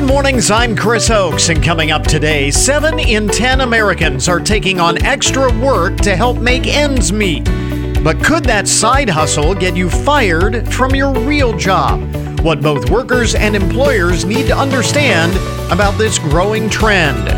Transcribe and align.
Good 0.00 0.08
mornings, 0.08 0.50
I'm 0.50 0.74
Chris 0.74 1.10
Oakes, 1.10 1.50
and 1.50 1.62
coming 1.62 1.90
up 1.90 2.04
today, 2.04 2.50
7 2.50 2.98
in 2.98 3.28
10 3.28 3.60
Americans 3.60 4.30
are 4.30 4.40
taking 4.40 4.80
on 4.80 5.04
extra 5.04 5.52
work 5.58 5.98
to 5.98 6.16
help 6.16 6.38
make 6.38 6.66
ends 6.66 7.12
meet. 7.12 7.44
But 8.02 8.24
could 8.24 8.44
that 8.44 8.66
side 8.66 9.10
hustle 9.10 9.54
get 9.54 9.76
you 9.76 9.90
fired 9.90 10.66
from 10.72 10.94
your 10.94 11.12
real 11.12 11.54
job? 11.54 12.00
What 12.40 12.62
both 12.62 12.88
workers 12.88 13.34
and 13.34 13.54
employers 13.54 14.24
need 14.24 14.46
to 14.46 14.56
understand 14.56 15.36
about 15.70 15.98
this 15.98 16.18
growing 16.18 16.70
trend. 16.70 17.28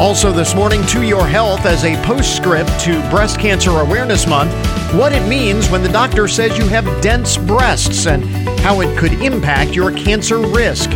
Also, 0.00 0.32
this 0.32 0.52
morning, 0.56 0.84
to 0.86 1.02
your 1.02 1.24
health 1.24 1.64
as 1.64 1.84
a 1.84 1.94
postscript 2.02 2.76
to 2.80 3.08
Breast 3.08 3.38
Cancer 3.38 3.70
Awareness 3.70 4.26
Month, 4.26 4.52
what 4.94 5.12
it 5.12 5.24
means 5.28 5.70
when 5.70 5.84
the 5.84 5.88
doctor 5.88 6.26
says 6.26 6.58
you 6.58 6.66
have 6.66 6.84
dense 7.00 7.36
breasts 7.36 8.08
and 8.08 8.24
how 8.58 8.80
it 8.80 8.98
could 8.98 9.12
impact 9.22 9.76
your 9.76 9.92
cancer 9.92 10.38
risk. 10.38 10.90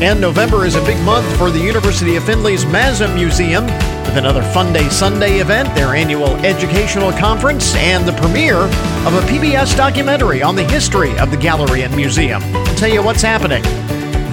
And 0.00 0.20
November 0.20 0.64
is 0.64 0.76
a 0.76 0.80
big 0.84 0.96
month 1.00 1.26
for 1.36 1.50
the 1.50 1.58
University 1.58 2.14
of 2.14 2.22
Findlay's 2.22 2.64
Mazza 2.64 3.12
Museum 3.12 3.64
with 3.66 4.16
another 4.16 4.42
Fun 4.42 4.72
Day 4.72 4.88
Sunday 4.90 5.40
event, 5.40 5.74
their 5.74 5.96
annual 5.96 6.36
educational 6.46 7.10
conference, 7.10 7.74
and 7.74 8.06
the 8.06 8.12
premiere 8.12 8.58
of 8.58 9.14
a 9.14 9.20
PBS 9.22 9.76
documentary 9.76 10.40
on 10.40 10.54
the 10.54 10.62
history 10.62 11.18
of 11.18 11.32
the 11.32 11.36
gallery 11.36 11.82
and 11.82 11.96
museum. 11.96 12.40
I'll 12.54 12.76
tell 12.76 12.88
you 12.88 13.02
what's 13.02 13.22
happening. 13.22 13.64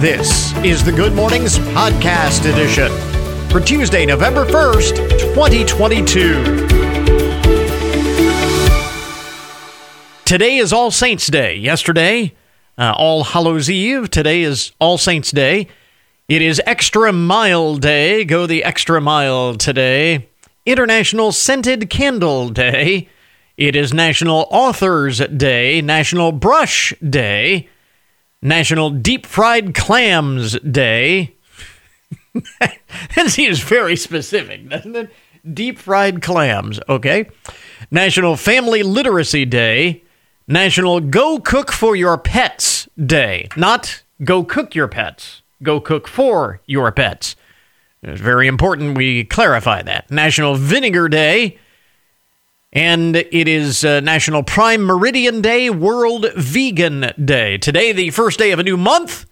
This 0.00 0.54
is 0.58 0.84
the 0.84 0.92
Good 0.92 1.14
Mornings 1.14 1.58
Podcast 1.58 2.48
Edition 2.48 2.92
for 3.50 3.58
Tuesday, 3.58 4.06
November 4.06 4.44
1st, 4.44 5.18
2022. 5.34 6.66
Today 10.24 10.58
is 10.58 10.72
All 10.72 10.92
Saints 10.92 11.26
Day. 11.26 11.56
Yesterday, 11.56 12.34
uh, 12.78 12.94
All 12.96 13.24
Hallows 13.24 13.70
Eve. 13.70 14.10
Today 14.10 14.42
is 14.42 14.72
All 14.78 14.98
Saints 14.98 15.30
Day. 15.30 15.68
It 16.28 16.42
is 16.42 16.60
Extra 16.66 17.12
Mile 17.12 17.76
Day. 17.76 18.24
Go 18.24 18.46
the 18.46 18.64
extra 18.64 19.00
mile 19.00 19.54
today. 19.54 20.28
International 20.64 21.32
Scented 21.32 21.88
Candle 21.88 22.48
Day. 22.48 23.08
It 23.56 23.74
is 23.74 23.94
National 23.94 24.46
Authors 24.50 25.18
Day, 25.18 25.80
National 25.80 26.30
Brush 26.30 26.92
Day, 26.98 27.68
National 28.42 28.90
Deep 28.90 29.24
Fried 29.24 29.74
Clams 29.74 30.58
Day. 30.60 31.36
that 32.60 33.28
seems 33.28 33.60
very 33.60 33.96
specific, 33.96 34.68
doesn't 34.68 34.94
it? 34.94 35.10
Deep 35.54 35.78
fried 35.78 36.22
clams, 36.22 36.80
okay? 36.88 37.30
National 37.90 38.36
Family 38.36 38.82
Literacy 38.82 39.44
Day, 39.44 40.02
National 40.48 41.00
Go 41.00 41.40
Cook 41.40 41.72
for 41.72 41.96
Your 41.96 42.16
Pets 42.16 42.88
Day. 43.04 43.48
Not 43.56 44.04
go 44.22 44.44
cook 44.44 44.76
your 44.76 44.86
pets, 44.86 45.42
go 45.60 45.80
cook 45.80 46.06
for 46.06 46.60
your 46.66 46.92
pets. 46.92 47.34
It's 48.00 48.20
very 48.20 48.46
important 48.46 48.96
we 48.96 49.24
clarify 49.24 49.82
that. 49.82 50.08
National 50.08 50.54
Vinegar 50.54 51.08
Day. 51.08 51.58
And 52.72 53.16
it 53.16 53.48
is 53.48 53.84
uh, 53.84 53.98
National 54.00 54.44
Prime 54.44 54.84
Meridian 54.84 55.40
Day, 55.40 55.68
World 55.68 56.26
Vegan 56.36 57.10
Day. 57.24 57.58
Today, 57.58 57.92
the 57.92 58.10
first 58.10 58.38
day 58.38 58.52
of 58.52 58.60
a 58.60 58.62
new 58.62 58.76
month. 58.76 59.26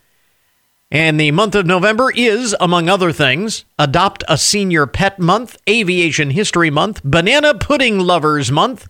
And 0.91 1.21
the 1.21 1.31
month 1.31 1.55
of 1.55 1.67
November 1.67 2.11
is, 2.15 2.57
among 2.59 2.89
other 2.89 3.13
things, 3.13 3.65
Adopt 3.79 4.25
a 4.29 4.37
Senior 4.39 4.87
Pet 4.87 5.21
Month, 5.21 5.59
Aviation 5.69 6.31
History 6.31 6.71
Month, 6.71 7.03
Banana 7.05 7.55
Pudding 7.55 8.01
Lovers 8.01 8.51
Month, 8.51 8.89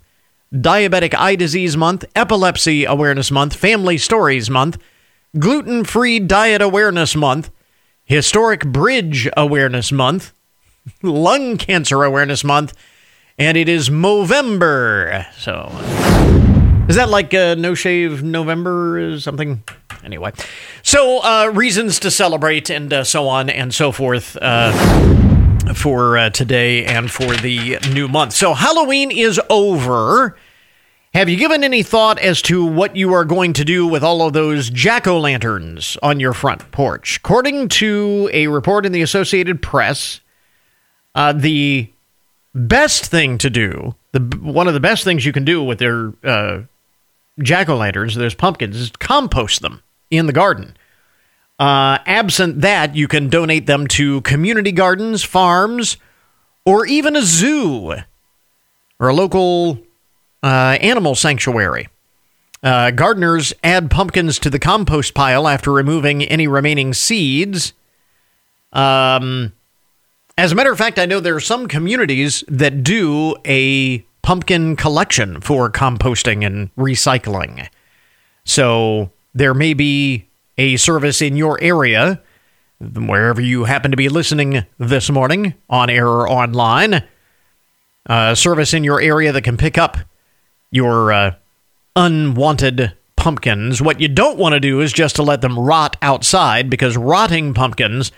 Diabetic 0.55 1.14
Eye 1.19 1.34
Disease 1.34 1.77
Month, 1.77 2.05
Epilepsy 2.14 2.84
Awareness 2.84 3.33
Month, 3.33 3.56
Family 3.56 3.98
Stories 3.98 4.48
Month, 4.48 4.78
Gluten 5.36 5.83
Free 5.83 6.20
Diet 6.20 6.62
Awareness 6.62 7.16
Month, 7.16 7.50
Historic 8.05 8.64
Bridge 8.64 9.28
Awareness 9.36 9.91
Month, 9.91 10.32
Lung 11.02 11.56
Cancer 11.56 12.05
Awareness 12.05 12.44
Month, 12.44 12.72
and 13.37 13.56
it 13.56 13.69
is 13.69 13.91
Movember. 13.91 15.26
So, 15.34 15.72
is 16.88 16.94
that 16.94 17.09
like 17.09 17.34
uh, 17.34 17.56
No 17.56 17.75
Shave 17.75 18.22
November 18.22 19.14
or 19.14 19.19
something? 19.19 19.64
Anyway, 20.04 20.32
so 20.84 21.19
uh, 21.25 21.50
reasons 21.53 21.98
to 21.98 22.12
celebrate 22.12 22.70
and 22.70 22.93
uh, 22.93 23.03
so 23.03 23.26
on 23.26 23.50
and 23.50 23.75
so 23.75 23.91
forth. 23.91 24.37
Uh, 24.41 24.70
for 25.72 26.19
uh, 26.19 26.31
today 26.31 26.84
and 26.84 27.10
for 27.10 27.34
the 27.37 27.78
new 27.93 28.06
month. 28.06 28.34
So 28.34 28.53
Halloween 28.54 29.10
is 29.10 29.41
over. 29.48 30.37
Have 31.14 31.28
you 31.28 31.36
given 31.36 31.62
any 31.62 31.84
thought 31.84 32.19
as 32.19 32.42
to 32.42 32.64
what 32.64 32.97
you 32.97 33.12
are 33.12 33.25
going 33.25 33.52
to 33.52 33.64
do 33.64 33.86
with 33.86 34.02
all 34.02 34.26
of 34.26 34.32
those 34.32 34.69
jack 34.69 35.06
o' 35.06 35.20
lanterns 35.20 35.97
on 36.02 36.19
your 36.19 36.32
front 36.32 36.72
porch? 36.72 37.19
According 37.19 37.69
to 37.69 38.28
a 38.32 38.48
report 38.48 38.84
in 38.84 38.91
the 38.91 39.00
Associated 39.00 39.62
Press, 39.62 40.19
uh, 41.14 41.32
the 41.32 41.88
best 42.52 43.04
thing 43.04 43.38
to 43.38 43.48
do, 43.48 43.94
the 44.10 44.19
one 44.42 44.66
of 44.66 44.75
the 44.75 44.80
best 44.80 45.04
things 45.04 45.25
you 45.25 45.32
can 45.32 45.44
do 45.44 45.62
with 45.62 45.78
their 45.78 46.12
uh, 46.25 46.62
jack 47.41 47.69
o' 47.69 47.76
lanterns, 47.76 48.16
those 48.16 48.34
pumpkins, 48.34 48.75
is 48.75 48.91
compost 48.91 49.62
them 49.62 49.84
in 50.10 50.26
the 50.26 50.32
garden. 50.32 50.76
Uh, 51.60 51.98
absent 52.06 52.60
that, 52.62 52.96
you 52.96 53.06
can 53.06 53.28
donate 53.28 53.66
them 53.66 53.86
to 53.86 54.20
community 54.22 54.72
gardens, 54.72 55.22
farms, 55.22 55.96
or 56.64 56.84
even 56.86 57.14
a 57.14 57.22
zoo 57.22 57.94
or 58.98 59.08
a 59.08 59.14
local 59.14 59.78
uh, 60.44 60.77
animal 60.82 61.15
sanctuary. 61.15 61.88
Uh, 62.62 62.91
gardeners 62.91 63.55
add 63.65 63.91
pumpkins 63.91 64.38
to 64.38 64.50
the 64.50 64.59
compost 64.59 65.15
pile 65.15 65.49
after 65.49 65.72
removing 65.72 66.22
any 66.22 66.47
remaining 66.47 66.93
seeds. 66.93 67.72
Um, 68.72 69.55
as 70.37 70.53
a 70.53 70.55
matter 70.55 70.71
of 70.71 70.77
fact, 70.77 70.99
I 70.99 71.06
know 71.06 71.21
there 71.21 71.34
are 71.34 71.41
some 71.41 71.66
communities 71.66 72.44
that 72.47 72.82
do 72.82 73.37
a 73.47 74.00
pumpkin 74.22 74.77
collection 74.77 75.41
for 75.41 75.71
composting 75.71 76.44
and 76.44 76.75
recycling. 76.76 77.69
So 78.44 79.11
there 79.34 79.55
may 79.55 79.72
be 79.72 80.26
a 80.59 80.76
service 80.76 81.22
in 81.22 81.37
your 81.37 81.59
area, 81.62 82.21
wherever 82.81 83.41
you 83.41 83.65
happen 83.65 83.91
to 83.93 83.97
be 83.97 84.11
listening 84.11 84.66
this 84.78 85.11
morning, 85.11 85.55
on 85.71 85.88
air 85.88 86.06
or 86.06 86.28
online, 86.28 87.03
a 88.06 88.37
service 88.37 88.75
in 88.75 88.84
your 88.84 89.00
area 89.00 89.32
that 89.32 89.43
can 89.43 89.56
pick 89.56 89.78
up 89.78 89.99
your 90.75 91.12
uh, 91.12 91.35
unwanted 91.95 92.93
pumpkins. 93.17 93.81
What 93.81 94.01
you 94.01 94.09
don't 94.09 94.39
want 94.39 94.55
to 94.55 94.61
do 94.61 94.81
is 94.81 94.93
just 94.93 95.17
to 95.17 95.23
let 95.23 95.41
them 95.41 95.59
rot 95.59 95.97
outside 96.03 96.69
because 96.69 96.97
rotting 96.97 97.55
pumpkins 97.55 98.11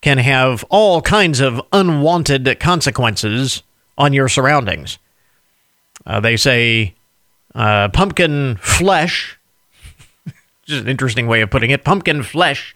can 0.00 0.16
have 0.16 0.64
all 0.70 1.02
kinds 1.02 1.40
of 1.40 1.60
unwanted 1.72 2.58
consequences 2.58 3.62
on 3.98 4.14
your 4.14 4.28
surroundings. 4.28 4.98
Uh, 6.06 6.20
they 6.20 6.38
say 6.38 6.94
uh, 7.54 7.90
pumpkin 7.90 8.56
flesh 8.56 9.38
just 10.64 10.82
an 10.82 10.88
interesting 10.88 11.26
way 11.26 11.42
of 11.42 11.50
putting 11.50 11.70
it. 11.70 11.84
Pumpkin 11.84 12.22
flesh 12.22 12.74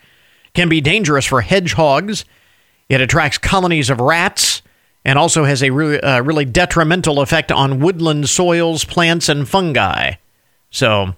can 0.52 0.68
be 0.68 0.82
dangerous 0.82 1.24
for 1.24 1.40
hedgehogs. 1.40 2.26
It 2.90 3.00
attracts 3.00 3.38
colonies 3.38 3.88
of 3.88 4.00
rats 4.00 4.60
and 5.04 5.18
also 5.18 5.44
has 5.44 5.62
a 5.62 5.70
really, 5.70 6.00
uh, 6.00 6.22
really 6.22 6.44
detrimental 6.44 7.20
effect 7.20 7.52
on 7.52 7.80
woodland 7.80 8.28
soils, 8.28 8.84
plants, 8.84 9.28
and 9.28 9.48
fungi. 9.48 10.14
So 10.70 11.14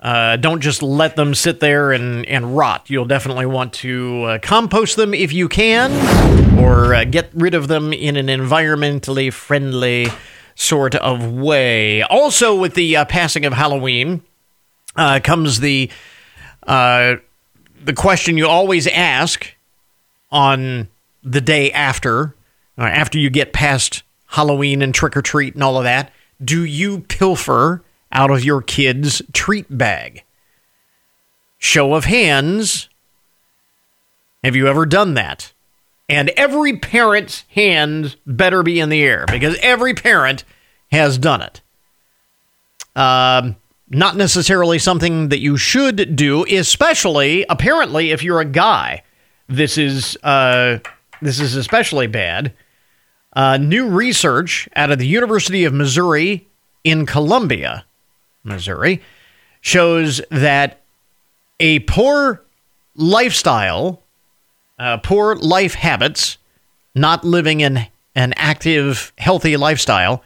uh, 0.00 0.36
don't 0.36 0.60
just 0.60 0.82
let 0.82 1.16
them 1.16 1.34
sit 1.34 1.60
there 1.60 1.92
and, 1.92 2.26
and 2.26 2.56
rot. 2.56 2.90
You'll 2.90 3.04
definitely 3.04 3.46
want 3.46 3.72
to 3.74 4.22
uh, 4.24 4.38
compost 4.40 4.96
them 4.96 5.14
if 5.14 5.32
you 5.32 5.48
can, 5.48 5.90
or 6.58 6.94
uh, 6.94 7.04
get 7.04 7.30
rid 7.34 7.54
of 7.54 7.68
them 7.68 7.92
in 7.92 8.16
an 8.16 8.26
environmentally 8.26 9.32
friendly 9.32 10.08
sort 10.54 10.94
of 10.94 11.32
way. 11.32 12.02
Also, 12.02 12.58
with 12.58 12.74
the 12.74 12.96
uh, 12.96 13.04
passing 13.04 13.44
of 13.44 13.52
Halloween, 13.52 14.22
uh, 14.96 15.20
comes 15.22 15.60
the 15.60 15.90
uh, 16.66 17.16
the 17.84 17.92
question 17.92 18.36
you 18.36 18.46
always 18.46 18.86
ask 18.86 19.54
on 20.30 20.88
the 21.22 21.40
day 21.40 21.72
after, 21.72 22.34
uh, 22.78 22.82
after 22.82 23.18
you 23.18 23.30
get 23.30 23.52
past 23.52 24.02
Halloween 24.26 24.82
and 24.82 24.94
trick 24.94 25.16
or 25.16 25.22
treat 25.22 25.54
and 25.54 25.62
all 25.62 25.76
of 25.76 25.84
that. 25.84 26.10
Do 26.42 26.64
you 26.64 27.00
pilfer 27.00 27.84
out 28.10 28.30
of 28.30 28.44
your 28.44 28.62
kid's 28.62 29.22
treat 29.32 29.66
bag? 29.76 30.24
Show 31.58 31.94
of 31.94 32.06
hands. 32.06 32.88
Have 34.42 34.56
you 34.56 34.66
ever 34.66 34.86
done 34.86 35.14
that? 35.14 35.52
And 36.08 36.30
every 36.30 36.76
parent's 36.76 37.44
hand 37.50 38.16
better 38.26 38.62
be 38.62 38.80
in 38.80 38.88
the 38.88 39.02
air 39.02 39.24
because 39.30 39.56
every 39.62 39.94
parent 39.94 40.44
has 40.90 41.16
done 41.16 41.42
it. 41.42 41.60
Um, 42.96 43.56
not 43.88 44.16
necessarily 44.16 44.78
something 44.78 45.28
that 45.28 45.40
you 45.40 45.56
should 45.56 46.16
do, 46.16 46.44
especially 46.44 47.46
apparently 47.48 48.10
if 48.10 48.22
you're 48.22 48.40
a 48.40 48.46
guy. 48.46 49.04
This 49.48 49.78
is 49.78 50.16
uh, 50.22 50.78
this 51.20 51.38
is 51.38 51.54
especially 51.54 52.06
bad. 52.06 52.54
Uh, 53.34 53.56
new 53.56 53.88
research 53.88 54.68
out 54.76 54.90
of 54.90 54.98
the 54.98 55.06
University 55.06 55.64
of 55.64 55.72
Missouri 55.72 56.46
in 56.84 57.06
Columbia, 57.06 57.84
Missouri, 58.44 59.00
shows 59.60 60.20
that 60.30 60.82
a 61.60 61.78
poor 61.80 62.42
lifestyle 62.94 64.02
uh, 64.82 64.96
poor 64.96 65.36
life 65.36 65.74
habits, 65.74 66.38
not 66.94 67.24
living 67.24 67.60
in 67.60 67.86
an 68.16 68.34
active, 68.36 69.12
healthy 69.16 69.56
lifestyle, 69.56 70.24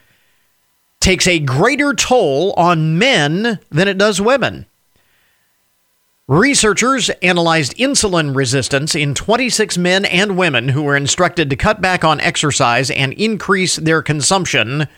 takes 0.99 1.27
a 1.27 1.39
greater 1.39 1.93
toll 1.93 2.55
on 2.55 2.99
men 2.99 3.59
than 3.71 3.87
it 3.87 3.99
does 3.99 4.19
women. 4.19 4.65
Researchers 6.29 7.09
analyzed 7.23 7.77
insulin 7.77 8.35
resistance 8.35 8.97
in 8.97 9.15
26 9.15 9.79
men 9.79 10.05
and 10.05 10.37
women 10.37 10.71
who 10.71 10.83
were 10.83 10.97
instructed 10.97 11.49
to 11.51 11.57
cut 11.57 11.81
back 11.81 12.03
on 12.03 12.21
exercise 12.21 12.91
and 12.91 13.13
increase 13.13 13.77
their 13.77 14.03
consumption 14.03 14.89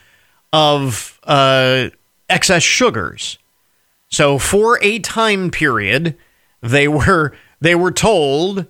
of 0.55 1.21
uh, 1.25 1.91
excess 2.31 2.63
sugars. 2.63 3.39
So, 4.09 4.39
for 4.39 4.79
a 4.81 5.01
time 5.01 5.51
period, 5.51 6.17
they 6.63 6.89
were 6.89 7.35
they 7.61 7.75
were 7.75 7.93
told 7.93 8.67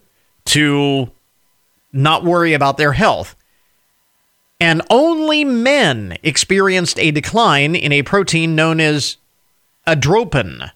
to 0.47 1.13
not 1.93 2.25
worry 2.25 2.55
about 2.55 2.77
their 2.77 2.93
health. 2.93 3.37
And 4.61 4.83
only 4.91 5.45
men 5.45 6.19
experienced 6.25 6.99
a 6.99 7.13
decline 7.13 7.77
in 7.77 7.93
a 7.93 8.03
protein 8.03 8.57
known 8.57 8.81
as 8.81 9.17
adropin 9.87 10.73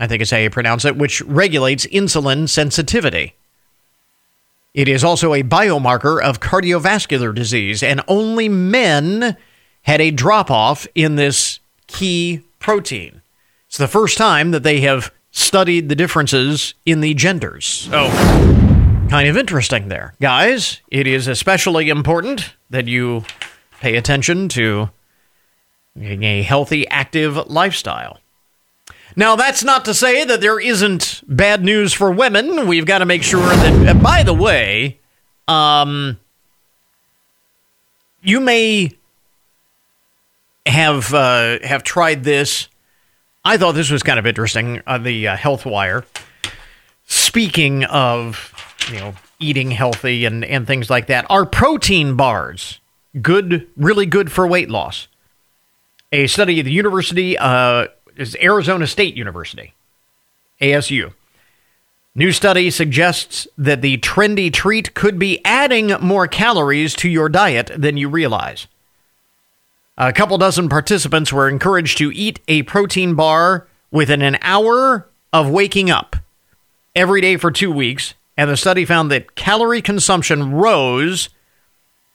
I 0.00 0.06
think 0.06 0.22
is 0.22 0.30
how 0.30 0.38
you 0.38 0.48
pronounce 0.48 0.86
it, 0.86 0.96
which 0.96 1.20
regulates 1.22 1.86
insulin 1.86 2.48
sensitivity. 2.48 3.34
It 4.72 4.88
is 4.88 5.04
also 5.04 5.34
a 5.34 5.42
biomarker 5.42 6.22
of 6.22 6.40
cardiovascular 6.40 7.34
disease, 7.34 7.82
and 7.82 8.00
only 8.08 8.48
men 8.48 9.36
had 9.82 10.00
a 10.00 10.10
drop 10.10 10.50
off 10.50 10.86
in 10.94 11.16
this 11.16 11.60
key 11.86 12.42
protein. 12.58 13.20
It's 13.68 13.76
the 13.76 13.88
first 13.88 14.16
time 14.16 14.52
that 14.52 14.62
they 14.62 14.80
have 14.80 15.12
studied 15.32 15.88
the 15.88 15.94
differences 15.94 16.74
in 16.86 17.00
the 17.00 17.14
genders. 17.14 17.66
So, 17.66 18.08
kind 19.10 19.28
of 19.28 19.36
interesting 19.36 19.88
there. 19.88 20.14
Guys, 20.20 20.80
it 20.88 21.06
is 21.06 21.28
especially 21.28 21.90
important 21.90 22.54
that 22.70 22.88
you 22.88 23.24
pay 23.80 23.96
attention 23.96 24.48
to 24.50 24.88
a 26.00 26.42
healthy, 26.42 26.88
active 26.88 27.36
lifestyle. 27.50 28.18
Now, 29.16 29.36
that's 29.36 29.64
not 29.64 29.84
to 29.86 29.94
say 29.94 30.24
that 30.24 30.40
there 30.40 30.60
isn't 30.60 31.22
bad 31.26 31.64
news 31.64 31.92
for 31.92 32.10
women. 32.10 32.66
We've 32.66 32.86
got 32.86 32.98
to 32.98 33.06
make 33.06 33.22
sure 33.22 33.40
that, 33.40 33.88
uh, 33.88 33.94
by 33.94 34.22
the 34.22 34.34
way, 34.34 34.98
um, 35.48 36.18
you 38.22 38.40
may 38.40 38.92
have 40.66 41.12
uh, 41.12 41.58
have 41.62 41.82
tried 41.82 42.24
this. 42.24 42.68
I 43.44 43.56
thought 43.56 43.72
this 43.72 43.90
was 43.90 44.02
kind 44.02 44.18
of 44.18 44.26
interesting 44.26 44.82
on 44.86 45.02
the 45.02 45.28
uh, 45.28 45.36
Health 45.36 45.64
Wire. 45.64 46.04
Speaking 47.06 47.84
of, 47.84 48.52
you 48.92 49.00
know, 49.00 49.14
eating 49.38 49.70
healthy 49.70 50.26
and, 50.26 50.44
and 50.44 50.66
things 50.66 50.90
like 50.90 51.06
that, 51.06 51.26
are 51.30 51.46
protein 51.46 52.14
bars 52.14 52.78
good, 53.20 53.66
really 53.76 54.06
good 54.06 54.30
for 54.30 54.46
weight 54.46 54.70
loss? 54.70 55.08
A 56.12 56.26
study 56.26 56.58
at 56.58 56.64
the 56.64 56.72
University 56.72 57.38
uh, 57.38 57.86
is 58.16 58.36
Arizona 58.40 58.86
State 58.86 59.16
University, 59.16 59.74
ASU. 60.60 61.12
New 62.14 62.32
study 62.32 62.70
suggests 62.70 63.46
that 63.56 63.82
the 63.82 63.98
trendy 63.98 64.52
treat 64.52 64.94
could 64.94 65.18
be 65.18 65.44
adding 65.44 65.88
more 66.00 66.26
calories 66.26 66.94
to 66.94 67.08
your 67.08 67.28
diet 67.28 67.70
than 67.76 67.96
you 67.96 68.08
realize. 68.08 68.66
A 69.96 70.12
couple 70.12 70.36
dozen 70.38 70.68
participants 70.68 71.32
were 71.32 71.48
encouraged 71.48 71.98
to 71.98 72.10
eat 72.12 72.40
a 72.48 72.62
protein 72.62 73.14
bar 73.14 73.68
within 73.90 74.22
an 74.22 74.38
hour 74.42 75.06
of 75.32 75.48
waking 75.48 75.90
up 75.90 76.16
every 76.96 77.20
day 77.20 77.36
for 77.36 77.50
two 77.50 77.70
weeks, 77.70 78.14
and 78.36 78.50
the 78.50 78.56
study 78.56 78.84
found 78.84 79.10
that 79.10 79.34
calorie 79.36 79.82
consumption 79.82 80.52
rose 80.52 81.28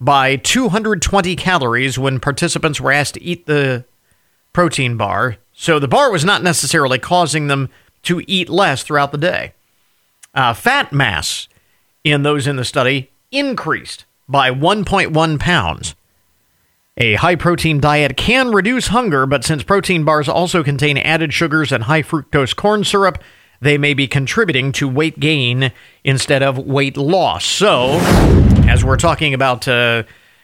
by 0.01 0.35
220 0.35 1.35
calories 1.35 1.97
when 1.97 2.19
participants 2.19 2.81
were 2.81 2.91
asked 2.91 3.13
to 3.13 3.23
eat 3.23 3.45
the 3.45 3.85
protein 4.51 4.97
bar 4.97 5.37
so 5.55 5.79
the 5.79 5.87
bar 5.87 6.11
was 6.11 6.25
not 6.25 6.43
necessarily 6.43 6.99
causing 6.99 7.47
them 7.47 7.69
to 8.03 8.21
eat 8.27 8.49
less 8.49 8.83
throughout 8.83 9.11
the 9.11 9.17
day. 9.17 9.53
Uh, 10.33 10.53
fat 10.53 10.91
mass 10.91 11.47
in 12.03 12.23
those 12.23 12.45
in 12.45 12.57
the 12.57 12.65
study 12.65 13.09
increased 13.31 14.05
by 14.27 14.51
1.1 14.51 15.39
pounds. 15.39 15.95
A 16.97 17.15
high 17.15 17.35
protein 17.35 17.79
diet 17.79 18.15
can 18.15 18.51
reduce 18.51 18.87
hunger, 18.87 19.25
but 19.25 19.43
since 19.43 19.63
protein 19.63 20.03
bars 20.03 20.29
also 20.29 20.63
contain 20.63 20.97
added 20.97 21.33
sugars 21.33 21.71
and 21.71 21.85
high 21.85 22.03
fructose 22.03 22.55
corn 22.55 22.83
syrup, 22.83 23.21
they 23.59 23.77
may 23.77 23.93
be 23.93 24.07
contributing 24.07 24.71
to 24.73 24.87
weight 24.87 25.19
gain 25.19 25.71
instead 26.03 26.43
of 26.43 26.57
weight 26.57 26.97
loss. 26.97 27.45
So, 27.45 27.97
as 28.67 28.83
we're 28.83 28.97
talking 28.97 29.33
about, 29.33 29.67
uh, 29.67 30.03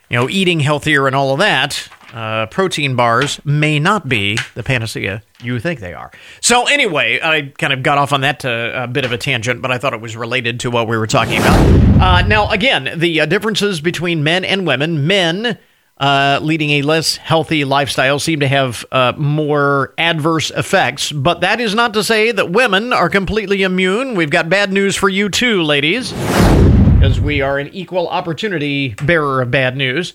you 0.09 0.17
know, 0.17 0.29
eating 0.29 0.59
healthier 0.59 1.07
and 1.07 1.15
all 1.15 1.33
of 1.33 1.39
that, 1.39 1.87
uh, 2.13 2.45
protein 2.47 2.95
bars 2.95 3.43
may 3.45 3.79
not 3.79 4.07
be 4.09 4.37
the 4.53 4.63
panacea 4.63 5.23
you 5.41 5.59
think 5.59 5.79
they 5.79 5.93
are. 5.93 6.11
So, 6.41 6.67
anyway, 6.67 7.19
I 7.21 7.53
kind 7.57 7.73
of 7.73 7.83
got 7.83 7.97
off 7.97 8.13
on 8.13 8.21
that 8.21 8.43
uh, 8.45 8.71
a 8.75 8.87
bit 8.87 9.05
of 9.05 9.11
a 9.11 9.17
tangent, 9.17 9.61
but 9.61 9.71
I 9.71 9.77
thought 9.77 9.93
it 9.93 10.01
was 10.01 10.15
related 10.15 10.59
to 10.61 10.71
what 10.71 10.87
we 10.87 10.97
were 10.97 11.07
talking 11.07 11.37
about. 11.37 12.01
Uh, 12.01 12.27
now, 12.27 12.49
again, 12.49 12.99
the 12.99 13.21
uh, 13.21 13.25
differences 13.25 13.81
between 13.81 14.23
men 14.23 14.43
and 14.43 14.67
women. 14.67 15.07
Men 15.07 15.57
uh, 15.97 16.39
leading 16.41 16.71
a 16.71 16.81
less 16.81 17.17
healthy 17.17 17.63
lifestyle 17.63 18.19
seem 18.19 18.39
to 18.39 18.47
have 18.47 18.85
more 19.17 19.93
adverse 19.97 20.51
effects, 20.51 21.11
but 21.11 21.41
that 21.41 21.59
is 21.59 21.75
not 21.75 21.93
to 21.93 22.03
say 22.03 22.31
that 22.31 22.51
women 22.51 22.91
are 22.91 23.09
completely 23.09 23.63
immune. 23.63 24.15
We've 24.15 24.31
got 24.31 24.49
bad 24.49 24.73
news 24.73 24.95
for 24.95 25.09
you, 25.09 25.29
too, 25.29 25.61
ladies, 25.61 26.11
because 26.11 27.21
we 27.21 27.41
are 27.41 27.59
an 27.59 27.67
equal 27.69 28.07
opportunity 28.07 28.95
bearer 29.03 29.41
of 29.41 29.51
bad 29.51 29.77
news. 29.77 30.13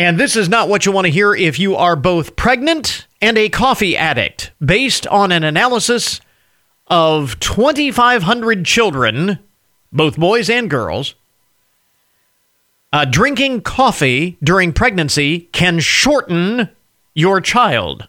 And 0.00 0.18
this 0.18 0.34
is 0.34 0.48
not 0.48 0.70
what 0.70 0.86
you 0.86 0.92
want 0.92 1.04
to 1.08 1.12
hear 1.12 1.34
if 1.34 1.58
you 1.58 1.76
are 1.76 1.94
both 1.94 2.34
pregnant 2.34 3.06
and 3.20 3.36
a 3.36 3.50
coffee 3.50 3.98
addict, 3.98 4.50
based 4.58 5.06
on 5.08 5.30
an 5.30 5.44
analysis 5.44 6.22
of 6.86 7.38
2,500 7.40 8.64
children, 8.64 9.40
both 9.92 10.16
boys 10.16 10.48
and 10.48 10.70
girls. 10.70 11.16
Uh, 12.90 13.04
drinking 13.04 13.60
coffee 13.60 14.38
during 14.42 14.72
pregnancy 14.72 15.40
can 15.52 15.80
shorten 15.80 16.70
your 17.12 17.42
child. 17.42 18.08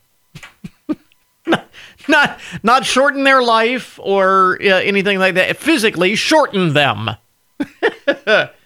not, 2.07 2.39
not 2.63 2.85
shorten 2.85 3.25
their 3.25 3.43
life 3.43 3.99
or 4.01 4.57
uh, 4.61 4.65
anything 4.65 5.19
like 5.19 5.35
that. 5.35 5.57
Physically 5.57 6.15
shorten 6.15 6.71
them. 6.71 7.09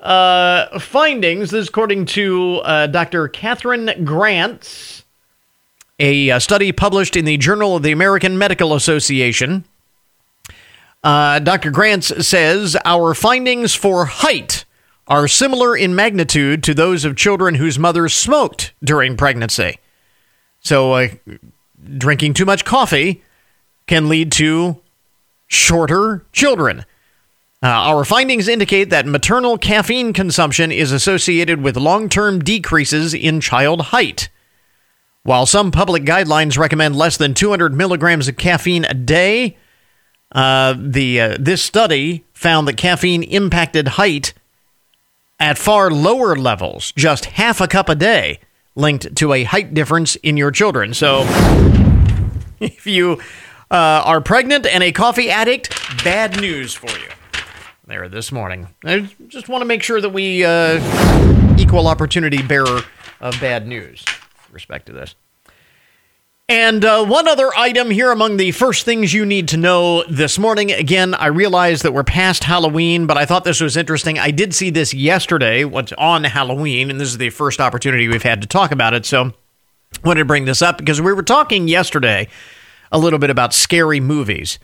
Uh, 0.00 0.78
findings, 0.78 1.50
this 1.50 1.68
according 1.68 2.06
to 2.06 2.56
uh, 2.64 2.86
Dr. 2.86 3.28
Katherine 3.28 3.86
Grantz, 4.04 5.02
a, 5.98 6.28
a, 6.28 6.36
uh, 6.36 6.38
study 6.38 6.72
published 6.72 7.16
in 7.16 7.26
the 7.26 7.36
Journal 7.36 7.76
of 7.76 7.82
the 7.82 7.92
American 7.92 8.38
Medical 8.38 8.74
Association. 8.74 9.64
Uh, 11.04 11.38
Dr. 11.38 11.70
Grantz 11.70 12.24
says 12.24 12.78
our 12.86 13.12
findings 13.12 13.74
for 13.74 14.06
height 14.06 14.64
are 15.06 15.28
similar 15.28 15.76
in 15.76 15.94
magnitude 15.94 16.62
to 16.62 16.72
those 16.72 17.04
of 17.04 17.16
children 17.16 17.56
whose 17.56 17.78
mothers 17.78 18.14
smoked 18.14 18.72
during 18.82 19.18
pregnancy. 19.18 19.78
So, 20.60 20.92
uh, 20.94 21.08
drinking 21.98 22.34
too 22.34 22.44
much 22.46 22.64
coffee 22.64 23.22
can 23.86 24.08
lead 24.08 24.32
to 24.32 24.80
shorter 25.46 26.24
children. 26.32 26.84
Uh, 27.62 27.66
our 27.66 28.06
findings 28.06 28.48
indicate 28.48 28.88
that 28.88 29.06
maternal 29.06 29.58
caffeine 29.58 30.14
consumption 30.14 30.72
is 30.72 30.92
associated 30.92 31.60
with 31.60 31.76
long 31.76 32.08
term 32.08 32.38
decreases 32.38 33.12
in 33.12 33.38
child 33.40 33.82
height. 33.82 34.30
While 35.24 35.44
some 35.44 35.70
public 35.70 36.04
guidelines 36.04 36.56
recommend 36.56 36.96
less 36.96 37.18
than 37.18 37.34
200 37.34 37.74
milligrams 37.74 38.28
of 38.28 38.38
caffeine 38.38 38.86
a 38.86 38.94
day, 38.94 39.58
uh, 40.32 40.74
the 40.78 41.20
uh, 41.20 41.36
this 41.38 41.62
study 41.62 42.24
found 42.32 42.66
that 42.66 42.78
caffeine 42.78 43.22
impacted 43.24 43.88
height 43.88 44.32
at 45.38 45.58
far 45.58 45.90
lower 45.90 46.34
levels, 46.36 46.92
just 46.92 47.26
half 47.26 47.60
a 47.60 47.68
cup 47.68 47.90
a 47.90 47.94
day, 47.94 48.40
linked 48.74 49.14
to 49.16 49.34
a 49.34 49.44
height 49.44 49.74
difference 49.74 50.16
in 50.16 50.38
your 50.38 50.50
children. 50.50 50.94
So, 50.94 51.24
if 52.60 52.86
you 52.86 53.20
uh, 53.70 54.02
are 54.06 54.22
pregnant 54.22 54.64
and 54.64 54.82
a 54.82 54.92
coffee 54.92 55.28
addict, 55.28 55.78
bad 56.02 56.40
news 56.40 56.72
for 56.72 56.88
you 56.98 57.08
there 57.90 58.08
this 58.08 58.30
morning. 58.30 58.68
I 58.84 59.10
just 59.26 59.48
want 59.48 59.62
to 59.62 59.64
make 59.64 59.82
sure 59.82 60.00
that 60.00 60.10
we 60.10 60.44
uh, 60.44 60.78
equal 61.58 61.88
opportunity 61.88 62.40
bearer 62.40 62.82
of 63.20 63.40
bad 63.40 63.66
news 63.66 64.04
with 64.06 64.52
respect 64.52 64.86
to 64.86 64.92
this. 64.92 65.16
And 66.48 66.84
uh, 66.84 67.04
one 67.04 67.26
other 67.26 67.50
item 67.56 67.90
here 67.90 68.12
among 68.12 68.36
the 68.36 68.52
first 68.52 68.84
things 68.84 69.12
you 69.12 69.26
need 69.26 69.48
to 69.48 69.56
know 69.56 70.04
this 70.04 70.38
morning. 70.38 70.70
Again, 70.70 71.14
I 71.14 71.26
realize 71.26 71.82
that 71.82 71.92
we're 71.92 72.04
past 72.04 72.44
Halloween, 72.44 73.06
but 73.06 73.18
I 73.18 73.24
thought 73.24 73.42
this 73.42 73.60
was 73.60 73.76
interesting. 73.76 74.20
I 74.20 74.30
did 74.30 74.54
see 74.54 74.70
this 74.70 74.94
yesterday, 74.94 75.64
what's 75.64 75.92
on 75.94 76.22
Halloween, 76.22 76.92
and 76.92 77.00
this 77.00 77.08
is 77.08 77.18
the 77.18 77.30
first 77.30 77.60
opportunity 77.60 78.06
we've 78.06 78.22
had 78.22 78.40
to 78.42 78.46
talk 78.46 78.70
about 78.70 78.94
it. 78.94 79.04
So 79.04 79.24
I 79.24 79.32
wanted 80.04 80.20
to 80.20 80.26
bring 80.26 80.44
this 80.44 80.62
up 80.62 80.78
because 80.78 81.00
we 81.00 81.12
were 81.12 81.24
talking 81.24 81.66
yesterday 81.66 82.28
a 82.92 82.98
little 82.98 83.18
bit 83.18 83.30
about 83.30 83.52
scary 83.52 83.98
movies. 83.98 84.60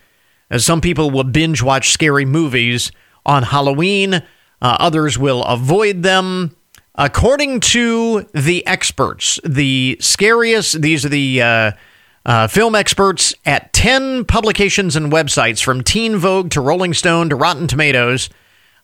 As 0.48 0.64
some 0.64 0.80
people 0.80 1.10
will 1.10 1.24
binge 1.24 1.60
watch 1.60 1.90
scary 1.90 2.24
movies 2.24 2.92
on 3.26 3.42
Halloween, 3.42 4.14
uh, 4.14 4.22
others 4.62 5.18
will 5.18 5.44
avoid 5.44 6.02
them. 6.02 6.56
According 6.94 7.60
to 7.60 8.26
the 8.32 8.66
experts, 8.66 9.38
the 9.44 9.98
scariest, 10.00 10.80
these 10.80 11.04
are 11.04 11.10
the 11.10 11.42
uh, 11.42 11.72
uh, 12.24 12.48
film 12.48 12.74
experts 12.74 13.34
at 13.44 13.72
10 13.74 14.24
publications 14.24 14.96
and 14.96 15.12
websites 15.12 15.62
from 15.62 15.84
Teen 15.84 16.16
Vogue 16.16 16.50
to 16.50 16.60
Rolling 16.62 16.94
Stone 16.94 17.28
to 17.28 17.36
Rotten 17.36 17.66
Tomatoes. 17.66 18.30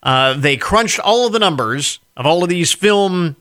Uh, 0.02 0.34
they 0.34 0.58
crunched 0.58 1.00
all 1.00 1.26
of 1.26 1.32
the 1.32 1.38
numbers 1.38 2.00
of 2.16 2.26
all 2.26 2.42
of 2.42 2.50
these 2.50 2.72
film 2.72 3.36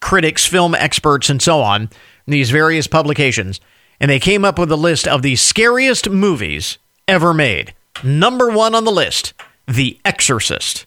critics, 0.00 0.46
film 0.46 0.74
experts, 0.74 1.28
and 1.28 1.42
so 1.42 1.60
on, 1.60 1.90
these 2.26 2.50
various 2.50 2.86
publications, 2.86 3.60
and 4.00 4.10
they 4.10 4.20
came 4.20 4.44
up 4.44 4.58
with 4.58 4.70
a 4.70 4.76
list 4.76 5.06
of 5.08 5.22
the 5.22 5.36
scariest 5.36 6.08
movies 6.08 6.78
ever 7.06 7.34
made. 7.34 7.74
Number 8.02 8.48
one 8.48 8.74
on 8.74 8.84
the 8.84 8.92
list 8.92 9.34
The 9.68 10.00
Exorcist. 10.04 10.86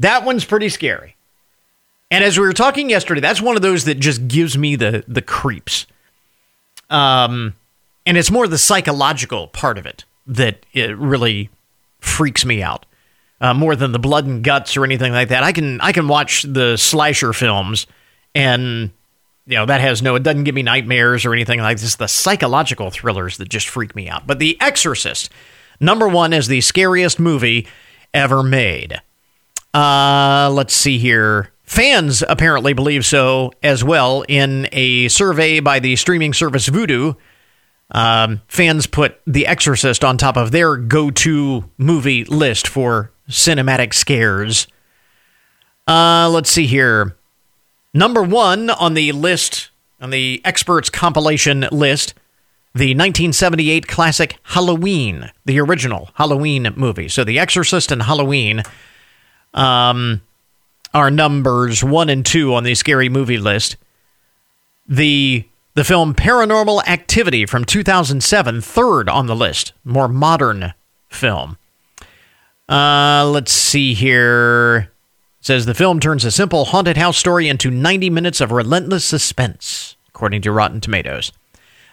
That 0.00 0.24
one's 0.24 0.44
pretty 0.44 0.68
scary. 0.68 1.16
And 2.10 2.22
as 2.22 2.38
we 2.38 2.44
were 2.44 2.52
talking 2.52 2.90
yesterday, 2.90 3.20
that's 3.20 3.40
one 3.40 3.56
of 3.56 3.62
those 3.62 3.84
that 3.84 3.98
just 3.98 4.28
gives 4.28 4.58
me 4.58 4.76
the 4.76 5.04
the 5.08 5.22
creeps. 5.22 5.86
Um, 6.90 7.54
and 8.04 8.16
it's 8.16 8.30
more 8.30 8.46
the 8.46 8.58
psychological 8.58 9.48
part 9.48 9.78
of 9.78 9.86
it 9.86 10.04
that 10.26 10.66
it 10.72 10.96
really 10.98 11.50
freaks 12.00 12.44
me 12.44 12.62
out. 12.62 12.84
Uh, 13.40 13.52
more 13.52 13.76
than 13.76 13.92
the 13.92 13.98
blood 13.98 14.26
and 14.26 14.42
guts 14.42 14.76
or 14.76 14.84
anything 14.84 15.12
like 15.12 15.28
that. 15.28 15.42
I 15.42 15.52
can 15.52 15.80
I 15.80 15.92
can 15.92 16.08
watch 16.08 16.42
the 16.42 16.76
slasher 16.76 17.32
films, 17.32 17.86
and 18.34 18.90
you 19.46 19.56
know 19.56 19.66
that 19.66 19.80
has 19.80 20.02
no. 20.02 20.14
It 20.14 20.22
doesn't 20.22 20.44
give 20.44 20.54
me 20.54 20.62
nightmares 20.62 21.24
or 21.24 21.32
anything 21.32 21.60
like 21.60 21.78
this. 21.78 21.96
The 21.96 22.06
psychological 22.06 22.90
thrillers 22.90 23.36
that 23.38 23.48
just 23.48 23.68
freak 23.68 23.94
me 23.94 24.08
out. 24.08 24.26
But 24.26 24.38
The 24.38 24.56
Exorcist, 24.60 25.30
number 25.80 26.08
one, 26.08 26.32
is 26.32 26.46
the 26.46 26.60
scariest 26.60 27.18
movie 27.18 27.66
ever 28.14 28.42
made. 28.42 29.02
Uh, 29.74 30.50
let's 30.52 30.74
see 30.74 30.98
here. 30.98 31.50
Fans 31.64 32.22
apparently 32.28 32.72
believe 32.72 33.04
so 33.04 33.50
as 33.62 33.82
well. 33.82 34.22
In 34.28 34.68
a 34.72 35.08
survey 35.08 35.60
by 35.60 35.80
the 35.80 35.96
streaming 35.96 36.32
service 36.32 36.68
Vudu, 36.68 37.16
um, 37.90 38.40
fans 38.48 38.86
put 38.86 39.20
The 39.26 39.46
Exorcist 39.46 40.04
on 40.04 40.16
top 40.16 40.36
of 40.36 40.52
their 40.52 40.76
go 40.76 41.10
to 41.10 41.68
movie 41.76 42.24
list 42.24 42.68
for 42.68 43.10
cinematic 43.28 43.94
scares. 43.94 44.68
Uh, 45.86 46.30
let's 46.30 46.50
see 46.50 46.66
here. 46.66 47.16
Number 47.92 48.22
one 48.22 48.70
on 48.70 48.94
the 48.94 49.12
list, 49.12 49.70
on 50.00 50.10
the 50.10 50.40
experts 50.44 50.90
compilation 50.90 51.66
list, 51.70 52.14
the 52.74 52.90
1978 52.90 53.86
classic 53.86 54.38
Halloween, 54.42 55.30
the 55.44 55.60
original 55.60 56.10
Halloween 56.14 56.72
movie. 56.76 57.08
So 57.08 57.24
The 57.24 57.38
Exorcist 57.38 57.92
and 57.92 58.02
Halloween. 58.02 58.62
Um, 59.52 60.20
are 60.94 61.10
numbers 61.10 61.82
one 61.82 62.08
and 62.08 62.24
two 62.24 62.54
on 62.54 62.62
the 62.62 62.74
scary 62.74 63.08
movie 63.08 63.38
list. 63.38 63.76
The 64.86 65.46
the 65.74 65.84
film 65.84 66.14
Paranormal 66.14 66.86
Activity 66.86 67.46
from 67.46 67.64
2007, 67.64 68.60
third 68.60 69.08
on 69.08 69.26
the 69.26 69.34
list, 69.34 69.72
more 69.84 70.06
modern 70.06 70.72
film. 71.08 71.58
Uh, 72.68 73.28
let's 73.28 73.50
see 73.50 73.92
here. 73.92 74.90
It 75.40 75.46
says 75.46 75.66
the 75.66 75.74
film 75.74 75.98
turns 75.98 76.24
a 76.24 76.30
simple 76.30 76.66
haunted 76.66 76.96
house 76.96 77.18
story 77.18 77.48
into 77.48 77.72
90 77.72 78.08
minutes 78.08 78.40
of 78.40 78.52
relentless 78.52 79.04
suspense, 79.04 79.96
according 80.08 80.42
to 80.42 80.52
Rotten 80.52 80.80
Tomatoes. 80.80 81.32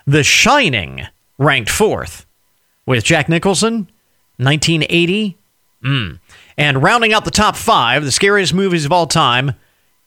The 0.06 0.24
Shining 0.24 1.08
ranked 1.38 1.70
fourth, 1.70 2.26
with 2.86 3.04
Jack 3.04 3.30
Nicholson, 3.30 3.90
1980. 4.38 5.38
Mm. 5.84 6.20
And 6.58 6.84
rounding 6.84 7.14
out 7.14 7.26
the 7.26 7.32
top 7.32 7.56
five, 7.56 8.04
the 8.04 8.12
scariest 8.12 8.54
movies 8.54 8.86
of 8.86 8.92
all 8.92 9.08
time, 9.08 9.54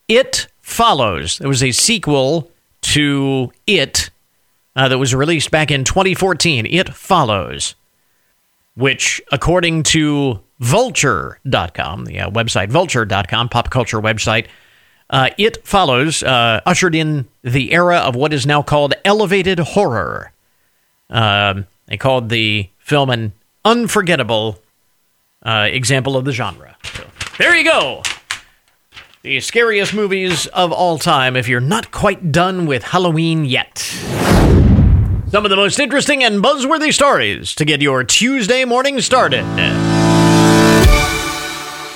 It 0.08 0.48
Follows. 0.60 1.40
It 1.40 1.46
was 1.46 1.62
a 1.62 1.72
sequel 1.72 2.50
to 2.82 3.52
It 3.66 4.10
uh, 4.76 4.88
that 4.88 4.98
was 4.98 5.14
released 5.14 5.50
back 5.50 5.70
in 5.70 5.84
2014. 5.84 6.66
It 6.66 6.94
Follows, 6.94 7.74
which, 8.74 9.20
according 9.30 9.82
to 9.84 10.40
Vulture.com, 10.60 12.06
the 12.06 12.20
uh, 12.20 12.30
website, 12.30 12.70
Vulture.com, 12.70 13.48
pop 13.48 13.70
culture 13.70 14.00
website, 14.00 14.46
uh, 15.10 15.30
It 15.38 15.66
Follows 15.66 16.22
uh, 16.22 16.60
ushered 16.66 16.94
in 16.94 17.26
the 17.42 17.72
era 17.72 17.98
of 17.98 18.16
what 18.16 18.32
is 18.32 18.46
now 18.46 18.62
called 18.62 18.94
elevated 19.04 19.58
horror. 19.58 20.32
Um, 21.10 21.66
they 21.86 21.96
called 21.96 22.28
the 22.28 22.68
film 22.78 23.10
an 23.10 23.32
unforgettable 23.64 24.58
uh, 25.42 25.68
example 25.70 26.16
of 26.16 26.24
the 26.24 26.32
genre. 26.32 26.76
So, 26.94 27.04
there 27.38 27.54
you 27.56 27.64
go. 27.64 28.02
The 29.22 29.40
scariest 29.40 29.94
movies 29.94 30.46
of 30.48 30.72
all 30.72 30.98
time 30.98 31.36
if 31.36 31.48
you're 31.48 31.60
not 31.60 31.90
quite 31.90 32.30
done 32.32 32.66
with 32.66 32.82
Halloween 32.82 33.44
yet. 33.44 33.78
Some 35.28 35.44
of 35.44 35.50
the 35.50 35.56
most 35.56 35.80
interesting 35.80 36.22
and 36.22 36.42
buzzworthy 36.44 36.92
stories 36.92 37.54
to 37.56 37.64
get 37.64 37.80
your 37.82 38.04
Tuesday 38.04 38.64
morning 38.64 39.00
started. 39.00 39.44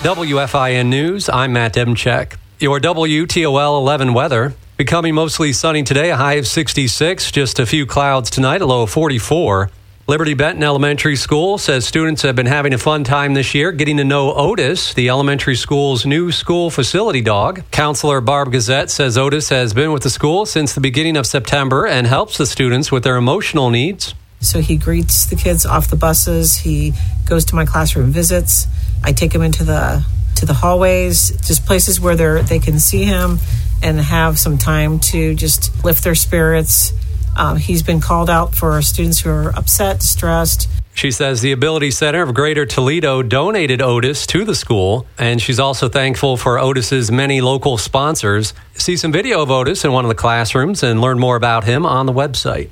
WFIN 0.02 0.86
News, 0.86 1.28
I'm 1.28 1.52
Matt 1.52 1.74
Demchek. 1.74 2.36
Your 2.60 2.80
WTOL 2.80 3.78
11 3.78 4.14
weather. 4.14 4.52
Becoming 4.76 5.14
mostly 5.14 5.52
sunny 5.52 5.84
today, 5.84 6.10
a 6.10 6.16
high 6.16 6.34
of 6.34 6.46
66, 6.48 7.30
just 7.30 7.60
a 7.60 7.66
few 7.66 7.86
clouds 7.86 8.30
tonight, 8.30 8.60
a 8.60 8.66
low 8.66 8.82
of 8.82 8.90
44. 8.90 9.70
Liberty 10.08 10.34
Benton 10.34 10.64
Elementary 10.64 11.14
School 11.14 11.58
says 11.58 11.86
students 11.86 12.22
have 12.22 12.34
been 12.34 12.46
having 12.46 12.74
a 12.74 12.78
fun 12.78 13.04
time 13.04 13.34
this 13.34 13.54
year 13.54 13.70
getting 13.70 13.98
to 13.98 14.04
know 14.04 14.34
Otis, 14.34 14.92
the 14.92 15.08
elementary 15.08 15.54
school's 15.54 16.04
new 16.04 16.32
school 16.32 16.68
facility 16.68 17.20
dog. 17.20 17.62
Counselor 17.70 18.20
Barb 18.20 18.50
Gazette 18.50 18.90
says 18.90 19.16
Otis 19.16 19.50
has 19.50 19.72
been 19.72 19.92
with 19.92 20.02
the 20.02 20.10
school 20.10 20.44
since 20.44 20.74
the 20.74 20.80
beginning 20.80 21.16
of 21.16 21.28
September 21.28 21.86
and 21.86 22.08
helps 22.08 22.38
the 22.38 22.46
students 22.46 22.90
with 22.90 23.04
their 23.04 23.16
emotional 23.16 23.70
needs. 23.70 24.16
So 24.40 24.60
he 24.60 24.76
greets 24.76 25.26
the 25.26 25.36
kids 25.36 25.64
off 25.64 25.90
the 25.90 25.96
buses. 25.96 26.56
He 26.56 26.92
goes 27.24 27.44
to 27.44 27.54
my 27.54 27.64
classroom 27.64 28.10
visits. 28.10 28.66
I 29.04 29.12
take 29.12 29.32
him 29.32 29.42
into 29.42 29.62
the 29.62 30.04
to 30.38 30.46
the 30.46 30.54
hallways, 30.54 31.30
just 31.46 31.66
places 31.66 32.00
where 32.00 32.16
they 32.16 32.42
they 32.42 32.58
can 32.58 32.78
see 32.78 33.04
him 33.04 33.38
and 33.82 34.00
have 34.00 34.38
some 34.38 34.58
time 34.58 34.98
to 34.98 35.34
just 35.34 35.84
lift 35.84 36.02
their 36.02 36.16
spirits 36.16 36.92
um, 37.38 37.56
he's 37.56 37.84
been 37.84 38.00
called 38.00 38.28
out 38.28 38.54
for 38.54 38.82
students 38.82 39.20
who 39.20 39.30
are 39.30 39.50
upset, 39.56 40.02
stressed. 40.02 40.68
She 40.92 41.12
says 41.12 41.40
the 41.40 41.52
Ability 41.52 41.92
Center 41.92 42.22
of 42.22 42.34
Greater 42.34 42.66
Toledo 42.66 43.22
donated 43.22 43.80
Otis 43.80 44.26
to 44.26 44.44
the 44.44 44.56
school, 44.56 45.06
and 45.16 45.40
she's 45.40 45.60
also 45.60 45.88
thankful 45.88 46.36
for 46.36 46.58
Otis's 46.58 47.12
many 47.12 47.40
local 47.40 47.78
sponsors. 47.78 48.52
See 48.74 48.96
some 48.96 49.12
video 49.12 49.40
of 49.40 49.52
Otis 49.52 49.84
in 49.84 49.92
one 49.92 50.04
of 50.04 50.08
the 50.08 50.16
classrooms 50.16 50.82
and 50.82 51.00
learn 51.00 51.20
more 51.20 51.36
about 51.36 51.62
him 51.62 51.86
on 51.86 52.06
the 52.06 52.12
website. 52.12 52.70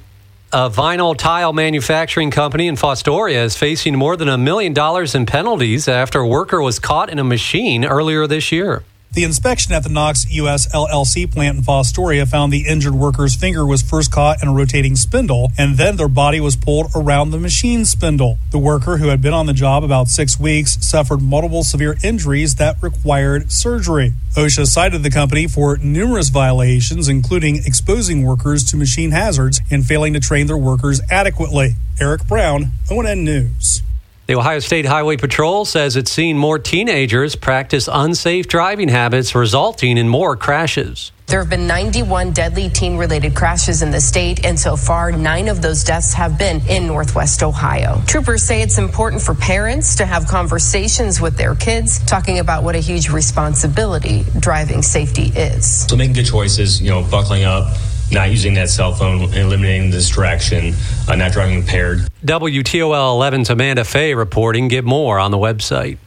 A 0.52 0.70
vinyl 0.70 1.16
tile 1.16 1.52
manufacturing 1.52 2.30
company 2.30 2.68
in 2.68 2.76
Fostoria 2.76 3.42
is 3.42 3.56
facing 3.56 3.96
more 3.96 4.16
than 4.16 4.28
a 4.28 4.38
million 4.38 4.72
dollars 4.72 5.12
in 5.12 5.26
penalties 5.26 5.88
after 5.88 6.20
a 6.20 6.26
worker 6.26 6.62
was 6.62 6.78
caught 6.78 7.10
in 7.10 7.18
a 7.18 7.24
machine 7.24 7.84
earlier 7.84 8.28
this 8.28 8.52
year. 8.52 8.84
The 9.16 9.24
inspection 9.24 9.72
at 9.72 9.82
the 9.82 9.88
NOX 9.88 10.30
US 10.30 10.70
LLC 10.74 11.32
plant 11.32 11.56
in 11.56 11.64
Fostoria 11.64 12.28
found 12.28 12.52
the 12.52 12.66
injured 12.68 12.94
worker's 12.94 13.34
finger 13.34 13.64
was 13.64 13.80
first 13.80 14.12
caught 14.12 14.42
in 14.42 14.48
a 14.48 14.52
rotating 14.52 14.94
spindle, 14.94 15.52
and 15.56 15.78
then 15.78 15.96
their 15.96 16.06
body 16.06 16.38
was 16.38 16.54
pulled 16.54 16.90
around 16.94 17.30
the 17.30 17.38
machine 17.38 17.86
spindle. 17.86 18.36
The 18.50 18.58
worker, 18.58 18.98
who 18.98 19.08
had 19.08 19.22
been 19.22 19.32
on 19.32 19.46
the 19.46 19.54
job 19.54 19.82
about 19.82 20.08
six 20.08 20.38
weeks, 20.38 20.76
suffered 20.86 21.22
multiple 21.22 21.64
severe 21.64 21.96
injuries 22.04 22.56
that 22.56 22.76
required 22.82 23.50
surgery. 23.50 24.12
OSHA 24.36 24.66
cited 24.66 25.02
the 25.02 25.08
company 25.08 25.46
for 25.46 25.78
numerous 25.78 26.28
violations, 26.28 27.08
including 27.08 27.62
exposing 27.64 28.22
workers 28.22 28.64
to 28.64 28.76
machine 28.76 29.12
hazards 29.12 29.62
and 29.70 29.86
failing 29.86 30.12
to 30.12 30.20
train 30.20 30.46
their 30.46 30.58
workers 30.58 31.00
adequately. 31.10 31.70
Eric 31.98 32.28
Brown, 32.28 32.72
ONN 32.90 33.24
News. 33.24 33.80
The 34.26 34.34
Ohio 34.34 34.58
State 34.58 34.86
Highway 34.86 35.18
Patrol 35.18 35.64
says 35.64 35.94
it's 35.94 36.10
seen 36.10 36.36
more 36.36 36.58
teenagers 36.58 37.36
practice 37.36 37.88
unsafe 37.90 38.48
driving 38.48 38.88
habits, 38.88 39.36
resulting 39.36 39.98
in 39.98 40.08
more 40.08 40.36
crashes. 40.36 41.12
There 41.28 41.38
have 41.38 41.48
been 41.48 41.68
91 41.68 42.32
deadly 42.32 42.68
teen 42.68 42.96
related 42.96 43.36
crashes 43.36 43.82
in 43.82 43.92
the 43.92 44.00
state, 44.00 44.44
and 44.44 44.58
so 44.58 44.76
far, 44.76 45.12
nine 45.12 45.46
of 45.46 45.62
those 45.62 45.84
deaths 45.84 46.12
have 46.14 46.40
been 46.40 46.60
in 46.66 46.88
Northwest 46.88 47.44
Ohio. 47.44 48.02
Troopers 48.08 48.42
say 48.42 48.62
it's 48.62 48.78
important 48.78 49.22
for 49.22 49.32
parents 49.32 49.94
to 49.94 50.04
have 50.04 50.26
conversations 50.26 51.20
with 51.20 51.36
their 51.36 51.54
kids, 51.54 52.04
talking 52.04 52.40
about 52.40 52.64
what 52.64 52.74
a 52.74 52.80
huge 52.80 53.08
responsibility 53.08 54.24
driving 54.40 54.82
safety 54.82 55.26
is. 55.36 55.86
So, 55.86 55.94
making 55.94 56.14
good 56.14 56.26
choices, 56.26 56.82
you 56.82 56.90
know, 56.90 57.04
buckling 57.04 57.44
up 57.44 57.76
not 58.10 58.30
using 58.30 58.54
that 58.54 58.68
cell 58.68 58.92
phone, 58.92 59.32
eliminating 59.34 59.90
the 59.90 59.96
distraction, 59.96 60.74
uh, 61.08 61.16
not 61.16 61.32
driving 61.32 61.58
impaired. 61.58 62.00
WTOL 62.24 63.18
11's 63.18 63.50
Amanda 63.50 63.84
Fay 63.84 64.14
reporting. 64.14 64.68
Get 64.68 64.84
more 64.84 65.18
on 65.18 65.30
the 65.30 65.38
website. 65.38 65.98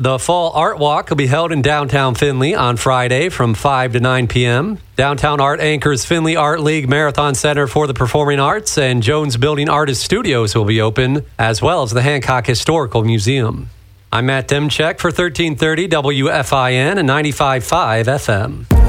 The 0.00 0.20
Fall 0.20 0.52
Art 0.52 0.78
Walk 0.78 1.10
will 1.10 1.16
be 1.16 1.26
held 1.26 1.50
in 1.50 1.60
downtown 1.60 2.14
Findlay 2.14 2.54
on 2.54 2.76
Friday 2.76 3.30
from 3.30 3.54
5 3.54 3.94
to 3.94 4.00
9 4.00 4.28
p.m. 4.28 4.78
Downtown 4.94 5.40
Art 5.40 5.58
anchors 5.58 6.04
Findlay 6.04 6.36
Art 6.36 6.60
League 6.60 6.88
Marathon 6.88 7.34
Center 7.34 7.66
for 7.66 7.88
the 7.88 7.94
Performing 7.94 8.38
Arts, 8.38 8.78
and 8.78 9.02
Jones 9.02 9.36
Building 9.36 9.68
Artist 9.68 10.04
Studios 10.04 10.54
will 10.54 10.64
be 10.64 10.80
open, 10.80 11.24
as 11.36 11.60
well 11.60 11.82
as 11.82 11.90
the 11.90 12.02
Hancock 12.02 12.46
Historical 12.46 13.02
Museum. 13.02 13.70
I'm 14.12 14.26
Matt 14.26 14.46
Demchek 14.46 15.00
for 15.00 15.08
1330 15.08 15.88
WFIN 15.88 16.98
and 16.98 17.08
95.5 17.08 18.04
FM. 18.04 18.87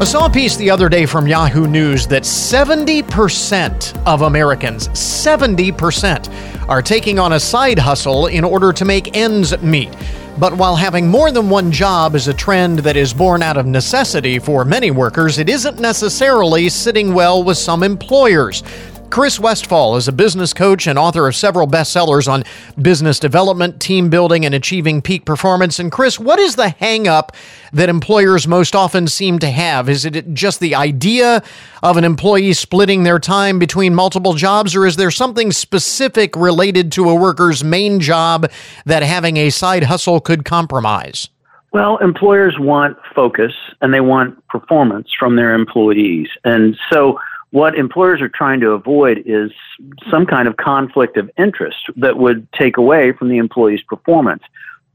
I 0.00 0.04
saw 0.04 0.26
a 0.26 0.30
piece 0.30 0.56
the 0.56 0.70
other 0.70 0.88
day 0.88 1.06
from 1.06 1.26
Yahoo 1.26 1.66
News 1.66 2.06
that 2.06 2.22
70% 2.22 4.06
of 4.06 4.22
Americans, 4.22 4.86
70%, 4.90 6.68
are 6.68 6.80
taking 6.80 7.18
on 7.18 7.32
a 7.32 7.40
side 7.40 7.80
hustle 7.80 8.28
in 8.28 8.44
order 8.44 8.72
to 8.72 8.84
make 8.84 9.16
ends 9.16 9.60
meet. 9.60 9.92
But 10.38 10.56
while 10.56 10.76
having 10.76 11.08
more 11.08 11.32
than 11.32 11.50
one 11.50 11.72
job 11.72 12.14
is 12.14 12.28
a 12.28 12.32
trend 12.32 12.78
that 12.80 12.96
is 12.96 13.12
born 13.12 13.42
out 13.42 13.56
of 13.56 13.66
necessity 13.66 14.38
for 14.38 14.64
many 14.64 14.92
workers, 14.92 15.38
it 15.38 15.48
isn't 15.48 15.80
necessarily 15.80 16.68
sitting 16.68 17.12
well 17.12 17.42
with 17.42 17.58
some 17.58 17.82
employers. 17.82 18.62
Chris 19.10 19.40
Westfall 19.40 19.96
is 19.96 20.06
a 20.06 20.12
business 20.12 20.52
coach 20.52 20.86
and 20.86 20.98
author 20.98 21.26
of 21.26 21.34
several 21.34 21.66
bestsellers 21.66 22.30
on 22.30 22.44
business 22.80 23.18
development, 23.18 23.80
team 23.80 24.10
building, 24.10 24.44
and 24.44 24.54
achieving 24.54 25.00
peak 25.00 25.24
performance. 25.24 25.78
And 25.78 25.90
Chris, 25.90 26.20
what 26.20 26.38
is 26.38 26.56
the 26.56 26.74
hangup 26.78 27.30
that 27.72 27.88
employers 27.88 28.46
most 28.46 28.76
often 28.76 29.08
seem 29.08 29.38
to 29.38 29.50
have? 29.50 29.88
Is 29.88 30.04
it 30.04 30.34
just 30.34 30.60
the 30.60 30.74
idea 30.74 31.42
of 31.82 31.96
an 31.96 32.04
employee 32.04 32.52
splitting 32.52 33.02
their 33.02 33.18
time 33.18 33.58
between 33.58 33.94
multiple 33.94 34.34
jobs, 34.34 34.76
or 34.76 34.84
is 34.84 34.96
there 34.96 35.10
something 35.10 35.52
specific 35.52 36.36
related 36.36 36.92
to 36.92 37.08
a 37.08 37.14
worker's 37.14 37.64
main 37.64 38.00
job 38.00 38.50
that 38.84 39.02
having 39.02 39.38
a 39.38 39.48
side 39.48 39.84
hustle 39.84 40.20
could 40.20 40.44
compromise? 40.44 41.30
Well, 41.72 41.96
employers 41.98 42.56
want 42.58 42.98
focus 43.14 43.52
and 43.80 43.92
they 43.92 44.00
want 44.00 44.46
performance 44.48 45.08
from 45.18 45.36
their 45.36 45.54
employees. 45.54 46.28
And 46.44 46.76
so 46.90 47.18
what 47.50 47.74
employers 47.76 48.20
are 48.20 48.28
trying 48.28 48.60
to 48.60 48.70
avoid 48.70 49.22
is 49.24 49.50
some 50.10 50.26
kind 50.26 50.48
of 50.48 50.56
conflict 50.56 51.16
of 51.16 51.30
interest 51.38 51.78
that 51.96 52.18
would 52.18 52.50
take 52.52 52.76
away 52.76 53.12
from 53.12 53.28
the 53.28 53.38
employee's 53.38 53.82
performance. 53.82 54.42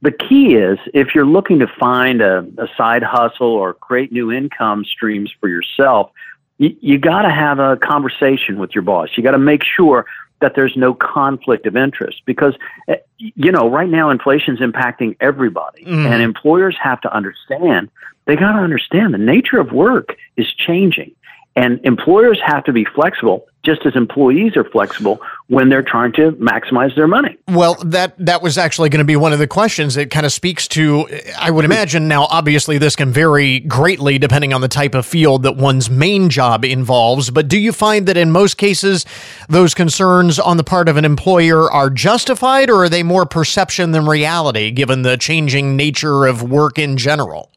The 0.02 0.12
key 0.12 0.56
is 0.56 0.78
if 0.94 1.16
you're 1.16 1.26
looking 1.26 1.60
to 1.60 1.68
find 1.80 2.22
a, 2.22 2.46
a 2.58 2.68
side 2.78 3.04
hustle 3.04 3.48
or 3.48 3.74
create 3.74 4.12
new 4.12 4.32
income 4.32 4.86
streams 4.86 5.34
for 5.40 5.48
yourself, 5.48 6.12
you, 6.58 6.76
you 6.82 6.98
got 7.00 7.24
to 7.24 7.30
have 7.30 7.60
a 7.60 7.78
conversation 7.78 8.60
with 8.60 8.76
your 8.76 8.82
boss. 8.84 9.10
You 9.16 9.24
got 9.24 9.32
to 9.32 9.40
make 9.40 9.64
sure 9.64 10.06
that 10.44 10.56
there's 10.56 10.76
no 10.76 10.94
conflict 10.94 11.66
of 11.66 11.78
interest 11.78 12.22
because 12.26 12.54
eh, 12.90 12.98
you 13.18 13.50
know 13.50 13.70
right 13.70 13.90
now 13.90 14.10
inflation's 14.10 14.60
impacting 14.60 15.16
everybody 15.22 15.86
mm. 15.86 16.06
and 16.06 16.22
employers 16.22 16.76
have 16.82 17.00
to 17.00 17.16
understand 17.16 17.90
they 18.26 18.36
got 18.36 18.52
to 18.52 18.60
understand 18.60 19.14
the 19.14 19.18
nature 19.18 19.58
of 19.58 19.72
work 19.72 20.18
is 20.36 20.54
changing 20.54 21.16
and 21.56 21.80
employers 21.84 22.42
have 22.44 22.64
to 22.64 22.74
be 22.74 22.84
flexible, 22.84 23.46
just 23.64 23.86
as 23.86 23.96
employees 23.96 24.58
are 24.58 24.64
flexible 24.64 25.22
when 25.48 25.70
they're 25.70 25.84
trying 25.84 26.12
to 26.14 26.32
maximize 26.34 26.96
their 26.96 27.08
money. 27.08 27.38
Well, 27.48 27.76
that 27.86 28.16
that 28.26 28.42
was 28.42 28.58
actually 28.58 28.90
going 28.90 29.00
to 29.00 29.06
be 29.06 29.16
one 29.16 29.34
of 29.34 29.40
the 29.40 29.48
questions. 29.48 29.96
It 29.96 30.10
kind 30.10 30.26
of 30.26 30.32
speaks 30.32 30.68
to, 30.70 31.08
I 31.40 31.52
would 31.52 31.64
imagine. 31.64 32.08
Now, 32.08 32.26
obviously, 32.26 32.80
this 32.80 32.96
can 32.96 33.12
vary 33.12 33.60
greatly 33.60 34.18
depending 34.18 34.52
on 34.52 34.62
the 34.62 34.68
type 34.68 34.96
of 34.96 35.06
field 35.06 35.44
that 35.44 35.56
one's 35.56 35.90
main 35.90 36.30
job 36.30 36.66
involves. 36.66 37.30
But 37.30 37.48
do 37.48 37.60
you 37.60 37.72
find 37.72 38.08
that 38.08 38.18
in 38.18 38.32
most 38.32 38.58
cases, 38.58 39.06
those 39.48 39.74
concerns 39.74 40.40
on 40.40 40.58
the 40.58 40.64
part 40.64 40.90
of 40.90 40.98
an 40.98 41.06
employer 41.06 41.72
are 41.72 41.90
justified, 41.92 42.70
or 42.70 42.86
are 42.86 42.90
they 42.90 43.04
more 43.04 43.26
perception 43.26 43.92
than 43.92 44.08
reality, 44.08 44.72
given 44.72 45.04
the 45.04 45.18
changing 45.18 45.76
nature 45.78 46.26
of 46.26 46.42
work 46.42 46.80
in 46.80 46.98
general? 46.98 47.52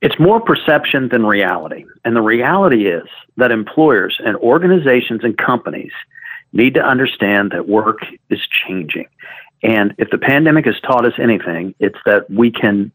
It's 0.00 0.18
more 0.18 0.40
perception 0.40 1.08
than 1.10 1.24
reality. 1.24 1.84
And 2.04 2.16
the 2.16 2.22
reality 2.22 2.86
is 2.88 3.04
that 3.36 3.50
employers 3.50 4.20
and 4.24 4.36
organizations 4.36 5.24
and 5.24 5.36
companies 5.38 5.92
need 6.52 6.74
to 6.74 6.82
understand 6.82 7.50
that 7.52 7.68
work 7.68 8.00
is 8.30 8.40
changing. 8.46 9.06
And 9.62 9.94
if 9.98 10.10
the 10.10 10.18
pandemic 10.18 10.66
has 10.66 10.78
taught 10.80 11.06
us 11.06 11.14
anything, 11.18 11.74
it's 11.78 11.98
that 12.04 12.28
we 12.30 12.50
can 12.50 12.92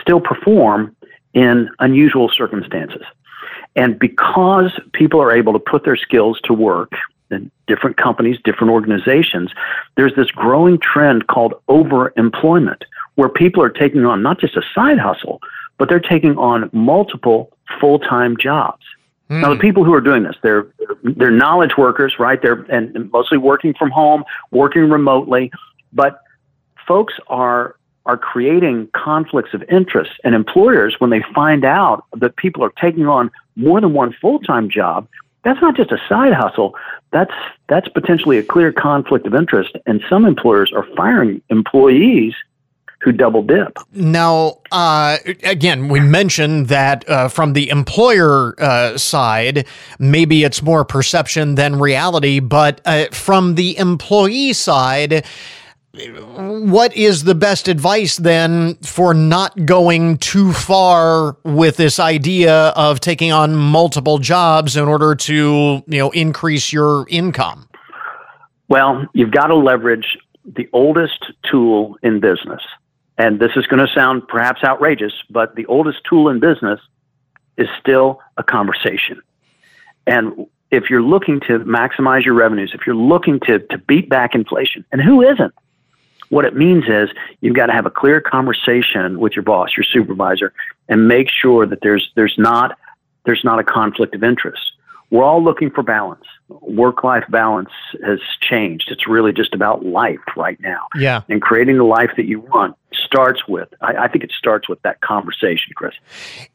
still 0.00 0.20
perform 0.20 0.94
in 1.34 1.70
unusual 1.78 2.28
circumstances. 2.28 3.02
And 3.74 3.98
because 3.98 4.78
people 4.92 5.20
are 5.20 5.32
able 5.32 5.52
to 5.54 5.58
put 5.58 5.84
their 5.84 5.96
skills 5.96 6.40
to 6.44 6.52
work 6.52 6.92
in 7.30 7.50
different 7.66 7.96
companies, 7.96 8.38
different 8.44 8.72
organizations, 8.72 9.50
there's 9.96 10.14
this 10.14 10.30
growing 10.30 10.78
trend 10.78 11.26
called 11.28 11.54
overemployment, 11.68 12.82
where 13.14 13.30
people 13.30 13.62
are 13.62 13.70
taking 13.70 14.04
on 14.04 14.22
not 14.22 14.38
just 14.38 14.56
a 14.56 14.62
side 14.74 14.98
hustle, 14.98 15.40
but 15.78 15.88
they're 15.88 16.00
taking 16.00 16.36
on 16.36 16.68
multiple 16.72 17.50
full 17.80 17.98
time 17.98 18.36
jobs. 18.36 18.84
Now, 19.28 19.48
the 19.48 19.54
hmm. 19.54 19.60
people 19.60 19.84
who 19.84 19.94
are 19.94 20.00
doing 20.00 20.24
this, 20.24 20.36
they're 20.42 20.66
they're 21.02 21.30
knowledge 21.30 21.76
workers, 21.78 22.18
right? 22.18 22.40
They're 22.42 22.66
and 22.68 23.10
mostly 23.12 23.38
working 23.38 23.72
from 23.74 23.90
home, 23.90 24.24
working 24.50 24.90
remotely, 24.90 25.50
but 25.92 26.22
folks 26.86 27.14
are 27.28 27.76
are 28.04 28.16
creating 28.16 28.88
conflicts 28.94 29.54
of 29.54 29.62
interest. 29.70 30.12
And 30.24 30.34
employers, 30.34 30.96
when 30.98 31.10
they 31.10 31.22
find 31.34 31.64
out 31.64 32.04
that 32.16 32.36
people 32.36 32.64
are 32.64 32.72
taking 32.80 33.06
on 33.06 33.30
more 33.56 33.80
than 33.80 33.92
one 33.92 34.12
full 34.20 34.40
time 34.40 34.68
job, 34.68 35.08
that's 35.44 35.60
not 35.60 35.76
just 35.76 35.92
a 35.92 35.98
side 36.08 36.32
hustle. 36.32 36.74
That's 37.10 37.34
that's 37.68 37.88
potentially 37.88 38.38
a 38.38 38.42
clear 38.42 38.72
conflict 38.72 39.26
of 39.26 39.34
interest. 39.34 39.76
And 39.86 40.02
some 40.08 40.24
employers 40.24 40.72
are 40.72 40.86
firing 40.96 41.42
employees 41.48 42.34
who 43.02 43.10
double 43.10 43.42
dip. 43.42 43.78
Now, 43.92 44.60
uh, 44.70 45.18
again, 45.42 45.88
we 45.88 46.00
mentioned 46.00 46.68
that 46.68 47.08
uh, 47.08 47.28
from 47.28 47.52
the 47.52 47.68
employer 47.68 48.54
uh, 48.60 48.96
side, 48.96 49.66
maybe 49.98 50.44
it's 50.44 50.62
more 50.62 50.84
perception 50.84 51.56
than 51.56 51.78
reality, 51.78 52.38
but 52.38 52.80
uh, 52.84 53.06
from 53.12 53.56
the 53.56 53.76
employee 53.76 54.52
side, 54.52 55.24
what 55.94 56.96
is 56.96 57.24
the 57.24 57.34
best 57.34 57.68
advice 57.68 58.16
then 58.16 58.76
for 58.76 59.12
not 59.12 59.66
going 59.66 60.16
too 60.18 60.52
far 60.52 61.36
with 61.44 61.76
this 61.76 61.98
idea 61.98 62.68
of 62.68 63.00
taking 63.00 63.30
on 63.30 63.54
multiple 63.54 64.18
jobs 64.18 64.76
in 64.76 64.84
order 64.84 65.14
to 65.14 65.82
you 65.86 65.98
know 65.98 66.10
increase 66.10 66.72
your 66.72 67.04
income? 67.08 67.68
Well, 68.68 69.06
you've 69.12 69.32
got 69.32 69.48
to 69.48 69.54
leverage 69.54 70.16
the 70.44 70.68
oldest 70.72 71.26
tool 71.50 71.96
in 72.02 72.20
business, 72.20 72.62
and 73.18 73.40
this 73.40 73.52
is 73.56 73.66
going 73.66 73.86
to 73.86 73.92
sound 73.92 74.26
perhaps 74.28 74.64
outrageous, 74.64 75.12
but 75.30 75.54
the 75.54 75.66
oldest 75.66 75.98
tool 76.08 76.28
in 76.28 76.40
business 76.40 76.80
is 77.56 77.68
still 77.80 78.20
a 78.36 78.42
conversation. 78.42 79.20
And 80.06 80.46
if 80.70 80.88
you're 80.88 81.02
looking 81.02 81.40
to 81.40 81.60
maximize 81.60 82.24
your 82.24 82.34
revenues, 82.34 82.72
if 82.74 82.86
you're 82.86 82.96
looking 82.96 83.38
to, 83.40 83.58
to 83.58 83.78
beat 83.78 84.08
back 84.08 84.34
inflation, 84.34 84.84
and 84.90 85.00
who 85.00 85.22
isn't? 85.22 85.54
What 86.30 86.46
it 86.46 86.56
means 86.56 86.84
is 86.88 87.10
you've 87.42 87.54
got 87.54 87.66
to 87.66 87.74
have 87.74 87.84
a 87.84 87.90
clear 87.90 88.18
conversation 88.22 89.20
with 89.20 89.36
your 89.36 89.42
boss, 89.42 89.76
your 89.76 89.84
supervisor, 89.84 90.54
and 90.88 91.06
make 91.06 91.28
sure 91.28 91.66
that 91.66 91.80
there's 91.82 92.10
there's 92.16 92.34
not 92.38 92.78
there's 93.26 93.44
not 93.44 93.58
a 93.58 93.64
conflict 93.64 94.14
of 94.14 94.24
interest. 94.24 94.72
We're 95.10 95.24
all 95.24 95.44
looking 95.44 95.70
for 95.70 95.82
balance. 95.82 96.24
Work 96.48 97.04
life 97.04 97.24
balance 97.28 97.68
has 98.02 98.18
changed. 98.40 98.90
It's 98.90 99.06
really 99.06 99.34
just 99.34 99.52
about 99.52 99.84
life 99.84 100.24
right 100.34 100.58
now. 100.58 100.86
Yeah. 100.96 101.20
And 101.28 101.42
creating 101.42 101.76
the 101.76 101.84
life 101.84 102.12
that 102.16 102.24
you 102.24 102.40
want 102.40 102.76
starts 102.94 103.46
with. 103.46 103.68
I, 103.80 103.94
I, 103.94 104.08
think 104.08 104.24
it 104.24 104.32
starts 104.32 104.68
with 104.68 104.80
that 104.82 105.00
conversation, 105.00 105.72
Chris. 105.74 105.94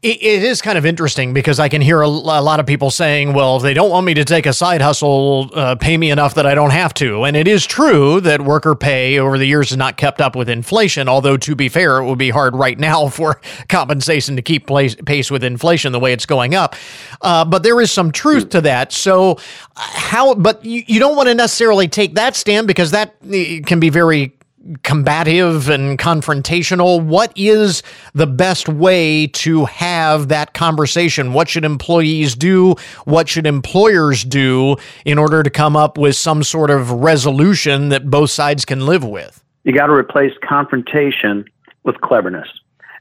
it, 0.01 0.21
it 0.21 0.43
is 0.43 0.61
kind 0.61 0.77
of 0.77 0.85
interesting 0.85 1.33
because 1.33 1.59
I 1.59 1.69
can 1.69 1.81
hear 1.81 2.01
a, 2.01 2.07
a, 2.07 2.41
lot 2.41 2.59
of 2.59 2.65
people 2.65 2.91
saying, 2.91 3.33
"Well, 3.33 3.57
if 3.57 3.63
they 3.63 3.73
don't 3.73 3.89
want 3.89 4.05
me 4.05 4.13
to 4.15 4.25
take 4.25 4.45
a 4.45 4.53
side 4.53 4.81
hustle, 4.81 5.49
uh, 5.53 5.75
pay 5.75 5.97
me 5.97 6.11
enough 6.11 6.35
that 6.35 6.45
I 6.45 6.55
don't 6.55 6.71
have 6.71 6.93
to." 6.95 7.23
And 7.23 7.35
it 7.35 7.47
is 7.47 7.65
true 7.65 8.19
that 8.21 8.41
worker 8.41 8.75
pay 8.75 9.19
over 9.19 9.37
the 9.37 9.45
years 9.45 9.69
has 9.69 9.77
not 9.77 9.97
kept 9.97 10.21
up 10.21 10.35
with 10.35 10.49
inflation. 10.49 11.07
Although, 11.07 11.37
to 11.37 11.55
be 11.55 11.69
fair, 11.69 11.97
it 11.99 12.05
would 12.05 12.17
be 12.17 12.29
hard 12.29 12.55
right 12.55 12.77
now 12.77 13.07
for 13.17 13.39
compensation 13.69 14.35
to 14.35 14.41
keep 14.41 14.67
place, 14.67 14.95
pace 14.95 15.29
with 15.31 15.43
inflation 15.43 15.91
the 15.91 15.99
way 15.99 16.13
it's 16.13 16.25
going 16.25 16.55
up. 16.55 16.75
Uh, 17.21 17.45
but 17.45 17.63
there 17.63 17.79
is 17.81 17.91
some 17.91 18.11
truth 18.11 18.49
to 18.49 18.61
that. 18.61 18.91
So, 18.91 19.37
how? 19.75 20.35
But 20.35 20.63
you, 20.63 20.83
you 20.87 20.99
don't 20.99 21.15
want 21.15 21.27
to 21.27 21.35
necessarily 21.35 21.87
take 21.87 22.15
that 22.15 22.35
stand 22.35 22.67
because 22.67 22.91
that 22.91 23.15
eh, 23.31 23.61
can 23.61 23.79
be 23.79 23.89
very 23.89 24.36
combative 24.83 25.69
and 25.69 25.97
confrontational. 25.97 27.03
What 27.03 27.31
is 27.35 27.83
the 28.13 28.27
best 28.27 28.67
way 28.67 29.27
to 29.27 29.65
have 29.65 30.27
that 30.27 30.53
conversation? 30.53 31.33
What 31.33 31.49
should 31.49 31.65
employees 31.65 32.35
do? 32.35 32.75
What 33.05 33.29
should 33.29 33.47
employers 33.47 34.23
do 34.23 34.77
in 35.05 35.17
order 35.17 35.43
to 35.43 35.49
come 35.49 35.75
up 35.75 35.97
with 35.97 36.15
some 36.15 36.43
sort 36.43 36.69
of 36.69 36.91
resolution 36.91 37.89
that 37.89 38.09
both 38.09 38.29
sides 38.29 38.65
can 38.65 38.85
live 38.85 39.03
with? 39.03 39.43
You 39.63 39.73
got 39.73 39.87
to 39.87 39.93
replace 39.93 40.33
confrontation 40.43 41.45
with 41.83 41.99
cleverness. 42.01 42.47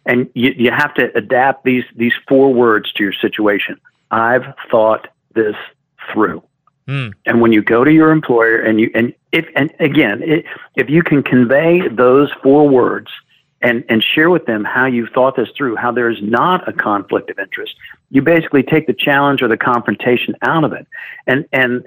And 0.07 0.31
you, 0.35 0.55
you 0.57 0.71
have 0.71 0.95
to 0.95 1.17
adapt 1.17 1.65
these, 1.65 1.85
these 1.97 2.15
four 2.29 2.53
words 2.55 2.93
to 2.93 3.03
your 3.03 3.13
situation. 3.13 3.81
I've 4.11 4.55
thought 4.71 5.09
this 5.35 5.57
through. 6.13 6.43
Mm. 6.89 7.13
And 7.27 7.41
when 7.41 7.53
you 7.53 7.63
go 7.63 7.85
to 7.85 7.93
your 7.93 8.11
employer 8.11 8.59
and 8.59 8.81
you 8.81 8.91
and 8.95 9.13
if 9.37 9.47
and 9.55 9.73
again, 9.79 10.23
it, 10.23 10.45
if 10.77 10.89
you 10.89 11.03
can 11.03 11.23
convey 11.23 11.87
those 11.89 12.31
four 12.43 12.69
words 12.69 13.11
and 13.61 13.85
and 13.89 14.03
share 14.03 14.31
with 14.31 14.47
them 14.47 14.65
how 14.65 14.87
you've 14.87 15.11
thought 15.11 15.37
this 15.37 15.49
through, 15.57 15.77
how 15.77 15.93
there's 15.93 16.21
not 16.23 16.67
a 16.67 16.73
conflict 16.73 17.29
of 17.31 17.39
interest, 17.39 17.75
you 18.11 18.23
basically 18.23 18.63
take 18.63 18.87
the 18.87 18.95
challenge 18.95 19.43
or 19.43 19.49
the 19.49 19.57
confrontation 19.57 20.35
out 20.43 20.65
of 20.65 20.73
it, 20.73 20.87
and 21.27 21.47
and 21.53 21.87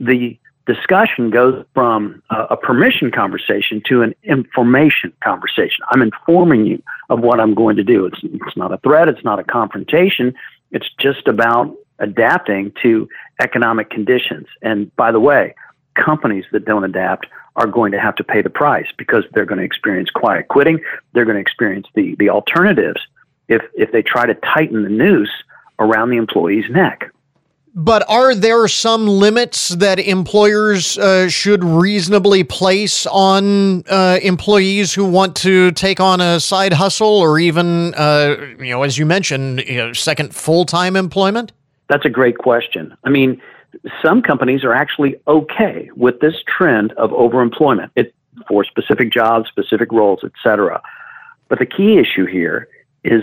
the 0.00 0.38
discussion 0.66 1.30
goes 1.30 1.64
from 1.74 2.22
a, 2.30 2.36
a 2.50 2.56
permission 2.56 3.10
conversation 3.10 3.82
to 3.86 4.02
an 4.02 4.14
information 4.22 5.12
conversation. 5.22 5.84
I'm 5.90 6.02
informing 6.02 6.66
you 6.66 6.82
of 7.10 7.20
what 7.20 7.38
I'm 7.38 7.54
going 7.54 7.76
to 7.76 7.84
do. 7.84 8.06
It's 8.06 8.20
it's 8.22 8.56
not 8.56 8.72
a 8.72 8.78
threat. 8.78 9.08
It's 9.08 9.24
not 9.24 9.38
a 9.38 9.44
confrontation. 9.44 10.34
It's 10.70 10.88
just 10.98 11.28
about 11.28 11.74
adapting 11.98 12.72
to 12.82 13.08
economic 13.42 13.90
conditions. 13.90 14.46
And 14.62 14.94
by 14.96 15.12
the 15.12 15.20
way, 15.20 15.54
companies 16.02 16.44
that 16.52 16.64
don't 16.64 16.84
adapt 16.84 17.26
are 17.56 17.66
going 17.66 17.92
to 17.92 18.00
have 18.00 18.14
to 18.16 18.24
pay 18.24 18.40
the 18.40 18.50
price 18.50 18.86
because 18.96 19.24
they're 19.32 19.44
going 19.44 19.58
to 19.58 19.64
experience 19.64 20.10
quiet 20.10 20.48
quitting. 20.48 20.80
They're 21.12 21.24
going 21.24 21.36
to 21.36 21.40
experience 21.40 21.86
the, 21.94 22.14
the 22.18 22.30
alternatives 22.30 23.00
if, 23.48 23.62
if 23.74 23.90
they 23.92 24.02
try 24.02 24.26
to 24.26 24.34
tighten 24.34 24.84
the 24.84 24.88
noose 24.88 25.32
around 25.78 26.10
the 26.10 26.16
employee's 26.16 26.70
neck. 26.70 27.10
But 27.74 28.04
are 28.08 28.34
there 28.34 28.66
some 28.66 29.06
limits 29.06 29.68
that 29.68 30.00
employers 30.00 30.98
uh, 30.98 31.28
should 31.28 31.62
reasonably 31.62 32.42
place 32.42 33.06
on 33.06 33.84
uh, 33.88 34.18
employees 34.22 34.94
who 34.94 35.04
want 35.04 35.36
to 35.36 35.70
take 35.72 36.00
on 36.00 36.20
a 36.20 36.40
side 36.40 36.72
hustle 36.72 37.06
or 37.06 37.38
even, 37.38 37.94
uh, 37.94 38.36
you 38.58 38.70
know, 38.70 38.82
as 38.82 38.98
you 38.98 39.06
mentioned, 39.06 39.60
you 39.60 39.76
know, 39.76 39.92
second 39.92 40.34
full 40.34 40.64
time 40.64 40.96
employment? 40.96 41.52
That's 41.88 42.04
a 42.04 42.10
great 42.10 42.38
question. 42.38 42.96
I 43.04 43.10
mean, 43.10 43.40
some 44.02 44.22
companies 44.22 44.64
are 44.64 44.74
actually 44.74 45.16
okay 45.26 45.90
with 45.96 46.20
this 46.20 46.34
trend 46.46 46.92
of 46.92 47.10
overemployment 47.10 47.90
it, 47.96 48.14
for 48.46 48.64
specific 48.64 49.12
jobs, 49.12 49.48
specific 49.48 49.90
roles, 49.92 50.20
etc. 50.24 50.80
But 51.48 51.58
the 51.58 51.66
key 51.66 51.98
issue 51.98 52.26
here 52.26 52.68
is 53.04 53.22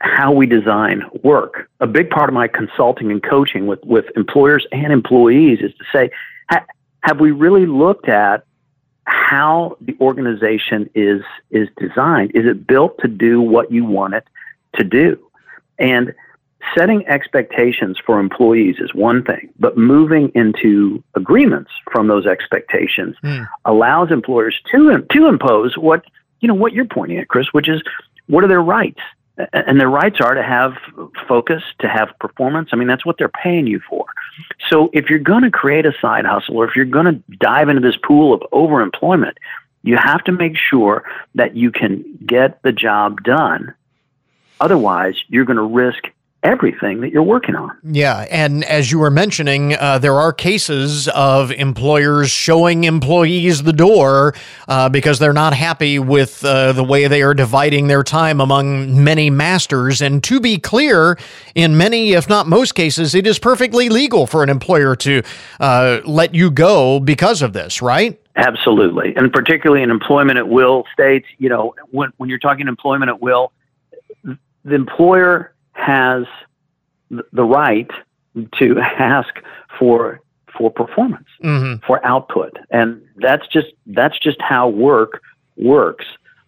how 0.00 0.32
we 0.32 0.46
design 0.46 1.04
work. 1.22 1.68
A 1.80 1.86
big 1.86 2.10
part 2.10 2.28
of 2.28 2.34
my 2.34 2.48
consulting 2.48 3.10
and 3.10 3.22
coaching 3.22 3.66
with, 3.66 3.84
with 3.84 4.06
employers 4.16 4.66
and 4.72 4.92
employees 4.92 5.58
is 5.60 5.72
to 5.74 5.84
say, 5.92 6.10
ha- 6.50 6.64
have 7.02 7.20
we 7.20 7.30
really 7.30 7.66
looked 7.66 8.08
at 8.08 8.44
how 9.04 9.76
the 9.80 9.96
organization 10.00 10.88
is 10.94 11.22
is 11.50 11.68
designed? 11.78 12.32
Is 12.34 12.44
it 12.44 12.66
built 12.66 12.98
to 12.98 13.08
do 13.08 13.40
what 13.40 13.72
you 13.72 13.84
want 13.84 14.14
it 14.14 14.26
to 14.74 14.84
do? 14.84 15.18
And 15.78 16.14
setting 16.76 17.06
expectations 17.06 17.98
for 18.04 18.18
employees 18.18 18.76
is 18.78 18.94
one 18.94 19.22
thing, 19.22 19.48
but 19.58 19.76
moving 19.76 20.30
into 20.34 21.02
agreements 21.14 21.70
from 21.90 22.08
those 22.08 22.26
expectations 22.26 23.16
mm. 23.22 23.48
allows 23.64 24.10
employers 24.10 24.60
to 24.70 25.06
to 25.12 25.26
impose 25.26 25.76
what 25.76 26.04
you 26.40 26.48
know 26.48 26.54
what 26.54 26.72
you're 26.72 26.84
pointing 26.84 27.18
at, 27.18 27.28
Chris, 27.28 27.48
which 27.52 27.68
is 27.68 27.82
what 28.26 28.44
are 28.44 28.48
their 28.48 28.62
rights, 28.62 29.00
and 29.52 29.80
their 29.80 29.88
rights 29.88 30.20
are 30.20 30.34
to 30.34 30.42
have 30.42 30.74
focus, 31.26 31.62
to 31.80 31.88
have 31.88 32.10
performance. 32.18 32.70
I 32.72 32.76
mean, 32.76 32.88
that's 32.88 33.06
what 33.06 33.18
they're 33.18 33.28
paying 33.28 33.66
you 33.66 33.80
for. 33.88 34.06
So 34.68 34.90
if 34.92 35.08
you're 35.08 35.18
going 35.18 35.44
to 35.44 35.50
create 35.50 35.86
a 35.86 35.92
side 36.00 36.26
hustle, 36.26 36.56
or 36.56 36.68
if 36.68 36.76
you're 36.76 36.84
going 36.84 37.06
to 37.06 37.36
dive 37.38 37.68
into 37.68 37.80
this 37.80 37.96
pool 37.96 38.34
of 38.34 38.40
overemployment, 38.52 39.34
you 39.82 39.96
have 39.96 40.24
to 40.24 40.32
make 40.32 40.56
sure 40.56 41.04
that 41.34 41.56
you 41.56 41.70
can 41.70 42.04
get 42.26 42.62
the 42.62 42.72
job 42.72 43.22
done. 43.22 43.74
Otherwise, 44.60 45.16
you're 45.28 45.44
going 45.44 45.56
to 45.56 45.62
risk 45.62 46.08
everything 46.42 47.00
that 47.00 47.10
you're 47.10 47.22
working 47.22 47.56
on. 47.56 47.76
Yeah, 47.82 48.26
and 48.30 48.64
as 48.64 48.92
you 48.92 49.00
were 49.00 49.10
mentioning, 49.10 49.74
uh, 49.74 49.98
there 49.98 50.14
are 50.14 50.32
cases 50.32 51.08
of 51.08 51.50
employers 51.50 52.30
showing 52.30 52.84
employees 52.84 53.64
the 53.64 53.72
door 53.72 54.34
uh, 54.68 54.88
because 54.88 55.18
they're 55.18 55.32
not 55.32 55.52
happy 55.52 55.98
with 55.98 56.44
uh, 56.44 56.72
the 56.72 56.84
way 56.84 57.08
they 57.08 57.22
are 57.22 57.34
dividing 57.34 57.88
their 57.88 58.04
time 58.04 58.40
among 58.40 59.02
many 59.02 59.30
masters. 59.30 60.00
And 60.00 60.22
to 60.24 60.38
be 60.38 60.58
clear, 60.58 61.18
in 61.54 61.76
many, 61.76 62.12
if 62.12 62.28
not 62.28 62.46
most 62.46 62.74
cases, 62.74 63.14
it 63.14 63.26
is 63.26 63.38
perfectly 63.38 63.88
legal 63.88 64.26
for 64.26 64.42
an 64.42 64.48
employer 64.48 64.94
to 64.96 65.22
uh, 65.58 66.00
let 66.04 66.34
you 66.34 66.50
go 66.50 67.00
because 67.00 67.42
of 67.42 67.52
this, 67.52 67.82
right? 67.82 68.20
Absolutely, 68.36 69.16
and 69.16 69.32
particularly 69.32 69.82
in 69.82 69.90
employment 69.90 70.38
at 70.38 70.48
will 70.48 70.84
states, 70.92 71.26
you 71.38 71.48
know, 71.48 71.74
when 71.90 72.12
when 72.18 72.30
you're 72.30 72.38
talking 72.38 72.68
employment 72.68 73.08
at 73.08 73.20
will, 73.20 73.50
the 74.22 74.74
employer 74.76 75.52
has 75.78 76.24
the 77.10 77.44
right 77.44 77.90
to 78.58 78.78
ask 78.98 79.34
for 79.78 80.20
for 80.56 80.70
performance, 80.70 81.28
mm-hmm. 81.42 81.84
for 81.86 82.04
output, 82.04 82.56
and 82.70 83.00
that's 83.16 83.46
just 83.48 83.68
that's 83.86 84.18
just 84.18 84.40
how 84.40 84.68
work 84.68 85.22
works. 85.56 86.04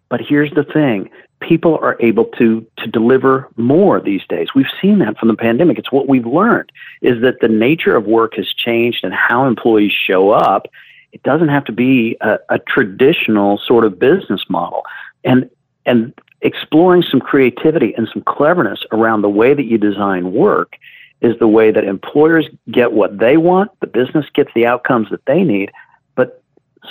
But 0.08 0.20
here's 0.20 0.50
the 0.52 0.64
thing: 0.64 1.10
people 1.40 1.78
are 1.80 1.96
able 2.00 2.24
to 2.38 2.66
to 2.78 2.86
deliver 2.86 3.48
more 3.56 4.00
these 4.00 4.22
days. 4.28 4.48
We've 4.54 4.66
seen 4.80 4.98
that 5.00 5.18
from 5.18 5.28
the 5.28 5.36
pandemic. 5.36 5.78
It's 5.78 5.92
what 5.92 6.08
we've 6.08 6.26
learned 6.26 6.70
is 7.02 7.22
that 7.22 7.40
the 7.40 7.48
nature 7.48 7.94
of 7.94 8.06
work 8.06 8.34
has 8.34 8.48
changed 8.52 9.04
and 9.04 9.14
how 9.14 9.46
employees 9.46 9.92
show 9.92 10.30
up. 10.30 10.66
It 11.12 11.22
doesn't 11.22 11.48
have 11.48 11.64
to 11.64 11.72
be 11.72 12.16
a, 12.20 12.38
a 12.48 12.58
traditional 12.58 13.58
sort 13.58 13.84
of 13.84 13.98
business 13.98 14.42
model, 14.48 14.82
and 15.24 15.48
and 15.86 16.12
exploring 16.42 17.02
some 17.02 17.20
creativity 17.20 17.94
and 17.94 18.08
some 18.12 18.22
cleverness 18.22 18.84
around 18.92 19.22
the 19.22 19.28
way 19.28 19.54
that 19.54 19.64
you 19.64 19.78
design 19.78 20.32
work 20.32 20.76
is 21.20 21.38
the 21.38 21.48
way 21.48 21.70
that 21.70 21.84
employers 21.84 22.48
get 22.70 22.92
what 22.92 23.18
they 23.18 23.36
want, 23.36 23.70
the 23.80 23.86
business 23.86 24.26
gets 24.32 24.50
the 24.54 24.66
outcomes 24.66 25.10
that 25.10 25.24
they 25.26 25.44
need, 25.44 25.70
but 26.14 26.42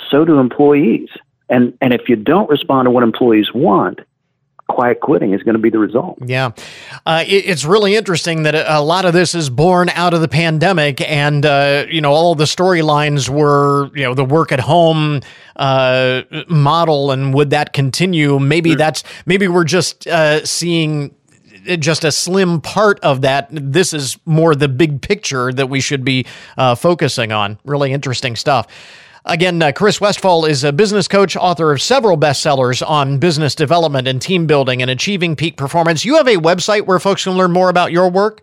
so 0.08 0.24
do 0.24 0.38
employees. 0.38 1.08
And 1.48 1.76
and 1.80 1.92
if 1.92 2.08
you 2.08 2.14
don't 2.14 2.48
respond 2.48 2.86
to 2.86 2.90
what 2.90 3.02
employees 3.02 3.52
want, 3.52 4.00
quiet 4.70 5.00
quitting 5.00 5.34
is 5.34 5.42
going 5.42 5.54
to 5.54 5.60
be 5.60 5.70
the 5.70 5.78
result. 5.78 6.18
Yeah. 6.24 6.52
Uh, 7.04 7.24
it, 7.26 7.44
it's 7.46 7.64
really 7.64 7.96
interesting 7.96 8.44
that 8.44 8.54
a 8.54 8.80
lot 8.80 9.04
of 9.04 9.12
this 9.12 9.34
is 9.34 9.50
born 9.50 9.88
out 9.90 10.14
of 10.14 10.20
the 10.20 10.28
pandemic. 10.28 11.00
And, 11.00 11.44
uh, 11.44 11.86
you 11.90 12.00
know, 12.00 12.12
all 12.12 12.34
the 12.34 12.44
storylines 12.44 13.28
were, 13.28 13.90
you 13.94 14.04
know, 14.04 14.14
the 14.14 14.24
work 14.24 14.52
at 14.52 14.60
home 14.60 15.20
uh, 15.56 16.22
model. 16.48 17.10
And 17.10 17.34
would 17.34 17.50
that 17.50 17.72
continue? 17.72 18.38
Maybe 18.38 18.74
that's, 18.74 19.02
maybe 19.26 19.48
we're 19.48 19.64
just 19.64 20.06
uh, 20.06 20.44
seeing 20.46 21.14
just 21.78 22.04
a 22.04 22.12
slim 22.12 22.60
part 22.60 22.98
of 23.00 23.20
that. 23.20 23.48
This 23.50 23.92
is 23.92 24.18
more 24.24 24.54
the 24.54 24.68
big 24.68 25.02
picture 25.02 25.52
that 25.52 25.68
we 25.68 25.80
should 25.80 26.04
be 26.04 26.24
uh, 26.56 26.74
focusing 26.74 27.32
on. 27.32 27.58
Really 27.64 27.92
interesting 27.92 28.36
stuff. 28.36 28.66
Again, 29.24 29.62
uh, 29.62 29.72
Chris 29.72 30.00
Westfall 30.00 30.46
is 30.46 30.64
a 30.64 30.72
business 30.72 31.06
coach, 31.06 31.36
author 31.36 31.70
of 31.72 31.82
several 31.82 32.16
bestsellers 32.16 32.84
on 32.86 33.18
business 33.18 33.54
development 33.54 34.08
and 34.08 34.20
team 34.20 34.46
building 34.46 34.82
and 34.82 34.90
achieving 34.90 35.36
peak 35.36 35.56
performance. 35.56 36.04
You 36.04 36.16
have 36.16 36.26
a 36.26 36.34
website 36.36 36.86
where 36.86 36.98
folks 36.98 37.22
can 37.24 37.34
learn 37.34 37.52
more 37.52 37.68
about 37.68 37.92
your 37.92 38.10
work? 38.10 38.40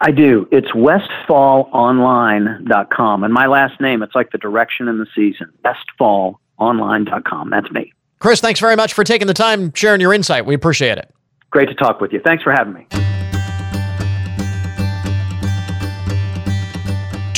I 0.00 0.12
do. 0.12 0.46
It's 0.52 0.68
westfallonline.com. 0.68 3.24
And 3.24 3.34
my 3.34 3.46
last 3.46 3.80
name, 3.80 4.02
it's 4.02 4.14
like 4.14 4.30
the 4.30 4.38
direction 4.38 4.86
in 4.86 4.98
the 4.98 5.06
season. 5.14 5.50
Westfallonline.com. 5.64 7.50
That's 7.50 7.70
me. 7.70 7.92
Chris, 8.20 8.40
thanks 8.40 8.60
very 8.60 8.76
much 8.76 8.92
for 8.92 9.02
taking 9.04 9.26
the 9.26 9.34
time 9.34 9.72
sharing 9.74 10.00
your 10.00 10.12
insight. 10.12 10.46
We 10.46 10.54
appreciate 10.54 10.98
it. 10.98 11.12
Great 11.50 11.68
to 11.68 11.74
talk 11.74 12.00
with 12.00 12.12
you. 12.12 12.20
Thanks 12.20 12.44
for 12.44 12.52
having 12.52 12.74
me. 12.74 12.86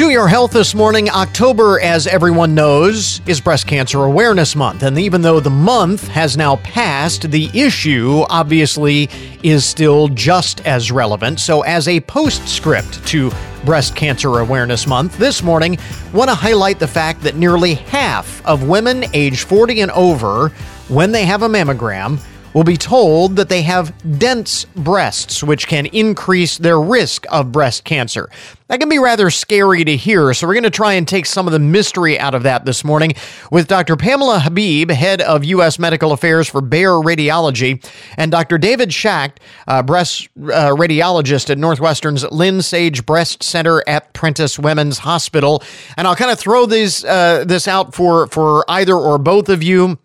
To 0.01 0.09
your 0.09 0.29
health 0.29 0.53
this 0.53 0.75
morning, 0.75 1.11
October, 1.11 1.79
as 1.79 2.07
everyone 2.07 2.55
knows, 2.55 3.21
is 3.27 3.39
Breast 3.39 3.67
Cancer 3.67 4.03
Awareness 4.05 4.57
Month. 4.57 4.83
And 4.83 4.99
even 4.99 5.21
though 5.21 5.41
the 5.41 5.51
month 5.51 6.09
has 6.09 6.39
now 6.39 6.57
passed, 6.57 7.31
the 7.31 7.51
issue 7.53 8.25
obviously 8.31 9.11
is 9.43 9.67
still 9.67 10.09
just 10.09 10.67
as 10.67 10.91
relevant. 10.91 11.39
So, 11.39 11.61
as 11.65 11.87
a 11.87 12.01
postscript 12.01 13.07
to 13.09 13.31
Breast 13.67 13.95
Cancer 13.95 14.39
Awareness 14.39 14.87
Month, 14.87 15.19
this 15.19 15.43
morning, 15.43 15.77
want 16.15 16.31
to 16.31 16.35
highlight 16.35 16.79
the 16.79 16.89
fact 16.89 17.21
that 17.21 17.37
nearly 17.37 17.75
half 17.75 18.43
of 18.47 18.67
women 18.67 19.05
age 19.13 19.43
40 19.43 19.83
and 19.83 19.91
over, 19.91 20.49
when 20.89 21.13
they 21.13 21.27
have 21.27 21.43
a 21.43 21.49
mammogram, 21.49 22.19
will 22.55 22.65
be 22.65 22.77
told 22.77 23.37
that 23.37 23.49
they 23.49 23.63
have 23.63 23.95
dense 24.19 24.65
breasts, 24.77 25.43
which 25.43 25.67
can 25.67 25.87
increase 25.87 26.59
their 26.59 26.81
risk 26.81 27.27
of 27.31 27.53
breast 27.53 27.85
cancer. 27.85 28.29
That 28.69 28.79
can 28.79 28.89
be 28.89 29.01
rather 29.01 29.31
scary 29.31 29.85
to 29.85 29.97
hear, 29.97 30.33
so 30.33 30.47
we're 30.47 30.55
going 30.55 30.63
to 30.63 30.71
try 30.71 30.93
and 30.93 31.07
take 31.07 31.27
some 31.27 31.49
of 31.49 31.53
the 31.53 31.59
mystery 31.59 32.19
out 32.19 32.37
of 32.37 32.45
that 32.45 32.65
this 32.65 32.85
morning 32.85 33.15
with 33.51 33.67
Dr. 33.67 33.97
Pamela 33.97 34.39
Habib, 34.39 34.91
head 34.91 35.21
of 35.21 35.45
U.S. 35.45 35.79
Medical 35.79 36.13
Affairs 36.13 36.49
for 36.49 36.61
Bayer 36.61 36.91
Radiology, 36.91 37.85
and 38.17 38.31
Dr. 38.31 38.59
David 38.59 38.91
Schacht, 38.91 39.39
uh, 39.67 39.83
breast 39.83 40.29
uh, 40.37 40.71
radiologist 40.71 41.51
at 41.51 41.59
Northwestern's 41.59 42.23
Lynn 42.31 42.63
Sage 42.63 43.05
Breast 43.05 43.43
Center 43.43 43.83
at 43.89 44.13
Prentice 44.13 44.57
Women's 44.57 44.99
Hospital. 44.99 45.65
And 45.97 46.07
I'll 46.07 46.17
kind 46.17 46.31
of 46.31 46.39
throw 46.39 46.67
these 46.67 47.05
uh, 47.05 47.45
this 47.45 47.67
out 47.67 47.95
for 47.95 48.29
for 48.29 48.65
either 48.69 48.95
or 48.95 49.19
both 49.19 49.49
of 49.49 49.65
you. 49.65 49.99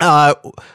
Uh, 0.00 0.34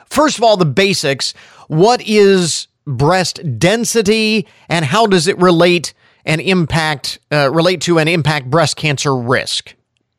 first 0.09 0.37
of 0.37 0.43
all, 0.43 0.57
the 0.57 0.65
basics. 0.65 1.33
What 1.67 2.01
is 2.01 2.67
breast 2.85 3.39
density, 3.59 4.47
and 4.67 4.85
how 4.85 5.05
does 5.05 5.27
it 5.27 5.37
relate 5.37 5.93
and 6.25 6.41
impact 6.41 7.19
uh, 7.31 7.49
relate 7.51 7.81
to 7.81 7.99
and 7.99 8.09
impact 8.09 8.49
breast 8.49 8.75
cancer 8.75 9.15
risk? 9.15 9.75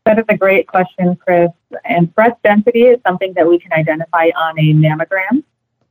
That 0.07 0.19
is 0.19 0.25
a 0.29 0.37
great 0.37 0.67
question, 0.67 1.17
Chris. 1.17 1.51
And 1.85 2.13
breast 2.15 2.37
density 2.43 2.83
is 2.83 3.01
something 3.07 3.33
that 3.35 3.47
we 3.47 3.59
can 3.59 3.73
identify 3.73 4.31
on 4.37 4.59
a 4.59 4.73
mammogram. 4.73 5.45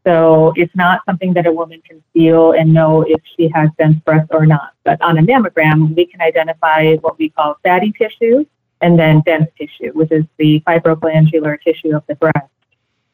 So 0.06 0.54
it's 0.56 0.76
not 0.76 1.02
something 1.06 1.34
that 1.34 1.46
a 1.46 1.52
woman 1.52 1.82
can 1.88 2.02
feel 2.14 2.54
and 2.54 2.74
know 2.74 3.04
if 3.08 3.22
she 3.36 3.50
has 3.54 3.70
dense 3.78 4.00
breasts 4.00 4.30
or 4.32 4.46
not. 4.46 4.74
But 4.84 5.02
on 5.02 5.18
a 5.18 5.22
mammogram, 5.22 5.96
we 5.96 6.06
can 6.06 6.22
identify 6.22 6.96
what 6.96 7.20
we 7.20 7.30
call 7.30 7.58
fatty 7.64 7.92
tissue 7.92 8.46
and 8.82 8.98
then 8.98 9.22
dense 9.26 9.50
tissue, 9.58 9.92
which 9.92 10.12
is 10.12 10.24
the 10.38 10.62
fibroglandular 10.66 11.62
tissue 11.62 11.96
of 11.96 12.04
the 12.08 12.16
breast. 12.16 12.50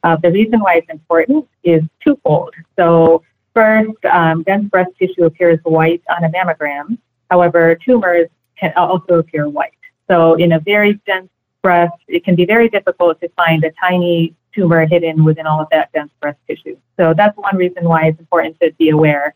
Uh, 0.06 0.15
the 0.18 0.32
reason 0.32 0.60
why 0.60 0.76
it's 0.76 0.89
important 0.91 1.48
is 1.63 1.82
twofold. 2.00 2.54
So 2.78 3.24
first, 3.56 4.06
um, 4.06 4.44
dense 4.44 4.70
breast 4.70 4.91
tissue 5.00 5.24
appears 5.24 5.60
white 5.63 6.04
on 6.15 6.24
a 6.24 6.30
mammogram. 6.30 7.00
However, 7.32 7.76
tumors 7.84 8.28
can 8.56 8.72
also 8.76 9.15
appear 9.15 9.50
white. 9.50 9.72
So 10.08 10.36
in 10.36 10.52
a 10.52 10.60
very 10.60 10.94
dense 11.08 11.30
breast, 11.63 11.98
it 12.08 12.24
can 12.24 12.36
be 12.36 12.46
very 12.46 12.70
difficult 12.70 13.20
to 13.22 13.30
find 13.30 13.63
a 13.63 13.72
tiny 13.72 14.36
tumor 14.54 14.86
hidden 14.86 15.24
within 15.24 15.48
all 15.48 15.60
of 15.60 15.70
that 15.72 15.91
dense 15.91 16.12
breast 16.22 16.38
tissue. 16.48 16.78
So 16.98 17.15
that's 17.18 17.36
one 17.36 17.58
reason 17.58 17.86
why 17.86 18.06
it's 18.10 18.20
important 18.20 18.60
to 18.60 18.72
be 18.74 18.89
aware 18.89 19.34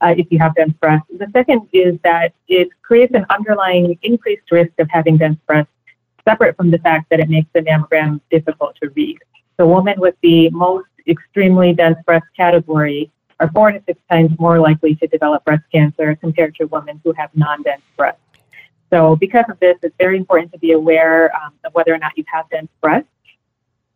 uh, 0.00 0.14
if 0.16 0.28
you 0.30 0.38
have 0.38 0.54
dense 0.54 0.74
breasts. 0.74 1.08
The 1.18 1.28
second 1.32 1.68
is 1.72 1.98
that 2.04 2.34
it 2.46 2.68
creates 2.82 3.14
an 3.14 3.26
underlying 3.30 3.98
increased 4.02 4.52
risk 4.52 4.74
of 4.78 4.88
having 4.90 5.16
dense 5.16 5.40
breasts, 5.44 5.72
separate 6.24 6.56
from 6.56 6.70
the 6.70 6.78
fact 6.78 7.10
that 7.10 7.18
it 7.18 7.28
makes 7.28 7.48
the 7.52 7.62
mammogram 7.62 8.20
difficult 8.30 8.76
to 8.80 8.90
read. 8.90 9.18
So 9.56 9.66
women 9.66 10.00
with 10.00 10.16
the 10.22 10.50
most 10.50 10.88
extremely 11.06 11.72
dense 11.72 11.98
breast 12.04 12.26
category 12.36 13.10
are 13.40 13.50
four 13.50 13.72
to 13.72 13.82
six 13.86 13.98
times 14.10 14.30
more 14.38 14.58
likely 14.58 14.94
to 14.96 15.06
develop 15.06 15.44
breast 15.44 15.64
cancer 15.72 16.16
compared 16.16 16.54
to 16.56 16.64
women 16.66 17.00
who 17.04 17.12
have 17.12 17.30
non-dense 17.34 17.82
breasts. 17.96 18.20
So 18.90 19.16
because 19.16 19.44
of 19.48 19.58
this, 19.60 19.76
it's 19.82 19.94
very 19.98 20.16
important 20.16 20.52
to 20.52 20.58
be 20.58 20.72
aware 20.72 21.34
um, 21.36 21.52
of 21.64 21.74
whether 21.74 21.92
or 21.92 21.98
not 21.98 22.12
you 22.16 22.24
have 22.32 22.48
dense 22.50 22.70
breasts. 22.80 23.08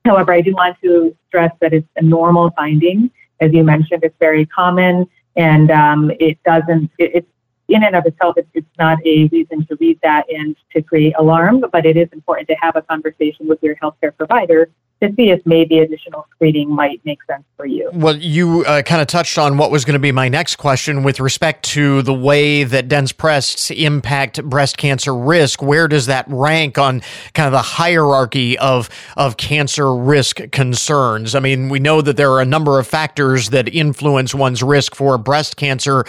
However, 0.04 0.32
I 0.32 0.40
do 0.40 0.54
want 0.54 0.76
to 0.82 1.16
stress 1.28 1.52
that 1.60 1.72
it's 1.72 1.88
a 1.96 2.02
normal 2.02 2.50
finding. 2.56 3.10
As 3.40 3.52
you 3.52 3.62
mentioned, 3.62 4.02
it's 4.02 4.16
very 4.18 4.46
common 4.46 5.08
and 5.36 5.70
um, 5.70 6.10
it 6.18 6.42
doesn't, 6.44 6.90
it, 6.98 7.10
it's 7.14 7.28
in 7.68 7.84
and 7.84 7.94
of 7.94 8.06
itself, 8.06 8.36
it's, 8.38 8.48
it's 8.54 8.66
not 8.78 8.98
a 9.06 9.26
reason 9.26 9.66
to 9.66 9.76
read 9.78 10.00
that 10.02 10.24
and 10.30 10.56
to 10.72 10.82
create 10.82 11.14
alarm, 11.18 11.64
but 11.70 11.84
it 11.84 11.96
is 11.96 12.08
important 12.12 12.48
to 12.48 12.54
have 12.54 12.74
a 12.76 12.82
conversation 12.82 13.46
with 13.46 13.62
your 13.62 13.76
healthcare 13.76 14.16
provider 14.16 14.70
to 15.02 15.14
see 15.14 15.30
if 15.30 15.40
maybe 15.46 15.78
additional 15.78 16.26
screening 16.34 16.74
might 16.74 17.00
make 17.04 17.22
sense 17.24 17.44
for 17.56 17.66
you. 17.66 17.90
Well, 17.92 18.16
you 18.16 18.64
uh, 18.64 18.82
kind 18.82 19.00
of 19.00 19.06
touched 19.06 19.38
on 19.38 19.56
what 19.56 19.70
was 19.70 19.84
going 19.84 19.94
to 19.94 20.00
be 20.00 20.12
my 20.12 20.28
next 20.28 20.56
question 20.56 21.02
with 21.02 21.20
respect 21.20 21.64
to 21.70 22.02
the 22.02 22.14
way 22.14 22.64
that 22.64 22.88
dense 22.88 23.12
breasts 23.12 23.70
impact 23.70 24.42
breast 24.44 24.76
cancer 24.76 25.14
risk. 25.14 25.62
Where 25.62 25.88
does 25.88 26.06
that 26.06 26.26
rank 26.28 26.78
on 26.78 27.02
kind 27.34 27.46
of 27.46 27.52
the 27.52 27.62
hierarchy 27.62 28.58
of 28.58 28.88
of 29.16 29.36
cancer 29.36 29.94
risk 29.94 30.40
concerns? 30.50 31.34
I 31.34 31.40
mean, 31.40 31.68
we 31.68 31.78
know 31.78 32.00
that 32.02 32.16
there 32.16 32.32
are 32.32 32.40
a 32.40 32.46
number 32.46 32.78
of 32.78 32.86
factors 32.86 33.50
that 33.50 33.68
influence 33.68 34.34
one's 34.34 34.62
risk 34.62 34.94
for 34.94 35.18
breast 35.18 35.56
cancer. 35.56 36.04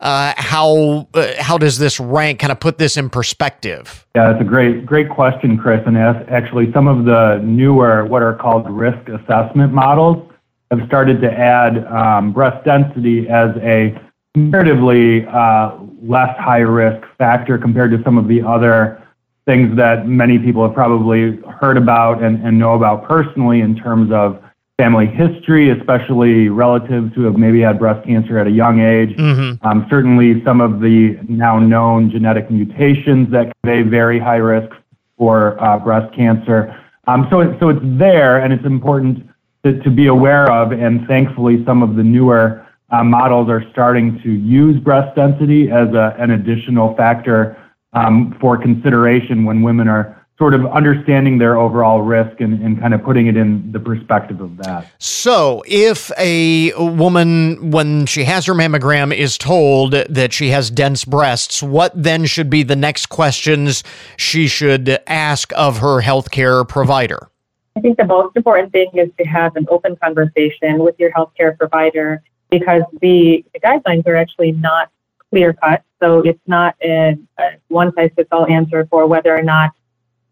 Uh, 0.00 0.32
how 0.38 1.06
uh, 1.12 1.34
how 1.38 1.58
does 1.58 1.78
this 1.78 2.00
rank? 2.00 2.38
Kind 2.38 2.50
of 2.50 2.58
put 2.58 2.78
this 2.78 2.96
in 2.96 3.10
perspective. 3.10 4.06
Yeah, 4.14 4.32
that's 4.32 4.40
a 4.40 4.44
great 4.44 4.86
great 4.86 5.10
question, 5.10 5.58
Chris. 5.58 5.82
And 5.86 5.98
actually, 5.98 6.72
some 6.72 6.88
of 6.88 7.04
the 7.04 7.38
newer 7.44 8.06
what 8.06 8.22
are 8.30 8.36
called 8.36 8.68
risk 8.70 9.08
assessment 9.08 9.72
models 9.72 10.30
have 10.70 10.86
started 10.86 11.20
to 11.20 11.32
add 11.32 11.84
um, 11.86 12.32
breast 12.32 12.64
density 12.64 13.28
as 13.28 13.50
a 13.56 14.00
comparatively 14.34 15.26
uh, 15.26 15.76
less 16.02 16.36
high 16.38 16.60
risk 16.60 17.04
factor 17.18 17.58
compared 17.58 17.90
to 17.90 18.00
some 18.04 18.16
of 18.16 18.28
the 18.28 18.40
other 18.40 19.02
things 19.46 19.76
that 19.76 20.06
many 20.06 20.38
people 20.38 20.62
have 20.62 20.74
probably 20.74 21.38
heard 21.60 21.76
about 21.76 22.22
and, 22.22 22.46
and 22.46 22.56
know 22.56 22.74
about 22.74 23.02
personally 23.08 23.62
in 23.62 23.74
terms 23.74 24.12
of 24.12 24.40
family 24.78 25.06
history, 25.06 25.70
especially 25.70 26.48
relatives 26.48 27.12
who 27.14 27.24
have 27.24 27.36
maybe 27.36 27.60
had 27.60 27.78
breast 27.78 28.06
cancer 28.06 28.38
at 28.38 28.46
a 28.46 28.50
young 28.50 28.80
age. 28.80 29.16
Mm-hmm. 29.16 29.66
Um, 29.66 29.86
certainly, 29.90 30.42
some 30.44 30.60
of 30.60 30.80
the 30.80 31.18
now 31.28 31.58
known 31.58 32.10
genetic 32.10 32.50
mutations 32.50 33.30
that 33.32 33.52
convey 33.62 33.82
very 33.82 34.18
high 34.20 34.36
risk 34.36 34.72
for 35.18 35.62
uh, 35.62 35.78
breast 35.78 36.14
cancer. 36.14 36.74
Um, 37.06 37.26
so, 37.30 37.40
it, 37.40 37.58
so 37.60 37.70
it's 37.70 37.80
there, 37.82 38.38
and 38.38 38.52
it's 38.52 38.64
important 38.64 39.28
to, 39.64 39.80
to, 39.80 39.90
be 39.90 40.06
aware 40.06 40.50
of. 40.50 40.72
And 40.72 41.06
thankfully, 41.06 41.64
some 41.64 41.82
of 41.82 41.96
the 41.96 42.02
newer 42.02 42.66
uh, 42.90 43.04
models 43.04 43.48
are 43.48 43.64
starting 43.72 44.20
to 44.22 44.30
use 44.30 44.78
breast 44.80 45.16
density 45.16 45.70
as 45.70 45.88
a, 45.94 46.14
an 46.18 46.32
additional 46.32 46.94
factor 46.96 47.56
um, 47.92 48.36
for 48.40 48.56
consideration 48.56 49.44
when 49.44 49.62
women 49.62 49.88
are 49.88 50.19
sort 50.40 50.54
of 50.54 50.64
understanding 50.68 51.36
their 51.36 51.58
overall 51.58 52.00
risk 52.00 52.40
and, 52.40 52.62
and 52.62 52.80
kind 52.80 52.94
of 52.94 53.04
putting 53.04 53.26
it 53.26 53.36
in 53.36 53.70
the 53.72 53.78
perspective 53.78 54.40
of 54.40 54.56
that. 54.56 54.86
So, 54.98 55.62
if 55.66 56.10
a 56.18 56.72
woman, 56.78 57.70
when 57.70 58.06
she 58.06 58.24
has 58.24 58.46
her 58.46 58.54
mammogram, 58.54 59.14
is 59.14 59.36
told 59.36 59.92
that 59.92 60.32
she 60.32 60.48
has 60.48 60.70
dense 60.70 61.04
breasts, 61.04 61.62
what 61.62 61.92
then 61.94 62.24
should 62.24 62.48
be 62.48 62.62
the 62.62 62.74
next 62.74 63.10
questions 63.10 63.84
she 64.16 64.48
should 64.48 64.98
ask 65.06 65.52
of 65.54 65.78
her 65.80 66.00
healthcare 66.00 66.66
provider? 66.66 67.28
I 67.76 67.80
think 67.80 67.98
the 67.98 68.06
most 68.06 68.34
important 68.34 68.72
thing 68.72 68.90
is 68.94 69.10
to 69.18 69.24
have 69.24 69.56
an 69.56 69.66
open 69.70 69.96
conversation 69.96 70.78
with 70.78 70.98
your 70.98 71.12
healthcare 71.12 71.56
provider 71.56 72.22
because 72.50 72.82
the, 73.02 73.44
the 73.52 73.60
guidelines 73.60 74.06
are 74.06 74.16
actually 74.16 74.52
not 74.52 74.90
clear 75.28 75.52
cut. 75.52 75.82
So 76.02 76.20
it's 76.20 76.40
not 76.46 76.76
a, 76.82 77.18
a 77.38 77.50
one 77.68 77.92
size 77.94 78.10
fits 78.16 78.30
all 78.32 78.46
answer 78.46 78.86
for 78.90 79.06
whether 79.06 79.36
or 79.36 79.42
not 79.42 79.72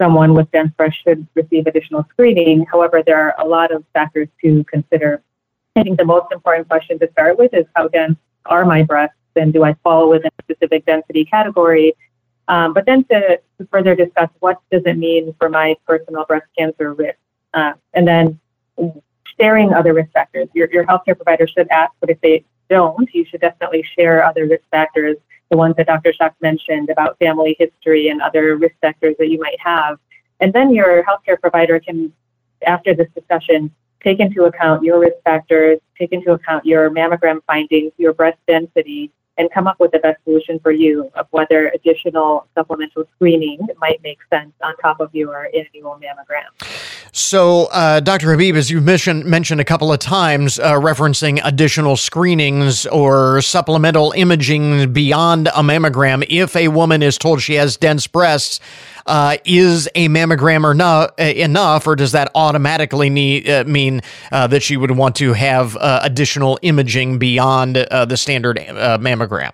someone 0.01 0.35
with 0.35 0.51
dense 0.51 0.73
breasts 0.77 1.01
should 1.07 1.27
receive 1.35 1.67
additional 1.67 2.07
screening. 2.11 2.65
However, 2.71 3.03
there 3.05 3.21
are 3.21 3.35
a 3.39 3.47
lot 3.47 3.73
of 3.73 3.85
factors 3.93 4.29
to 4.43 4.65
consider. 4.65 5.23
I 5.77 5.83
think 5.83 5.99
the 5.99 6.05
most 6.05 6.33
important 6.33 6.69
question 6.69 6.99
to 7.01 7.11
start 7.13 7.39
with 7.39 7.53
is 7.55 7.67
how 7.75 7.89
dense 7.89 8.17
are 8.47 8.65
my 8.65 8.83
breasts 8.83 9.15
and 9.37 9.53
do 9.53 9.65
I 9.65 9.75
fall 9.85 10.09
within 10.09 10.31
a 10.39 10.43
specific 10.43 10.87
density 10.87 11.25
category? 11.25 11.95
Um, 12.49 12.73
but 12.73 12.87
then 12.87 13.05
to, 13.05 13.41
to, 13.59 13.67
further 13.71 13.95
discuss 13.95 14.31
what 14.41 14.59
does 14.71 14.83
it 14.87 14.97
mean 14.97 15.35
for 15.39 15.49
my 15.49 15.77
personal 15.87 16.25
breast 16.25 16.47
cancer 16.57 16.95
risk? 16.95 17.19
Uh, 17.53 17.75
and 17.93 18.09
then 18.09 18.41
sharing 19.39 19.75
other 19.75 19.93
risk 19.93 20.11
factors. 20.13 20.49
Your, 20.55 20.71
your 20.73 20.85
healthcare 20.85 21.17
provider 21.17 21.47
should 21.47 21.69
ask, 21.69 21.93
but 22.01 22.11
if 22.11 22.21
they 22.21 22.45
don't, 22.71 23.09
you 23.13 23.25
should 23.25 23.41
definitely 23.41 23.85
share 23.97 24.25
other 24.25 24.47
risk 24.47 24.65
factors 24.71 25.17
the 25.51 25.57
ones 25.57 25.75
that 25.77 25.87
Dr. 25.87 26.13
Schacht 26.13 26.35
mentioned 26.41 26.91
about 26.91 27.19
family 27.19 27.57
history 27.59 28.09
and 28.09 28.21
other 28.21 28.57
risk 28.57 28.75
factors 28.81 29.15
that 29.19 29.29
you 29.29 29.39
might 29.39 29.59
have. 29.61 29.99
And 30.41 30.53
then 30.53 30.73
your 30.73 31.05
healthcare 31.05 31.41
provider 31.41 31.81
can, 31.81 32.13
after 32.67 32.95
this 32.95 33.09
discussion, 33.15 33.73
take 34.03 34.21
into 34.21 34.45
account 34.45 34.83
your 34.83 35.01
risk 35.01 35.17
factors, 35.25 35.79
take 35.99 36.13
into 36.13 36.33
account 36.33 36.65
your 36.65 36.91
mammogram 36.91 37.41
findings, 37.47 37.93
your 37.97 38.13
breast 38.13 38.39
density, 38.47 39.11
and 39.39 39.51
come 39.53 39.67
up 39.67 39.79
with 39.81 39.93
the 39.93 39.99
best 40.01 40.23
solution 40.25 40.59
for 40.59 40.73
you 40.73 41.11
of 41.15 41.27
whether 41.31 41.69
additional 41.69 42.47
supplemental 42.55 43.05
screening 43.15 43.59
might 43.79 44.03
make 44.03 44.19
sense 44.31 44.53
on 44.63 44.77
top 44.79 45.01
of 45.01 45.15
your 45.15 45.49
annual 45.55 45.99
mammogram. 45.99 46.88
So, 47.19 47.65
uh, 47.73 47.99
Dr. 47.99 48.31
Habib, 48.31 48.55
as 48.55 48.71
you 48.71 48.81
mentioned, 48.81 49.25
mentioned 49.25 49.61
a 49.61 49.65
couple 49.65 49.93
of 49.93 49.99
times, 49.99 50.61
uh, 50.61 50.75
referencing 50.75 51.41
additional 51.45 51.97
screenings 51.97 52.87
or 52.87 53.43
supplemental 53.43 54.13
imaging 54.13 54.93
beyond 54.93 55.49
a 55.49 55.63
mammogram, 55.63 56.25
if 56.29 56.55
a 56.55 56.69
woman 56.69 57.03
is 57.03 57.19
told 57.19 57.43
she 57.43 57.55
has 57.55 57.77
dense 57.77 58.07
breasts, 58.07 58.61
uh, 59.07 59.37
is 59.45 59.89
a 59.97 60.09
mammogram 60.09 60.63
or 60.63 60.75
not 60.75 61.19
uh, 61.19 61.25
enough, 61.25 61.89
or 61.89 61.97
does 61.97 62.13
that 62.13 62.31
automatically 62.37 63.11
need, 63.11 63.51
uh, 63.51 63.65
mean 63.67 64.01
uh, 64.31 64.47
that 64.47 64.63
she 64.63 64.77
would 64.77 64.93
want 64.93 65.17
to 65.17 65.33
have 65.33 65.77
uh, 65.79 65.99
additional 66.05 66.57
imaging 66.63 67.19
beyond 67.19 67.75
the 67.75 68.17
standard 68.17 68.59
mammogram? 68.59 69.53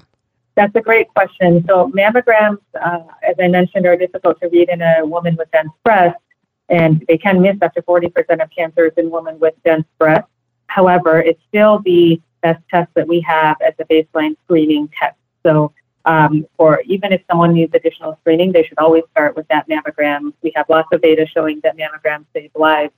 That's 0.54 0.74
a 0.76 0.82
great 0.82 1.08
question. 1.08 1.64
So 1.66 1.90
mammograms, 1.96 2.58
as 2.74 3.36
I 3.40 3.48
mentioned, 3.48 3.86
are 3.86 3.96
difficult 3.96 4.38
to 4.42 4.48
read 4.48 4.68
in 4.68 4.82
a 4.82 5.06
woman 5.06 5.34
with 5.36 5.50
dense 5.50 5.72
breasts, 5.82 6.20
and 6.68 7.04
they 7.08 7.18
can 7.18 7.40
miss 7.40 7.56
up 7.62 7.74
to 7.74 7.82
40% 7.82 8.42
of 8.42 8.50
cancers 8.50 8.92
in 8.96 9.10
women 9.10 9.38
with 9.38 9.54
dense 9.64 9.86
breasts. 9.98 10.30
However, 10.66 11.20
it's 11.20 11.40
still 11.48 11.80
the 11.80 12.20
best 12.42 12.62
test 12.70 12.92
that 12.94 13.06
we 13.06 13.20
have 13.20 13.56
as 13.60 13.74
a 13.78 13.84
baseline 13.84 14.36
screening 14.44 14.88
test. 14.98 15.16
So 15.44 15.72
um, 16.04 16.46
for 16.56 16.82
even 16.86 17.12
if 17.12 17.22
someone 17.30 17.54
needs 17.54 17.74
additional 17.74 18.18
screening, 18.20 18.52
they 18.52 18.62
should 18.62 18.78
always 18.78 19.04
start 19.10 19.36
with 19.36 19.48
that 19.48 19.68
mammogram. 19.68 20.32
We 20.42 20.52
have 20.54 20.68
lots 20.68 20.88
of 20.92 21.00
data 21.00 21.26
showing 21.26 21.60
that 21.64 21.76
mammograms 21.76 22.26
save 22.34 22.50
lives. 22.54 22.92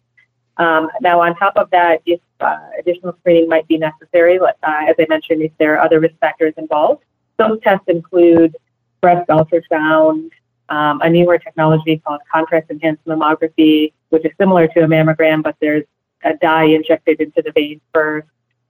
Um, 0.59 0.88
now, 1.00 1.20
on 1.20 1.37
top 1.37 1.57
of 1.57 1.70
that, 1.70 2.02
if 2.07 2.20
uh, 2.40 2.59
additional 2.79 3.14
screening 3.20 3.48
might 3.48 3.68
be 3.68 3.79
necessary, 3.79 4.38
uh, 4.38 4.50
as 4.62 4.96
I 4.98 5.07
mentioned, 5.09 5.42
if 5.42 5.52
there 5.59 5.74
are 5.74 5.81
other 5.81 6.00
risk 6.00 6.16
factors 6.18 6.55
involved, 6.57 7.05
those 7.37 7.61
tests 7.62 7.85
include 7.88 8.57
breast 9.02 9.29
ultrasound, 9.29 10.31
um, 10.68 11.00
a 11.02 11.11
newer 11.11 11.38
technology 11.38 11.98
called 11.98 12.20
contrast 12.33 12.70
enhanced 12.70 13.05
mammography, 13.05 13.92
which 14.11 14.24
is 14.24 14.33
similar 14.38 14.66
to 14.68 14.81
a 14.85 14.87
mammogram, 14.87 15.42
but 15.42 15.57
there's 15.61 15.85
a 16.24 16.35
dye 16.35 16.64
injected 16.64 17.20
into 17.20 17.42
the 17.42 17.52
vein 17.52 17.81
first, 17.92 18.29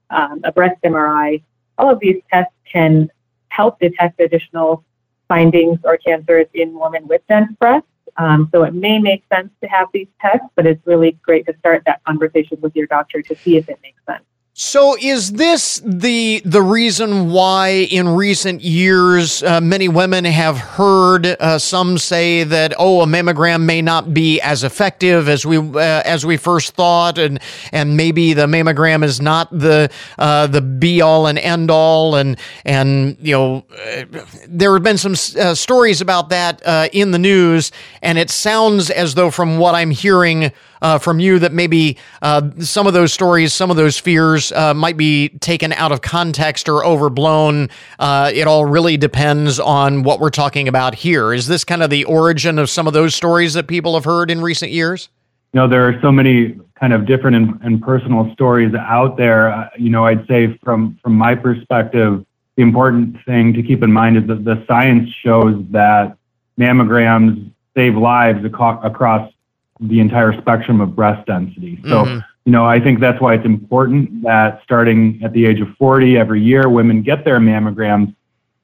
um, 0.09 0.41
a 0.43 0.51
breast 0.51 0.79
MRI. 0.83 1.41
All 1.77 1.89
of 1.91 1.99
these 1.99 2.21
tests 2.31 2.53
can 2.71 3.09
help 3.49 3.79
detect 3.79 4.19
additional 4.19 4.83
findings 5.27 5.79
or 5.83 5.97
cancers 5.97 6.47
in 6.53 6.77
women 6.77 7.07
with 7.07 7.21
dense 7.27 7.51
breasts. 7.59 7.87
Um, 8.17 8.49
so 8.51 8.63
it 8.63 8.73
may 8.73 8.97
make 8.99 9.23
sense 9.31 9.49
to 9.61 9.67
have 9.67 9.89
these 9.93 10.07
tests, 10.19 10.47
but 10.55 10.65
it's 10.65 10.85
really 10.87 11.11
great 11.21 11.45
to 11.45 11.55
start 11.59 11.83
that 11.85 12.03
conversation 12.03 12.59
with 12.61 12.75
your 12.75 12.87
doctor 12.87 13.21
to 13.21 13.35
see 13.35 13.57
if 13.57 13.69
it 13.69 13.79
makes 13.83 14.01
sense. 14.07 14.23
So 14.59 14.97
is 14.99 15.33
this 15.33 15.79
the 15.85 16.41
the 16.43 16.63
reason 16.63 17.29
why 17.29 17.87
in 17.91 18.09
recent 18.09 18.63
years 18.63 19.43
uh, 19.43 19.61
many 19.61 19.87
women 19.87 20.25
have 20.25 20.57
heard 20.57 21.27
uh, 21.27 21.59
some 21.59 21.99
say 21.99 22.43
that 22.43 22.73
oh 22.79 23.01
a 23.01 23.05
mammogram 23.05 23.65
may 23.65 23.83
not 23.83 24.15
be 24.15 24.41
as 24.41 24.63
effective 24.63 25.29
as 25.29 25.45
we 25.45 25.59
uh, 25.59 26.01
as 26.03 26.25
we 26.25 26.37
first 26.37 26.73
thought 26.73 27.19
and 27.19 27.39
and 27.71 27.95
maybe 27.95 28.33
the 28.33 28.47
mammogram 28.47 29.03
is 29.03 29.21
not 29.21 29.47
the 29.51 29.91
uh, 30.17 30.47
the 30.47 30.61
be 30.61 31.01
all 31.01 31.27
and 31.27 31.37
end 31.37 31.69
all 31.69 32.15
and 32.15 32.39
and 32.65 33.15
you 33.21 33.33
know 33.33 33.63
uh, 33.71 34.05
there 34.47 34.73
have 34.73 34.81
been 34.81 34.97
some 34.97 35.13
uh, 35.39 35.53
stories 35.53 36.01
about 36.01 36.29
that 36.29 36.63
in 36.95 37.11
the 37.11 37.19
news 37.19 37.71
and 38.01 38.17
it 38.17 38.31
sounds 38.31 38.89
as 38.89 39.13
though 39.13 39.29
from 39.29 39.59
what 39.59 39.75
I'm 39.75 39.91
hearing 39.91 40.51
uh, 40.81 40.97
from 40.97 41.19
you 41.19 41.39
that 41.39 41.53
maybe 41.53 41.97
uh, 42.21 42.49
some 42.59 42.87
of 42.87 42.93
those 42.93 43.13
stories, 43.13 43.53
some 43.53 43.71
of 43.71 43.77
those 43.77 43.97
fears 43.97 44.51
uh, 44.51 44.73
might 44.73 44.97
be 44.97 45.29
taken 45.39 45.73
out 45.73 45.91
of 45.91 46.01
context 46.01 46.69
or 46.69 46.85
overblown. 46.85 47.69
Uh, 47.99 48.31
it 48.33 48.47
all 48.47 48.65
really 48.65 48.97
depends 48.97 49.59
on 49.59 50.03
what 50.03 50.19
we're 50.19 50.29
talking 50.29 50.67
about 50.67 50.95
here. 50.95 51.33
Is 51.33 51.47
this 51.47 51.63
kind 51.63 51.83
of 51.83 51.89
the 51.89 52.03
origin 52.05 52.59
of 52.59 52.69
some 52.69 52.87
of 52.87 52.93
those 52.93 53.15
stories 53.15 53.53
that 53.53 53.67
people 53.67 53.93
have 53.95 54.05
heard 54.05 54.31
in 54.31 54.41
recent 54.41 54.71
years? 54.71 55.09
You 55.53 55.61
know, 55.61 55.67
there 55.67 55.87
are 55.87 55.99
so 56.01 56.11
many 56.11 56.59
kind 56.79 56.93
of 56.93 57.05
different 57.05 57.35
and, 57.35 57.61
and 57.63 57.81
personal 57.81 58.31
stories 58.33 58.73
out 58.75 59.17
there. 59.17 59.51
Uh, 59.51 59.69
you 59.77 59.89
know, 59.89 60.05
I'd 60.05 60.27
say 60.27 60.57
from 60.63 60.99
from 61.01 61.13
my 61.13 61.35
perspective, 61.35 62.25
the 62.55 62.63
important 62.63 63.17
thing 63.25 63.53
to 63.53 63.63
keep 63.63 63.83
in 63.83 63.91
mind 63.91 64.17
is 64.17 64.27
that 64.27 64.43
the 64.43 64.63
science 64.67 65.09
shows 65.23 65.63
that 65.71 66.17
mammograms 66.59 67.51
save 67.75 67.95
lives 67.95 68.43
across 68.43 69.31
the 69.79 69.99
entire 69.99 70.39
spectrum 70.39 70.81
of 70.81 70.95
breast 70.95 71.25
density. 71.27 71.79
So, 71.83 72.05
mm-hmm. 72.05 72.19
you 72.45 72.51
know, 72.51 72.65
I 72.65 72.79
think 72.79 72.99
that's 72.99 73.21
why 73.21 73.35
it's 73.35 73.45
important 73.45 74.23
that 74.23 74.61
starting 74.63 75.21
at 75.23 75.33
the 75.33 75.45
age 75.45 75.59
of 75.59 75.69
40 75.77 76.17
every 76.17 76.41
year, 76.41 76.69
women 76.69 77.01
get 77.01 77.23
their 77.25 77.39
mammograms. 77.39 78.15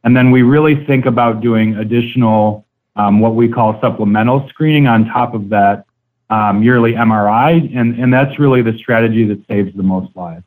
And 0.04 0.16
then 0.16 0.32
we 0.32 0.42
really 0.42 0.86
think 0.86 1.06
about 1.06 1.42
doing 1.42 1.76
additional, 1.76 2.66
um, 2.96 3.20
what 3.20 3.36
we 3.36 3.48
call 3.48 3.80
supplemental 3.80 4.48
screening 4.50 4.88
on 4.88 5.06
top 5.06 5.34
of 5.34 5.50
that 5.50 5.86
um, 6.30 6.64
yearly 6.64 6.94
MRI. 6.94 7.76
And, 7.78 8.00
and 8.00 8.14
that's 8.14 8.40
really 8.40 8.62
the 8.62 8.78
strategy 8.78 9.26
that 9.26 9.46
saves 9.48 9.76
the 9.76 9.84
most 9.84 10.16
lives. 10.16 10.44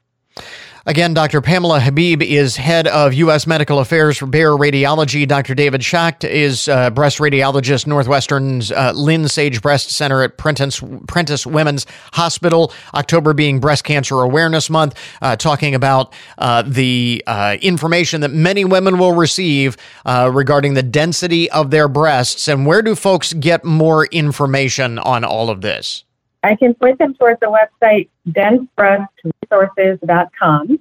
Again, 0.88 1.14
Dr. 1.14 1.40
Pamela 1.40 1.81
Habib 1.81 2.22
is 2.22 2.55
head 2.55 2.87
of 2.87 3.12
U.S. 3.14 3.44
Medical 3.44 3.81
Affairs 3.81 4.18
for 4.18 4.27
Bayer 4.27 4.53
Radiology. 4.53 5.27
Dr. 5.27 5.57
David 5.57 5.81
Schacht 5.81 6.22
is 6.22 6.68
uh, 6.68 6.90
breast 6.90 7.18
radiologist, 7.18 7.88
Northwestern's 7.88 8.70
uh, 8.70 8.92
Lynn 8.94 9.27
Sage 9.27 9.61
Breast 9.61 9.90
Center 9.90 10.22
at 10.22 10.38
Prentice, 10.38 10.81
Prentice 11.09 11.44
Women's 11.44 11.87
Hospital. 12.12 12.72
October 12.94 13.35
being 13.35 13.59
Breast 13.59 13.83
Cancer 13.83 14.20
Awareness 14.20 14.70
Month, 14.70 14.96
uh, 15.20 15.35
talking 15.35 15.75
about 15.75 16.14
uh, 16.38 16.62
the 16.62 17.20
uh, 17.27 17.57
information 17.61 18.20
that 18.20 18.31
many 18.31 18.64
women 18.64 18.96
will 18.96 19.12
receive 19.12 19.77
uh, 20.05 20.31
regarding 20.33 20.75
the 20.75 20.85
density 20.85 21.51
of 21.51 21.72
their 21.72 21.88
breasts. 21.88 22.46
And 22.46 22.64
where 22.64 22.81
do 22.81 22.94
folks 22.94 23.33
get 23.33 23.64
more 23.64 24.07
information 24.07 25.01
on 25.01 25.25
all 25.25 25.51
of 25.51 25.62
this? 25.62 26.06
I 26.47 26.55
can 26.55 26.75
point 26.75 26.99
them 26.99 27.15
towards 27.15 27.41
the 27.41 27.47
website 27.47 28.11
densebreastresources.com. 28.29 30.79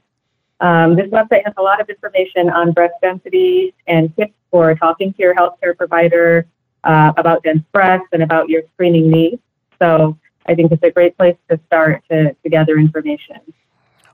Um, 0.60 0.96
this 0.96 1.08
website 1.08 1.44
has 1.44 1.56
a 1.58 1.62
lot 1.62 1.82
of 1.82 1.90
information 1.90 2.52
on 2.52 2.72
breast 2.72 2.94
density 3.02 3.74
and 3.88 4.16
tips 4.16 4.36
for 4.52 4.76
talking 4.76 5.12
to 5.14 5.20
your 5.20 5.34
healthcare 5.34 5.76
provider 5.76 6.46
uh, 6.84 7.14
about 7.18 7.42
dense 7.44 7.64
breasts 7.74 8.08
and 8.14 8.22
about 8.22 8.48
your 8.48 8.62
screening 8.74 9.10
needs. 9.10 9.42
So 9.82 10.16
I 10.46 10.54
think 10.54 10.72
it's 10.72 10.84
a 10.84 10.92
great 10.92 11.18
place 11.18 11.36
to 11.50 11.60
start 11.66 12.04
to, 12.12 12.34
to 12.34 12.50
gather 12.50 12.78
information. 12.78 13.40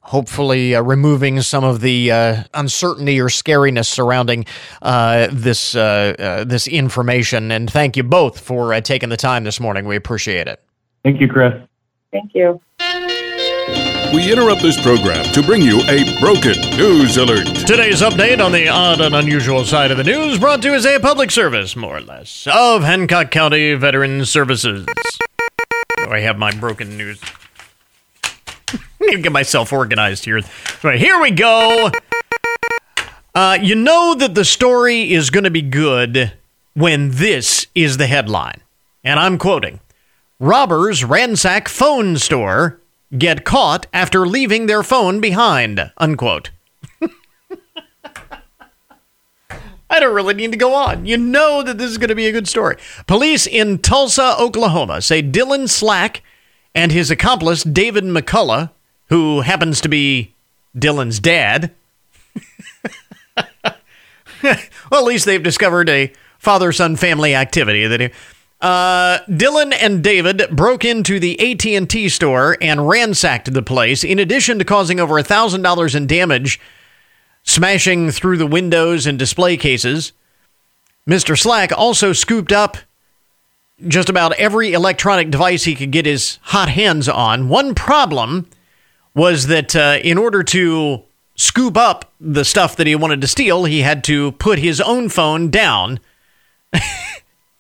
Hopefully, 0.04 0.74
uh, 0.74 0.82
removing 0.82 1.42
some 1.42 1.66
of 1.66 1.82
the 1.82 2.12
uh, 2.12 2.44
uncertainty 2.54 3.20
or 3.20 3.28
scariness 3.28 3.88
surrounding 3.88 4.46
uh, 4.82 5.28
this 5.32 5.76
uh, 5.76 6.16
uh, 6.18 6.46
this 6.46 6.66
information. 6.68 7.52
And 7.52 7.70
thank 7.70 7.98
you 7.98 8.04
both 8.04 8.40
for 8.40 8.80
taking 8.82 9.10
the 9.10 9.18
time 9.18 9.44
this 9.44 9.60
morning. 9.60 9.86
We 9.86 9.98
appreciate 9.98 10.48
it. 10.48 10.64
Thank 11.04 11.20
you, 11.20 11.28
Chris. 11.28 11.54
Thank 12.12 12.36
you. 12.36 12.62
We 14.14 14.30
interrupt 14.30 14.62
this 14.62 14.80
program 14.82 15.24
to 15.34 15.42
bring 15.42 15.62
you 15.62 15.80
a 15.88 16.20
broken 16.20 16.60
news 16.78 17.16
alert. 17.16 17.46
Today's 17.66 18.02
update 18.02 18.44
on 18.44 18.52
the 18.52 18.68
odd 18.68 19.00
and 19.00 19.16
unusual 19.16 19.64
side 19.64 19.90
of 19.90 19.98
the 19.98 20.04
news 20.04 20.38
brought 20.38 20.62
to 20.64 20.70
you 20.70 20.74
as 20.74 20.86
a 20.86 21.00
public 21.00 21.32
service, 21.32 21.78
more 21.78 21.98
or 21.98 22.02
less, 22.02 22.46
of 22.52 22.84
Hancock 22.84 23.32
County 23.32 23.74
Veterans 23.76 24.30
Services. 24.30 24.86
Oh, 26.00 26.12
I 26.12 26.20
have 26.20 26.38
my 26.38 26.52
broken 26.52 26.98
news. 26.98 27.22
need 29.00 29.16
to 29.16 29.22
get 29.22 29.32
myself 29.32 29.72
organized 29.72 30.26
here. 30.26 30.42
Right, 30.84 31.00
here 31.00 31.20
we 31.22 31.32
go. 31.32 31.92
Uh, 33.34 33.58
you 33.62 33.76
know 33.76 34.14
that 34.16 34.36
the 34.36 34.44
story 34.44 35.14
is 35.14 35.30
going 35.30 35.46
to 35.46 35.52
be 35.52 35.62
good 35.62 36.34
when 36.74 37.12
this 37.12 37.68
is 37.74 37.98
the 37.98 38.08
headline. 38.08 38.62
And 39.04 39.20
I'm 39.20 39.38
quoting 39.38 39.80
Robbers 40.42 41.04
ransack 41.04 41.70
phone 41.70 42.18
store, 42.18 42.82
get 43.16 43.46
caught 43.46 43.86
after 43.94 44.26
leaving 44.26 44.66
their 44.66 44.82
phone 44.82 45.22
behind. 45.22 45.92
Unquote. 46.00 46.50
I 49.88 50.00
don't 50.00 50.16
really 50.16 50.34
need 50.34 50.52
to 50.52 50.58
go 50.58 50.74
on. 50.74 51.06
You 51.06 51.18
know 51.18 51.62
that 51.62 51.78
this 51.78 51.92
is 51.92 52.00
going 52.00 52.10
to 52.10 52.16
be 52.16 52.26
a 52.26 52.32
good 52.32 52.48
story. 52.48 52.78
Police 53.06 53.46
in 53.46 53.78
Tulsa, 53.78 54.36
Oklahoma 54.40 55.04
say 55.04 55.22
Dylan 55.22 55.70
Slack 55.70 56.24
and 56.74 56.92
his 56.92 57.12
accomplice, 57.12 57.64
David 57.64 58.06
McCullough, 58.06 58.72
who 59.10 59.42
happens 59.42 59.80
to 59.82 59.90
be 59.90 60.34
Dylan's 60.76 61.20
dad, 61.20 61.72
well, 64.42 64.56
at 64.92 65.04
least 65.04 65.26
they've 65.26 65.44
discovered 65.44 65.88
a 65.88 66.12
father 66.40 66.72
son 66.72 66.96
family 66.96 67.36
activity 67.36 67.86
that. 67.86 68.02
He, 68.02 68.10
uh, 68.62 69.20
Dylan 69.28 69.74
and 69.80 70.04
David 70.04 70.44
broke 70.52 70.86
into 70.86 71.20
the 71.20 71.40
AT&T 71.40 72.10
store 72.10 72.58
and 72.62 72.88
ransacked 72.88 73.52
the 73.52 73.64
place 73.64 74.04
in 74.04 74.20
addition 74.20 74.60
to 74.60 74.66
causing 74.66 75.00
over 75.00 75.16
$1,000 75.16 75.96
in 75.96 76.08
damage, 76.08 76.60
smashing 77.44 78.12
through 78.12 78.38
the 78.38 78.48
windows 78.48 79.08
and 79.08 79.18
display 79.18 79.58
cases. 79.58 80.12
Mr. 81.10 81.38
Slack 81.38 81.72
also 81.76 82.14
scooped 82.14 82.52
up 82.52 82.78
just 83.88 84.10
about 84.10 84.34
every 84.34 84.74
electronic 84.74 85.32
device 85.32 85.64
he 85.64 85.74
could 85.74 85.92
get 85.92 86.06
his 86.06 86.38
hot 86.44 86.70
hands 86.70 87.10
on. 87.10 87.50
One 87.50 87.74
problem 87.74 88.48
was 89.16 89.48
that 89.48 89.76
uh, 89.76 89.98
in 90.04 90.20
order 90.20 90.44
to 90.44 91.04
scoop 91.36 91.76
up 91.76 92.14
the 92.20 92.46
stuff 92.46 92.76
that 92.76 92.86
he 92.86 92.96
wanted 92.96 93.22
to 93.22 93.28
steal, 93.28 93.66
he 93.66 93.82
had 93.82 94.04
to 94.04 94.34
put 94.34 94.60
his 94.60 94.80
own 94.80 95.10
phone 95.10 95.50
down. 95.50 96.00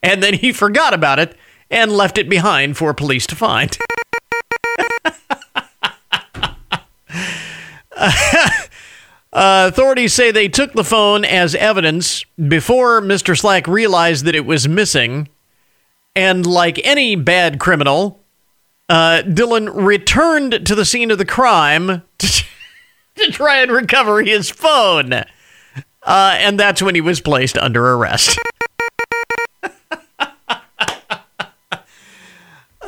and 0.03 0.21
then 0.21 0.33
he 0.35 0.51
forgot 0.51 0.93
about 0.93 1.19
it 1.19 1.35
and 1.69 1.91
left 1.91 2.17
it 2.17 2.29
behind 2.29 2.77
for 2.77 2.93
police 2.93 3.25
to 3.27 3.35
find. 3.35 3.77
uh, 7.95 8.49
authorities 9.33 10.13
say 10.13 10.31
they 10.31 10.49
took 10.49 10.73
the 10.73 10.83
phone 10.83 11.23
as 11.23 11.55
evidence 11.55 12.23
before 12.47 13.01
Mr. 13.01 13.37
Slack 13.37 13.67
realized 13.67 14.25
that 14.25 14.35
it 14.35 14.45
was 14.45 14.67
missing. 14.67 15.29
And 16.15 16.45
like 16.45 16.79
any 16.83 17.15
bad 17.15 17.59
criminal, 17.59 18.21
uh, 18.89 19.23
Dylan 19.25 19.71
returned 19.73 20.65
to 20.67 20.75
the 20.75 20.83
scene 20.83 21.11
of 21.11 21.17
the 21.17 21.25
crime 21.25 22.01
to, 22.17 22.43
to 23.15 23.31
try 23.31 23.61
and 23.61 23.71
recover 23.71 24.21
his 24.21 24.49
phone. 24.49 25.13
Uh, 25.13 25.25
and 26.37 26.59
that's 26.59 26.81
when 26.81 26.95
he 26.95 27.01
was 27.01 27.21
placed 27.21 27.57
under 27.57 27.93
arrest. 27.93 28.37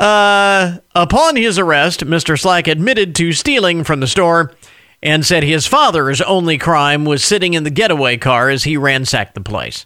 Uh, 0.03 0.79
upon 0.95 1.37
his 1.37 1.57
arrest, 1.57 2.01
Mr. 2.01 2.37
Slack 2.37 2.67
admitted 2.67 3.15
to 3.15 3.31
stealing 3.31 3.85
from 3.85 4.01
the 4.01 4.07
store 4.07 4.53
and 5.01 5.25
said 5.25 5.43
his 5.43 5.65
father's 5.65 6.19
only 6.19 6.57
crime 6.57 7.05
was 7.05 7.23
sitting 7.23 7.53
in 7.53 7.63
the 7.63 7.69
getaway 7.69 8.17
car 8.17 8.49
as 8.49 8.65
he 8.65 8.75
ransacked 8.75 9.33
the 9.33 9.39
place. 9.39 9.85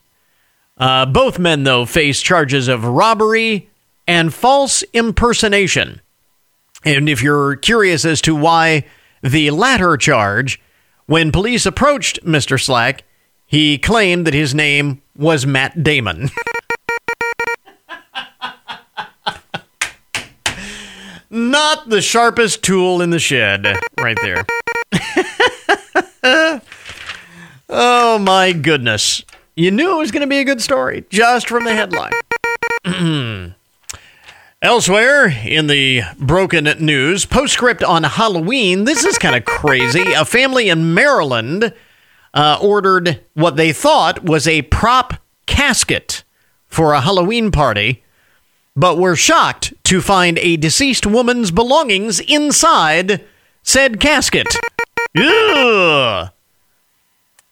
Uh, 0.76 1.06
both 1.06 1.38
men, 1.38 1.66
though, 1.66 1.86
face 1.86 2.20
charges 2.20 2.68
of 2.68 2.84
robbery 2.84 3.70
and 4.08 4.34
false 4.34 4.82
impersonation. 4.92 6.02
And 6.84 7.08
if 7.08 7.22
you're 7.22 7.56
curious 7.56 8.04
as 8.04 8.20
to 8.22 8.36
why 8.36 8.86
the 9.22 9.52
latter 9.52 9.98
charge, 9.98 10.60
when 11.06 11.32
police 11.32 11.68
approached 11.68 12.26
Mr. 12.26 12.60
Slack, 12.60 13.04
he 13.46 13.78
claimed 13.78 14.26
that 14.26 14.34
his 14.34 14.56
name 14.56 15.04
was 15.16 15.46
Matt 15.46 15.84
Damon. 15.84 16.32
Not 21.30 21.90
the 21.90 22.02
sharpest 22.02 22.64
tool 22.64 23.02
in 23.02 23.10
the 23.10 23.20
shed, 23.20 23.66
right 24.00 24.18
there. 24.22 24.46
oh 27.70 28.18
my 28.20 28.54
goodness. 28.54 29.24
You 29.56 29.72
knew 29.72 29.96
it 29.96 29.98
was 29.98 30.12
going 30.12 30.22
to 30.22 30.28
be 30.28 30.40
a 30.40 30.46
good 30.46 30.62
story 30.62 31.06
just 31.10 31.50
from 31.50 31.66
the 31.66 31.74
headline. 31.74 32.14
Elsewhere 34.62 35.28
in 35.28 35.68
the 35.68 36.02
broken 36.18 36.64
news, 36.80 37.26
postscript 37.26 37.84
on 37.84 38.04
Halloween. 38.04 38.86
This 38.86 39.04
is 39.04 39.18
kind 39.18 39.36
of 39.36 39.46
crazy. 39.46 40.14
A 40.14 40.24
family 40.26 40.70
in 40.70 40.94
Maryland 40.94 41.74
uh, 42.34 42.58
ordered 42.62 43.20
what 43.34 43.56
they 43.56 43.74
thought 43.74 44.24
was 44.24 44.48
a 44.48 44.62
prop 44.64 45.16
casket 45.46 46.24
for 46.68 46.94
a 46.94 47.02
Halloween 47.02 47.52
party, 47.52 48.04
but 48.78 49.00
were 49.00 49.16
shocked 49.16 49.74
to 49.84 50.00
find 50.02 50.38
a 50.38 50.56
deceased 50.56 51.08
woman's 51.08 51.50
belongings 51.50 52.20
inside 52.20 53.26
said 53.64 54.00
casket. 54.00 54.56
Ugh. 55.18 56.30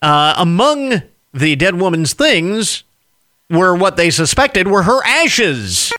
Uh, 0.01 0.33
among 0.37 1.01
the 1.33 1.55
dead 1.55 1.75
woman's 1.75 2.13
things 2.13 2.83
were 3.49 3.75
what 3.75 3.97
they 3.97 4.11
suspected 4.11 4.67
were 4.67 4.83
her 4.83 5.03
ashes. 5.03 5.91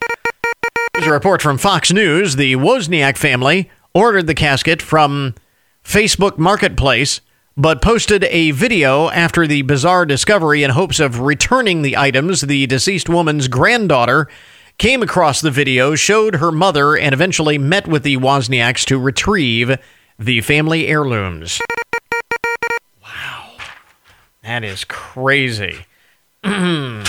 There's 0.94 1.08
a 1.08 1.12
report 1.12 1.42
from 1.42 1.58
Fox 1.58 1.92
News. 1.92 2.36
The 2.36 2.54
Wozniak 2.54 3.16
family 3.16 3.68
ordered 3.94 4.28
the 4.28 4.34
casket 4.34 4.80
from 4.80 5.34
Facebook 5.84 6.38
Marketplace, 6.38 7.20
but 7.56 7.82
posted 7.82 8.24
a 8.24 8.52
video 8.52 9.10
after 9.10 9.46
the 9.46 9.62
bizarre 9.62 10.06
discovery 10.06 10.62
in 10.62 10.70
hopes 10.70 11.00
of 11.00 11.20
returning 11.20 11.82
the 11.82 11.96
items. 11.96 12.42
The 12.42 12.66
deceased 12.66 13.08
woman's 13.08 13.48
granddaughter 13.48 14.28
came 14.78 15.02
across 15.02 15.40
the 15.40 15.50
video, 15.50 15.94
showed 15.94 16.36
her 16.36 16.52
mother, 16.52 16.96
and 16.96 17.12
eventually 17.12 17.58
met 17.58 17.86
with 17.86 18.02
the 18.02 18.16
Wozniaks 18.16 18.84
to 18.86 18.98
retrieve 18.98 19.78
the 20.18 20.40
family 20.42 20.86
heirlooms. 20.86 21.60
Wow. 23.02 23.52
That 24.42 24.64
is 24.64 24.84
crazy. 24.84 25.86
I 26.44 27.02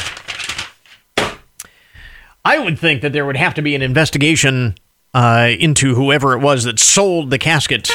would 2.60 2.80
think 2.80 3.02
that 3.02 3.12
there 3.12 3.26
would 3.26 3.36
have 3.36 3.54
to 3.56 3.62
be 3.62 3.76
an 3.76 3.82
investigation 3.82 4.76
uh, 5.14 5.50
into 5.60 5.96
whoever 5.96 6.34
it 6.34 6.40
was 6.40 6.64
that 6.64 6.80
sold 6.80 7.30
the 7.30 7.38
casket 7.38 7.90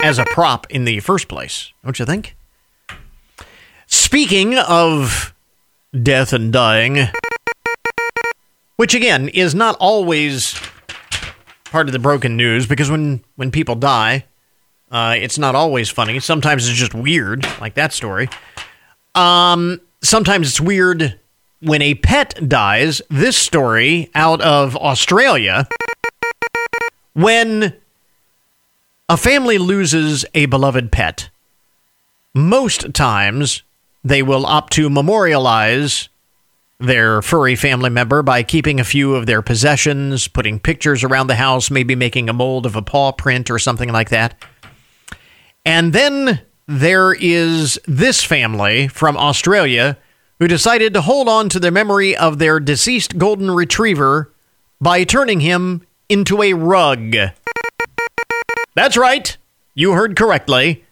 as 0.00 0.18
a 0.18 0.24
prop 0.26 0.66
in 0.70 0.84
the 0.84 1.00
first 1.00 1.26
place. 1.26 1.72
Don't 1.82 1.98
you 1.98 2.04
think? 2.04 2.36
Speaking 3.86 4.56
of 4.58 5.34
death 6.02 6.32
and 6.32 6.52
dying, 6.52 7.08
which 8.76 8.94
again 8.94 9.28
is 9.28 9.54
not 9.54 9.76
always 9.80 10.58
part 11.64 11.88
of 11.88 11.92
the 11.92 11.98
broken 11.98 12.36
news 12.36 12.66
because 12.66 12.90
when 12.90 13.22
when 13.36 13.50
people 13.50 13.74
die, 13.74 14.24
uh, 14.90 15.14
it's 15.18 15.38
not 15.38 15.54
always 15.54 15.90
funny. 15.90 16.20
Sometimes 16.20 16.68
it's 16.68 16.78
just 16.78 16.94
weird, 16.94 17.44
like 17.60 17.74
that 17.74 17.92
story. 17.92 18.28
Um, 19.14 19.80
sometimes 20.02 20.48
it's 20.48 20.60
weird 20.60 21.18
when 21.60 21.80
a 21.80 21.94
pet 21.94 22.38
dies, 22.46 23.00
this 23.08 23.36
story 23.36 24.10
out 24.14 24.40
of 24.42 24.76
Australia, 24.76 25.66
when 27.14 27.74
a 29.08 29.16
family 29.16 29.58
loses 29.58 30.24
a 30.34 30.46
beloved 30.46 30.92
pet, 30.92 31.30
most 32.34 32.92
times 32.92 33.62
they 34.02 34.22
will 34.22 34.44
opt 34.44 34.74
to 34.74 34.90
memorialize 34.90 36.08
their 36.78 37.22
furry 37.22 37.54
family 37.56 37.90
member 37.90 38.22
by 38.22 38.42
keeping 38.42 38.80
a 38.80 38.84
few 38.84 39.14
of 39.14 39.26
their 39.26 39.42
possessions, 39.42 40.28
putting 40.28 40.58
pictures 40.58 41.04
around 41.04 41.28
the 41.28 41.36
house, 41.36 41.70
maybe 41.70 41.94
making 41.94 42.28
a 42.28 42.32
mold 42.32 42.66
of 42.66 42.76
a 42.76 42.82
paw 42.82 43.12
print 43.12 43.50
or 43.50 43.58
something 43.58 43.92
like 43.92 44.10
that. 44.10 44.34
And 45.64 45.92
then 45.92 46.42
there 46.66 47.12
is 47.12 47.78
this 47.86 48.24
family 48.24 48.88
from 48.88 49.16
Australia 49.16 49.98
who 50.38 50.48
decided 50.48 50.92
to 50.94 51.00
hold 51.00 51.28
on 51.28 51.48
to 51.48 51.60
the 51.60 51.70
memory 51.70 52.16
of 52.16 52.38
their 52.38 52.58
deceased 52.58 53.18
golden 53.18 53.50
retriever 53.50 54.32
by 54.80 55.04
turning 55.04 55.40
him 55.40 55.86
into 56.08 56.42
a 56.42 56.52
rug. 56.52 57.14
That's 58.74 58.96
right. 58.96 59.36
You 59.74 59.92
heard 59.92 60.16
correctly. 60.16 60.84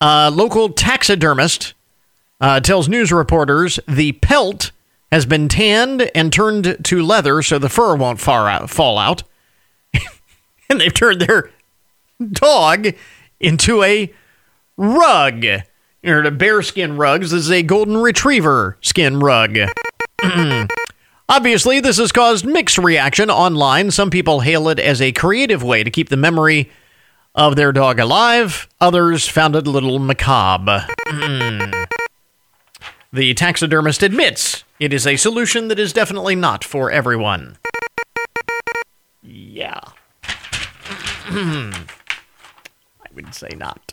A 0.00 0.30
local 0.30 0.70
taxidermist 0.70 1.74
uh, 2.40 2.60
tells 2.60 2.88
news 2.88 3.12
reporters 3.12 3.78
the 3.86 4.12
pelt 4.12 4.70
has 5.12 5.26
been 5.26 5.46
tanned 5.46 6.10
and 6.14 6.32
turned 6.32 6.78
to 6.82 7.02
leather 7.02 7.42
so 7.42 7.58
the 7.58 7.68
fur 7.68 7.94
won't 7.94 8.18
far 8.18 8.48
out, 8.48 8.70
fall 8.70 8.96
out. 8.96 9.22
and 10.70 10.80
they've 10.80 10.94
turned 10.94 11.20
their 11.20 11.50
dog 12.32 12.88
into 13.38 13.82
a 13.82 14.12
rug. 14.78 15.44
You 15.44 16.14
of 16.14 16.38
bearskin 16.38 16.96
rugs. 16.96 17.30
This 17.30 17.44
is 17.44 17.50
a 17.50 17.62
golden 17.62 17.98
retriever 17.98 18.78
skin 18.80 19.20
rug. 19.20 19.58
Obviously, 21.28 21.78
this 21.78 21.98
has 21.98 22.10
caused 22.10 22.46
mixed 22.46 22.78
reaction 22.78 23.30
online. 23.30 23.90
Some 23.90 24.10
people 24.10 24.40
hail 24.40 24.68
it 24.68 24.80
as 24.80 25.02
a 25.02 25.12
creative 25.12 25.62
way 25.62 25.84
to 25.84 25.90
keep 25.90 26.08
the 26.08 26.16
memory 26.16 26.70
of 27.34 27.54
their 27.54 27.70
dog 27.70 28.00
alive. 28.00 28.66
Others 28.80 29.28
found 29.28 29.56
it 29.56 29.66
a 29.66 29.70
little 29.70 29.98
macabre. 29.98 30.86
the 33.12 33.34
taxidermist 33.34 34.02
admits 34.02 34.64
it 34.80 34.92
is 34.92 35.06
a 35.06 35.16
solution 35.16 35.68
that 35.68 35.78
is 35.78 35.92
definitely 35.92 36.34
not 36.34 36.64
for 36.64 36.90
everyone. 36.90 37.58
Yeah. 39.22 39.80
I 40.24 41.72
would 43.14 43.34
say 43.34 43.50
not. 43.56 43.92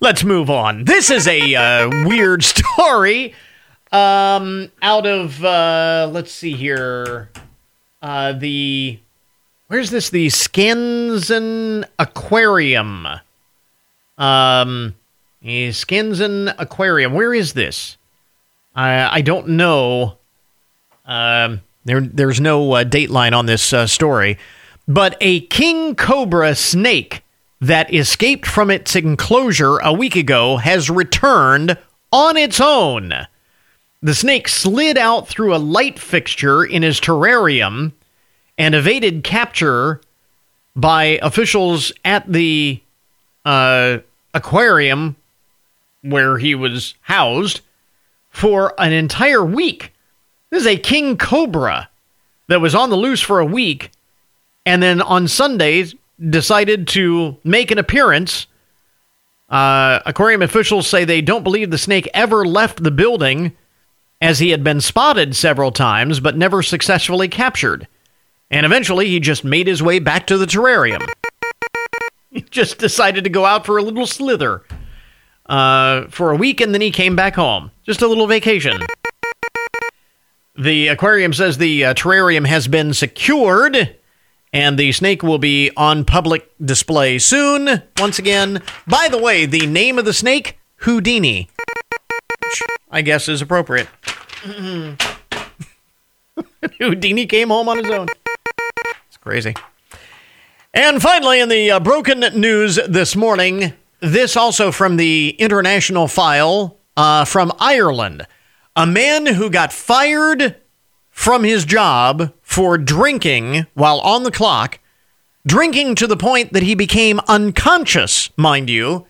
Let's 0.00 0.24
move 0.24 0.48
on. 0.48 0.84
This 0.84 1.10
is 1.10 1.28
a 1.28 1.54
uh, 1.54 1.88
weird 2.08 2.42
story. 2.42 3.34
Um, 3.92 4.70
out 4.80 5.06
of 5.06 5.44
uh, 5.44 6.08
let's 6.10 6.32
see 6.32 6.52
here, 6.52 7.30
uh, 8.00 8.32
the 8.32 9.00
where's 9.66 9.90
this? 9.90 10.10
The 10.10 10.28
Skansen 10.28 11.84
Aquarium. 11.98 13.06
Um, 14.16 14.94
Skansen 15.44 16.54
Aquarium. 16.56 17.14
Where 17.14 17.34
is 17.34 17.54
this? 17.54 17.96
I 18.80 19.18
I 19.18 19.20
don't 19.20 19.48
know. 19.48 20.16
Um, 21.04 21.60
there 21.84 22.00
there's 22.00 22.40
no 22.40 22.72
uh, 22.72 22.84
dateline 22.84 23.36
on 23.36 23.46
this 23.46 23.72
uh, 23.72 23.86
story, 23.86 24.38
but 24.88 25.16
a 25.20 25.40
king 25.42 25.94
cobra 25.94 26.54
snake 26.54 27.22
that 27.60 27.92
escaped 27.92 28.46
from 28.46 28.70
its 28.70 28.96
enclosure 28.96 29.78
a 29.78 29.92
week 29.92 30.16
ago 30.16 30.56
has 30.56 30.88
returned 30.88 31.76
on 32.10 32.36
its 32.38 32.58
own. 32.60 33.12
The 34.02 34.14
snake 34.14 34.48
slid 34.48 34.96
out 34.96 35.28
through 35.28 35.54
a 35.54 35.58
light 35.58 35.98
fixture 35.98 36.64
in 36.64 36.82
his 36.82 36.98
terrarium 37.00 37.92
and 38.56 38.74
evaded 38.74 39.24
capture 39.24 40.00
by 40.74 41.18
officials 41.20 41.92
at 42.02 42.30
the 42.32 42.80
uh, 43.44 43.98
aquarium 44.32 45.16
where 46.00 46.38
he 46.38 46.54
was 46.54 46.94
housed 47.02 47.60
for 48.30 48.74
an 48.78 48.92
entire 48.92 49.44
week. 49.44 49.92
This 50.50 50.62
is 50.62 50.66
a 50.66 50.76
king 50.76 51.16
cobra 51.16 51.88
that 52.48 52.60
was 52.60 52.74
on 52.74 52.90
the 52.90 52.96
loose 52.96 53.20
for 53.20 53.38
a 53.38 53.44
week 53.44 53.90
and 54.64 54.82
then 54.82 55.00
on 55.00 55.28
Sundays 55.28 55.94
decided 56.28 56.88
to 56.88 57.36
make 57.44 57.70
an 57.70 57.78
appearance. 57.78 58.46
Uh, 59.48 60.00
aquarium 60.06 60.42
officials 60.42 60.86
say 60.86 61.04
they 61.04 61.20
don't 61.20 61.44
believe 61.44 61.70
the 61.70 61.78
snake 61.78 62.08
ever 62.14 62.44
left 62.44 62.82
the 62.82 62.90
building 62.90 63.56
as 64.20 64.38
he 64.38 64.50
had 64.50 64.62
been 64.62 64.80
spotted 64.80 65.34
several 65.34 65.72
times 65.72 66.20
but 66.20 66.36
never 66.36 66.62
successfully 66.62 67.28
captured. 67.28 67.86
And 68.50 68.66
eventually 68.66 69.06
he 69.06 69.20
just 69.20 69.44
made 69.44 69.66
his 69.66 69.82
way 69.82 69.98
back 69.98 70.26
to 70.26 70.36
the 70.36 70.46
terrarium. 70.46 71.08
he 72.30 72.42
just 72.42 72.78
decided 72.78 73.24
to 73.24 73.30
go 73.30 73.44
out 73.44 73.64
for 73.64 73.78
a 73.78 73.82
little 73.82 74.06
slither 74.06 74.62
uh, 75.50 76.06
for 76.08 76.30
a 76.30 76.36
week 76.36 76.60
and 76.62 76.72
then 76.72 76.80
he 76.80 76.90
came 76.90 77.16
back 77.16 77.34
home. 77.34 77.70
Just 77.82 78.00
a 78.00 78.06
little 78.06 78.26
vacation. 78.26 78.80
The 80.56 80.88
aquarium 80.88 81.32
says 81.32 81.58
the 81.58 81.84
uh, 81.84 81.94
terrarium 81.94 82.46
has 82.46 82.68
been 82.68 82.94
secured 82.94 83.96
and 84.52 84.78
the 84.78 84.92
snake 84.92 85.22
will 85.22 85.38
be 85.38 85.70
on 85.76 86.04
public 86.04 86.50
display 86.64 87.18
soon. 87.18 87.82
Once 87.98 88.18
again, 88.18 88.62
by 88.86 89.08
the 89.08 89.18
way, 89.18 89.44
the 89.46 89.66
name 89.66 89.98
of 89.98 90.04
the 90.04 90.12
snake, 90.12 90.58
Houdini, 90.76 91.50
which 92.44 92.62
I 92.90 93.02
guess 93.02 93.28
is 93.28 93.42
appropriate. 93.42 93.88
Houdini 96.78 97.26
came 97.26 97.48
home 97.48 97.68
on 97.68 97.78
his 97.78 97.90
own. 97.90 98.08
It's 99.08 99.16
crazy. 99.20 99.54
And 100.72 101.02
finally, 101.02 101.40
in 101.40 101.48
the 101.48 101.72
uh, 101.72 101.80
broken 101.80 102.20
news 102.40 102.78
this 102.88 103.16
morning, 103.16 103.72
this 104.00 104.36
also 104.36 104.72
from 104.72 104.96
the 104.96 105.36
international 105.38 106.08
file 106.08 106.78
uh, 106.96 107.24
from 107.24 107.52
Ireland. 107.58 108.26
A 108.76 108.86
man 108.86 109.26
who 109.26 109.50
got 109.50 109.72
fired 109.72 110.56
from 111.10 111.44
his 111.44 111.64
job 111.64 112.32
for 112.42 112.78
drinking 112.78 113.66
while 113.74 114.00
on 114.00 114.22
the 114.22 114.30
clock, 114.30 114.78
drinking 115.46 115.94
to 115.96 116.06
the 116.06 116.16
point 116.16 116.52
that 116.52 116.62
he 116.62 116.74
became 116.74 117.20
unconscious, 117.28 118.30
mind 118.36 118.70
you, 118.70 119.06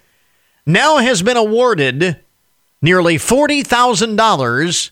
now 0.66 0.98
has 0.98 1.22
been 1.22 1.36
awarded 1.36 2.20
nearly 2.82 3.16
$40,000 3.16 4.90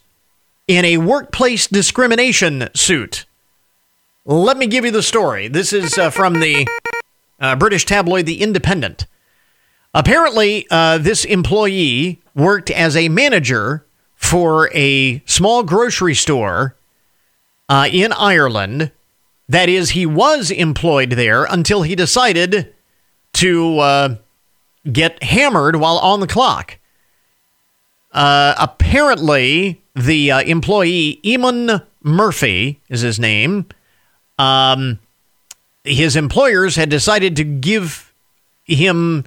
in 0.66 0.84
a 0.84 0.98
workplace 0.98 1.66
discrimination 1.66 2.68
suit. 2.74 3.24
Let 4.24 4.58
me 4.58 4.66
give 4.66 4.84
you 4.84 4.90
the 4.90 5.02
story. 5.02 5.48
This 5.48 5.72
is 5.72 5.96
uh, 5.96 6.10
from 6.10 6.34
the 6.34 6.66
uh, 7.40 7.56
British 7.56 7.86
tabloid 7.86 8.26
The 8.26 8.42
Independent. 8.42 9.06
Apparently, 9.98 10.64
uh, 10.70 10.98
this 10.98 11.24
employee 11.24 12.22
worked 12.32 12.70
as 12.70 12.96
a 12.96 13.08
manager 13.08 13.84
for 14.14 14.70
a 14.72 15.20
small 15.26 15.64
grocery 15.64 16.14
store 16.14 16.76
uh, 17.68 17.88
in 17.90 18.12
Ireland. 18.12 18.92
That 19.48 19.68
is, 19.68 19.90
he 19.90 20.06
was 20.06 20.52
employed 20.52 21.10
there 21.10 21.46
until 21.46 21.82
he 21.82 21.96
decided 21.96 22.72
to 23.32 23.78
uh, 23.80 24.16
get 24.92 25.20
hammered 25.20 25.74
while 25.74 25.98
on 25.98 26.20
the 26.20 26.28
clock. 26.28 26.78
Uh, 28.12 28.54
apparently, 28.56 29.82
the 29.96 30.30
uh, 30.30 30.42
employee, 30.42 31.18
Eamon 31.24 31.84
Murphy, 32.04 32.80
is 32.88 33.00
his 33.00 33.18
name. 33.18 33.66
Um, 34.38 35.00
his 35.82 36.14
employers 36.14 36.76
had 36.76 36.88
decided 36.88 37.34
to 37.34 37.42
give 37.42 38.14
him. 38.62 39.24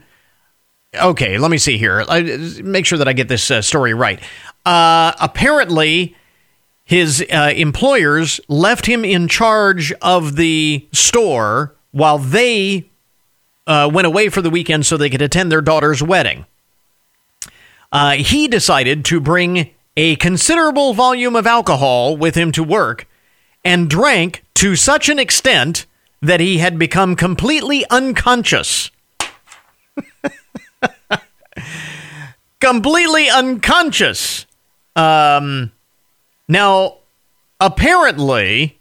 Okay, 0.94 1.38
let 1.38 1.52
me 1.52 1.58
see 1.58 1.78
here. 1.78 2.04
I, 2.08 2.22
make 2.64 2.86
sure 2.86 2.98
that 2.98 3.08
I 3.08 3.14
get 3.14 3.30
this 3.30 3.50
uh, 3.50 3.62
story 3.62 3.94
right. 3.94 4.20
Uh, 4.66 5.14
apparently, 5.22 6.16
his 6.84 7.26
uh, 7.32 7.54
employers 7.56 8.42
left 8.50 8.86
him 8.86 9.06
in 9.06 9.30
charge 9.30 9.94
of 10.02 10.36
the 10.36 10.86
store 10.92 11.74
while 11.92 12.18
they 12.18 12.90
uh, 13.68 13.90
went 13.94 14.06
away 14.06 14.28
for 14.28 14.42
the 14.42 14.50
weekend 14.50 14.86
so 14.86 14.98
they 14.98 15.10
could 15.10 15.22
attend 15.22 15.52
their 15.52 15.62
daughter's 15.62 16.04
wedding. 16.04 16.46
Uh, 17.92 18.12
he 18.14 18.48
decided 18.48 19.06
to 19.06 19.22
bring 19.22 19.70
a 19.96 20.18
considerable 20.18 20.94
volume 20.94 21.36
of 21.36 21.48
alcohol 21.48 22.18
with 22.18 22.36
him 22.36 22.52
to 22.52 22.64
work 22.64 23.08
and 23.64 23.90
drank 23.90 24.44
to 24.56 24.76
such 24.76 25.08
an 25.08 25.20
extent 25.20 25.86
that 26.22 26.40
he 26.40 26.58
had 26.58 26.78
become 26.78 27.16
completely 27.16 27.86
unconscious. 27.90 28.92
Completely 32.60 33.30
unconscious. 33.30 34.46
Um, 34.96 35.72
now, 36.48 36.98
apparently, 37.60 38.80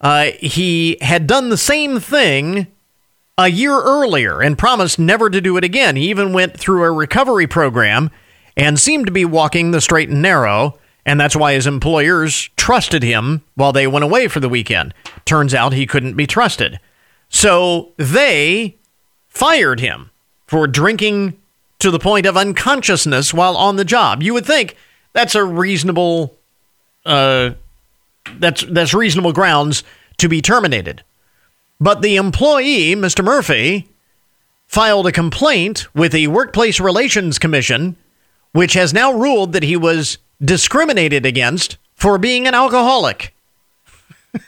uh, 0.00 0.30
he 0.38 0.98
had 1.00 1.26
done 1.26 1.48
the 1.48 1.56
same 1.56 2.00
thing 2.00 2.66
a 3.38 3.48
year 3.48 3.80
earlier 3.80 4.40
and 4.40 4.56
promised 4.56 4.98
never 4.98 5.28
to 5.30 5.40
do 5.40 5.56
it 5.56 5.64
again. 5.64 5.96
He 5.96 6.08
even 6.08 6.32
went 6.32 6.58
through 6.58 6.84
a 6.84 6.90
recovery 6.90 7.46
program 7.46 8.10
and 8.56 8.78
seemed 8.78 9.06
to 9.06 9.12
be 9.12 9.24
walking 9.24 9.70
the 9.70 9.80
straight 9.80 10.08
and 10.08 10.22
narrow. 10.22 10.78
And 11.04 11.20
that's 11.20 11.36
why 11.36 11.52
his 11.52 11.66
employers 11.66 12.48
trusted 12.56 13.02
him 13.02 13.42
while 13.54 13.72
they 13.72 13.86
went 13.86 14.04
away 14.04 14.28
for 14.28 14.40
the 14.40 14.48
weekend. 14.48 14.94
Turns 15.24 15.54
out 15.54 15.72
he 15.72 15.86
couldn't 15.86 16.16
be 16.16 16.26
trusted. 16.26 16.80
So 17.28 17.92
they 17.96 18.76
fired 19.28 19.80
him 19.80 20.10
for 20.46 20.66
drinking 20.66 21.38
to 21.78 21.90
the 21.90 21.98
point 21.98 22.26
of 22.26 22.36
unconsciousness 22.36 23.34
while 23.34 23.56
on 23.56 23.76
the 23.76 23.84
job. 23.84 24.22
You 24.22 24.34
would 24.34 24.46
think 24.46 24.76
that's 25.12 25.34
a 25.34 25.44
reasonable 25.44 26.36
uh, 27.04 27.50
that's 28.38 28.64
that's 28.64 28.94
reasonable 28.94 29.32
grounds 29.32 29.84
to 30.18 30.28
be 30.28 30.42
terminated. 30.42 31.02
But 31.80 32.02
the 32.02 32.16
employee, 32.16 32.94
Mr. 32.94 33.22
Murphy, 33.22 33.88
filed 34.66 35.06
a 35.06 35.12
complaint 35.12 35.86
with 35.94 36.12
the 36.12 36.26
Workplace 36.28 36.80
Relations 36.80 37.38
Commission, 37.38 37.96
which 38.52 38.74
has 38.74 38.92
now 38.92 39.12
ruled 39.12 39.52
that 39.52 39.62
he 39.62 39.76
was 39.76 40.18
discriminated 40.42 41.24
against 41.26 41.76
for 41.94 42.18
being 42.18 42.46
an 42.46 42.54
alcoholic. 42.54 43.34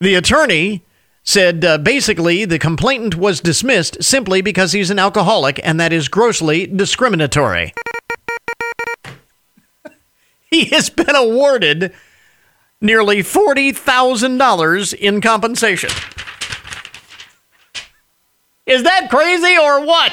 the 0.00 0.14
attorney 0.14 0.82
said 1.26 1.64
uh, 1.64 1.76
basically 1.76 2.44
the 2.44 2.58
complainant 2.58 3.16
was 3.16 3.40
dismissed 3.40 4.02
simply 4.02 4.40
because 4.40 4.72
he's 4.72 4.90
an 4.90 4.98
alcoholic, 4.98 5.60
and 5.64 5.78
that 5.80 5.92
is 5.92 6.08
grossly 6.08 6.66
discriminatory. 6.66 7.74
he 10.50 10.66
has 10.66 10.88
been 10.88 11.14
awarded 11.14 11.92
nearly 12.80 13.18
$40,000 13.18 14.94
in 14.94 15.20
compensation. 15.20 15.90
Is 18.66 18.82
that 18.84 19.10
crazy 19.10 19.56
or 19.58 19.84
what? 19.84 20.12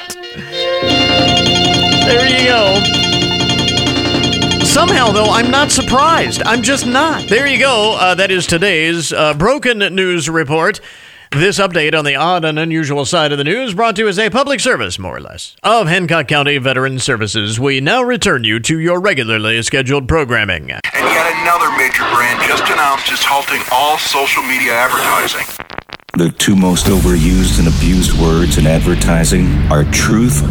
There 2.05 2.27
you 2.27 2.47
go. 2.47 3.03
Somehow, 4.63 5.11
though, 5.11 5.29
I'm 5.29 5.51
not 5.51 5.71
surprised. 5.71 6.41
I'm 6.43 6.63
just 6.63 6.87
not. 6.87 7.29
There 7.29 7.45
you 7.45 7.59
go. 7.59 7.95
Uh, 7.99 8.15
that 8.15 8.31
is 8.31 8.47
today's 8.47 9.13
uh, 9.13 9.35
Broken 9.35 9.79
News 9.79 10.29
Report. 10.29 10.79
This 11.35 11.57
update 11.57 11.97
on 11.97 12.05
the 12.05 12.15
odd 12.15 12.45
and 12.45 12.59
unusual 12.59 13.05
side 13.05 13.31
of 13.31 13.39
the 13.39 13.43
news 13.43 13.73
brought 13.73 13.95
to 13.95 14.03
you 14.03 14.07
as 14.07 14.19
a 14.19 14.29
public 14.29 14.59
service, 14.59 14.99
more 14.99 15.17
or 15.17 15.19
less, 15.19 15.55
of 15.63 15.87
Hancock 15.87 16.27
County 16.27 16.59
Veteran 16.59 16.99
Services. 16.99 17.59
We 17.59 17.81
now 17.81 18.03
return 18.03 18.43
you 18.43 18.59
to 18.59 18.79
your 18.79 18.99
regularly 18.99 19.59
scheduled 19.63 20.07
programming. 20.07 20.69
And 20.69 20.81
yet 20.93 21.33
another 21.41 21.71
major 21.75 22.03
brand 22.13 22.39
just 22.47 22.71
announced 22.71 23.11
it's 23.11 23.23
halting 23.25 23.61
all 23.71 23.97
social 23.97 24.43
media 24.43 24.73
advertising. 24.73 25.47
The 26.15 26.29
two 26.37 26.55
most 26.55 26.85
overused 26.85 27.57
and 27.57 27.67
abused 27.67 28.13
words 28.21 28.59
in 28.59 28.67
advertising 28.67 29.47
are 29.71 29.85
truth 29.85 30.43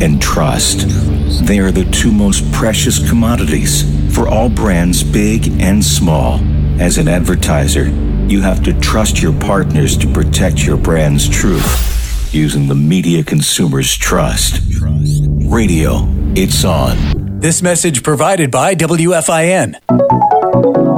and 0.00 0.20
trust. 0.22 0.86
They 1.40 1.58
are 1.58 1.70
the 1.70 1.84
two 1.90 2.12
most 2.12 2.50
precious 2.52 3.08
commodities 3.08 3.82
for 4.14 4.28
all 4.28 4.48
brands, 4.48 5.02
big 5.02 5.48
and 5.60 5.84
small. 5.84 6.40
As 6.80 6.98
an 6.98 7.08
advertiser, 7.08 7.88
you 8.28 8.42
have 8.42 8.62
to 8.64 8.78
trust 8.80 9.22
your 9.22 9.32
partners 9.40 9.96
to 9.98 10.12
protect 10.12 10.64
your 10.64 10.76
brand's 10.76 11.28
truth 11.28 12.34
using 12.34 12.68
the 12.68 12.74
media 12.74 13.22
consumers 13.22 13.94
trust. 13.94 14.62
Radio, 15.48 16.06
it's 16.34 16.64
on. 16.64 17.40
This 17.40 17.62
message 17.62 18.02
provided 18.02 18.50
by 18.50 18.74
WFIN. 18.74 19.78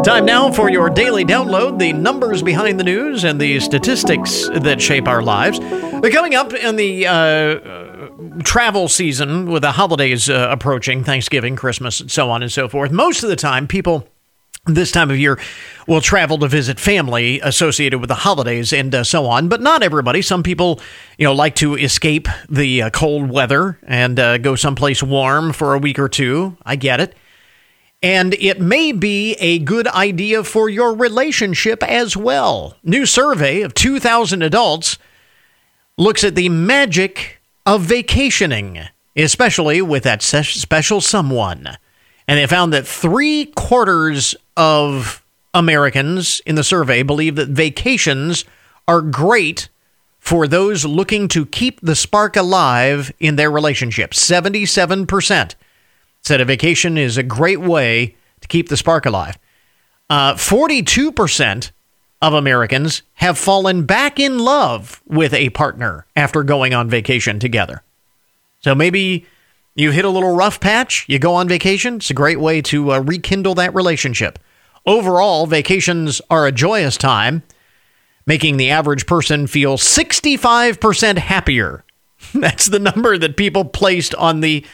Time 0.05 0.26
now 0.26 0.53
for 0.53 0.70
your 0.70 0.91
daily 0.91 1.24
download 1.24 1.78
the 1.78 1.93
numbers 1.93 2.43
behind 2.43 2.78
the 2.78 2.85
news 2.85 3.24
and 3.24 3.41
the 3.41 3.59
statistics 3.61 4.47
that 4.49 4.80
shape 4.80 5.09
our 5.09 5.22
lives. 5.22 5.59
We're 5.61 6.11
coming 6.11 6.35
up 6.35 6.53
in 6.53 6.76
the 6.76 7.07
uh, 7.07 7.84
travel 8.43 8.89
season 8.89 9.51
with 9.51 9.62
the 9.62 9.72
holidays 9.72 10.28
uh, 10.28 10.49
approaching, 10.51 11.05
Thanksgiving, 11.05 11.57
Christmas, 11.57 12.01
and 12.01 12.11
so 12.11 12.30
on 12.30 12.43
and 12.43 12.51
so 12.51 12.68
forth. 12.68 12.91
Most 12.91 13.22
of 13.22 13.28
the 13.28 13.37
time, 13.37 13.66
people 13.66 14.09
this 14.66 14.91
time 14.91 15.11
of 15.11 15.18
year 15.18 15.39
will 15.87 16.01
travel 16.01 16.39
to 16.39 16.49
visit 16.49 16.80
family 16.80 17.39
associated 17.41 17.99
with 17.99 18.09
the 18.09 18.14
holidays 18.14 18.72
and 18.72 18.95
uh, 18.95 19.05
so 19.05 19.26
on 19.26 19.49
but 19.49 19.61
not 19.61 19.82
everybody. 19.82 20.22
Some 20.22 20.43
people 20.43 20.80
you 21.18 21.24
know 21.24 21.35
like 21.35 21.55
to 21.57 21.74
escape 21.74 22.28
the 22.49 22.82
uh, 22.82 22.91
cold 22.91 23.30
weather 23.30 23.78
and 23.82 24.18
uh, 24.18 24.39
go 24.39 24.57
someplace 24.57 25.03
warm 25.03 25.53
for 25.53 25.74
a 25.74 25.78
week 25.78 25.99
or 25.99 26.09
two. 26.09 26.57
I 26.64 26.76
get 26.76 27.01
it. 27.01 27.14
And 28.03 28.35
it 28.35 28.61
may 28.61 28.93
be 28.93 29.32
a 29.35 29.59
good 29.61 29.89
idea 29.89 30.45
for 30.45 30.68
your 30.68 30.95
relationship 30.95 31.82
as 31.82 32.16
well. 32.16 32.76
New 32.82 33.07
survey 33.07 33.62
of 33.62 33.72
2000 33.72 34.43
adults 34.43 34.99
looks 35.97 36.22
at 36.22 36.35
the 36.35 36.51
magic 36.51 37.41
of 37.66 37.82
vacationing 37.82 38.80
especially 39.16 39.80
with 39.80 40.02
that 40.02 40.22
special 40.22 41.00
someone 41.00 41.76
and 42.26 42.38
they 42.38 42.46
found 42.46 42.72
that 42.72 42.86
three 42.86 43.46
quarters 43.46 44.34
of 44.56 45.24
Americans 45.52 46.40
in 46.46 46.56
the 46.56 46.64
survey 46.64 47.02
believe 47.02 47.36
that 47.36 47.48
vacations 47.48 48.44
are 48.88 49.00
great 49.00 49.68
for 50.18 50.48
those 50.48 50.84
looking 50.84 51.28
to 51.28 51.46
keep 51.46 51.80
the 51.80 51.94
spark 51.94 52.34
alive 52.34 53.12
in 53.20 53.36
their 53.36 53.50
relationship. 53.50 54.12
77% 54.12 55.54
said 56.22 56.40
a 56.40 56.44
vacation 56.44 56.96
is 56.96 57.18
a 57.18 57.22
great 57.22 57.60
way 57.60 58.16
to 58.40 58.48
keep 58.48 58.68
the 58.68 58.76
spark 58.76 59.04
alive. 59.04 59.38
Uh, 60.08 60.34
42% 60.34 61.70
of 62.25 62.33
Americans 62.33 63.03
have 63.14 63.37
fallen 63.37 63.85
back 63.85 64.18
in 64.18 64.39
love 64.39 65.03
with 65.07 65.35
a 65.35 65.51
partner 65.51 66.07
after 66.16 66.43
going 66.43 66.72
on 66.72 66.89
vacation 66.89 67.39
together. 67.39 67.83
So 68.61 68.75
maybe 68.75 69.27
you 69.75 69.91
hit 69.91 70.07
a 70.07 70.11
little 70.11 70.35
rough 70.35 70.59
patch, 70.59 71.05
you 71.07 71.18
go 71.18 71.35
on 71.35 71.49
vacation. 71.49 71.97
It's 71.97 72.09
a 72.09 72.14
great 72.14 72.41
way 72.41 72.62
to 72.62 72.93
uh, 72.93 73.01
rekindle 73.01 73.55
that 73.57 73.75
relationship. 73.75 74.39
Overall, 74.87 75.47
vacations 75.47 76.22
are 76.31 76.47
a 76.47 76.53
joyous 76.53 76.97
time, 76.97 77.43
making 78.27 78.57
the 78.57 78.70
average 78.70 79.07
person 79.07 79.47
feel 79.47 79.77
65% 79.77 81.18
happier. 81.18 81.85
That's 82.35 82.66
the 82.66 82.79
number 82.79 83.18
that 83.18 83.37
people 83.37 83.66
placed 83.66 84.14
on 84.14 84.41
the 84.41 84.64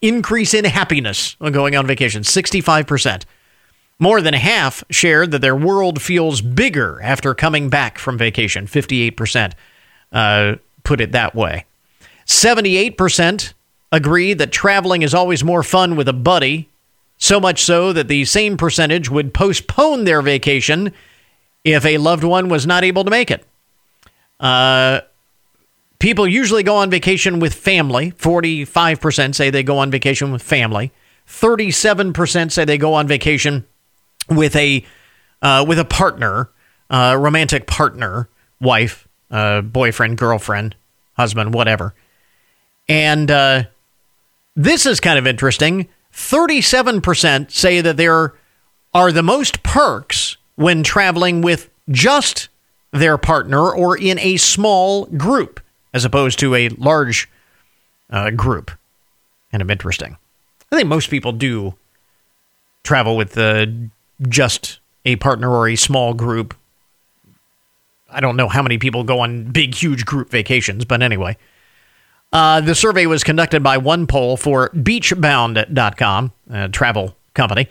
increase 0.00 0.54
in 0.54 0.64
happiness 0.64 1.34
when 1.40 1.52
going 1.52 1.74
on 1.74 1.88
vacation 1.88 2.22
65%. 2.22 3.24
More 4.02 4.22
than 4.22 4.32
half 4.32 4.82
shared 4.90 5.30
that 5.30 5.42
their 5.42 5.54
world 5.54 6.00
feels 6.00 6.40
bigger 6.40 6.98
after 7.02 7.34
coming 7.34 7.68
back 7.68 7.98
from 7.98 8.16
vacation. 8.16 8.66
58% 8.66 9.52
uh, 10.10 10.54
put 10.82 11.02
it 11.02 11.12
that 11.12 11.34
way. 11.34 11.66
78% 12.26 13.52
agree 13.92 14.32
that 14.32 14.52
traveling 14.52 15.02
is 15.02 15.12
always 15.12 15.44
more 15.44 15.62
fun 15.62 15.96
with 15.96 16.08
a 16.08 16.14
buddy, 16.14 16.70
so 17.18 17.38
much 17.38 17.62
so 17.62 17.92
that 17.92 18.08
the 18.08 18.24
same 18.24 18.56
percentage 18.56 19.10
would 19.10 19.34
postpone 19.34 20.04
their 20.04 20.22
vacation 20.22 20.94
if 21.62 21.84
a 21.84 21.98
loved 21.98 22.24
one 22.24 22.48
was 22.48 22.66
not 22.66 22.84
able 22.84 23.04
to 23.04 23.10
make 23.10 23.30
it. 23.30 23.44
Uh, 24.38 25.02
people 25.98 26.26
usually 26.26 26.62
go 26.62 26.76
on 26.76 26.88
vacation 26.88 27.38
with 27.38 27.52
family. 27.52 28.12
45% 28.12 29.34
say 29.34 29.50
they 29.50 29.62
go 29.62 29.76
on 29.76 29.90
vacation 29.90 30.32
with 30.32 30.40
family. 30.40 30.90
37% 31.28 32.50
say 32.50 32.64
they 32.64 32.78
go 32.78 32.94
on 32.94 33.06
vacation 33.06 33.66
with 34.28 34.56
a 34.56 34.84
uh, 35.42 35.64
with 35.66 35.78
a 35.78 35.84
partner, 35.84 36.50
uh, 36.90 37.16
romantic 37.18 37.66
partner, 37.66 38.28
wife, 38.60 39.08
uh, 39.30 39.60
boyfriend, 39.62 40.18
girlfriend, 40.18 40.74
husband, 41.14 41.54
whatever. 41.54 41.94
And 42.88 43.30
uh, 43.30 43.64
this 44.56 44.86
is 44.86 45.00
kind 45.00 45.18
of 45.18 45.26
interesting. 45.26 45.88
37% 46.12 47.50
say 47.50 47.80
that 47.80 47.96
there 47.96 48.34
are 48.92 49.12
the 49.12 49.22
most 49.22 49.62
perks 49.62 50.36
when 50.56 50.82
traveling 50.82 51.40
with 51.40 51.70
just 51.88 52.48
their 52.92 53.16
partner 53.16 53.70
or 53.70 53.96
in 53.96 54.18
a 54.18 54.36
small 54.36 55.06
group 55.06 55.60
as 55.94 56.04
opposed 56.04 56.38
to 56.40 56.54
a 56.54 56.68
large 56.70 57.28
uh, 58.10 58.30
group. 58.30 58.70
Kind 59.50 59.62
of 59.62 59.70
interesting. 59.70 60.16
I 60.70 60.76
think 60.76 60.88
most 60.88 61.10
people 61.10 61.32
do 61.32 61.74
travel 62.82 63.16
with 63.16 63.36
uh, 63.38 63.66
just 64.28 64.80
a 65.04 65.16
partner 65.16 65.50
or 65.50 65.68
a 65.68 65.76
small 65.76 66.14
group. 66.14 66.54
I 68.10 68.20
don't 68.20 68.36
know 68.36 68.48
how 68.48 68.62
many 68.62 68.78
people 68.78 69.04
go 69.04 69.20
on 69.20 69.52
big, 69.52 69.74
huge 69.74 70.04
group 70.04 70.30
vacations, 70.30 70.84
but 70.84 71.02
anyway. 71.02 71.36
Uh, 72.32 72.60
the 72.60 72.74
survey 72.74 73.06
was 73.06 73.24
conducted 73.24 73.62
by 73.62 73.76
OnePoll 73.76 74.38
for 74.38 74.70
Beachbound.com, 74.70 76.32
a 76.50 76.68
travel 76.68 77.16
company. 77.34 77.68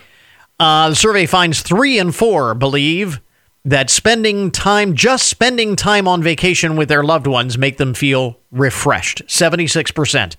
Uh, 0.59 0.89
the 0.89 0.95
survey 0.95 1.25
finds 1.25 1.61
three 1.61 1.97
and 1.97 2.13
four 2.13 2.53
believe 2.53 3.21
that 3.63 3.89
spending 3.89 4.51
time, 4.51 4.95
just 4.95 5.27
spending 5.27 5.75
time 5.75 6.07
on 6.07 6.21
vacation 6.21 6.75
with 6.75 6.89
their 6.89 7.03
loved 7.03 7.27
ones, 7.27 7.57
make 7.57 7.77
them 7.77 7.93
feel 7.93 8.37
refreshed. 8.51 9.23
76% 9.27 10.35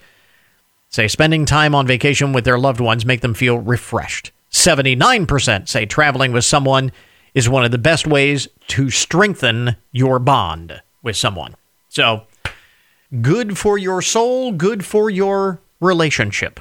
say 0.91 1.07
spending 1.09 1.47
time 1.47 1.75
on 1.75 1.87
vacation 1.87 2.33
with 2.33 2.45
their 2.45 2.59
loved 2.59 2.81
ones 2.81 3.07
make 3.07 3.23
them 3.23 3.33
feel 3.33 3.59
refreshed. 3.59 4.33
79% 4.53 5.69
say 5.69 5.87
traveling 5.87 6.33
with 6.33 6.45
someone 6.45 6.93
is 7.35 7.49
one 7.49 7.65
of 7.65 7.71
the 7.71 7.79
best 7.79 8.07
ways 8.07 8.49
to 8.69 8.91
strengthen 8.91 9.77
your 9.93 10.19
bond 10.19 10.83
with 11.03 11.17
someone. 11.17 11.55
So, 11.89 12.27
good 13.21 13.57
for 13.57 13.79
your 13.79 14.03
soul, 14.03 14.53
good 14.53 14.85
for 14.85 15.11
your 15.11 15.61
relationship. 15.81 16.61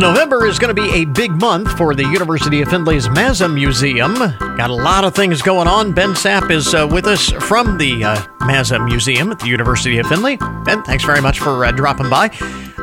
November 0.00 0.46
is 0.46 0.60
going 0.60 0.74
to 0.74 0.80
be 0.80 0.88
a 0.94 1.04
big 1.06 1.32
month 1.32 1.76
for 1.76 1.94
the 1.94 2.04
University 2.04 2.60
of 2.62 2.68
Findlay's 2.68 3.08
Mazza 3.08 3.52
Museum. 3.52 4.14
Got 4.14 4.70
a 4.70 4.74
lot 4.74 5.04
of 5.04 5.14
things 5.14 5.42
going 5.42 5.66
on. 5.66 5.92
Ben 5.92 6.10
Sapp 6.10 6.50
is 6.50 6.72
uh, 6.72 6.86
with 6.88 7.06
us 7.06 7.30
from 7.30 7.78
the 7.78 8.04
uh, 8.04 8.78
Museum 8.84 9.32
at 9.32 9.40
the 9.40 9.48
University 9.48 9.98
of 9.98 10.06
Findlay. 10.06 10.36
Ben, 10.64 10.84
thanks 10.84 11.04
very 11.04 11.20
much 11.20 11.40
for 11.40 11.64
uh, 11.64 11.72
dropping 11.72 12.08
by. 12.08 12.28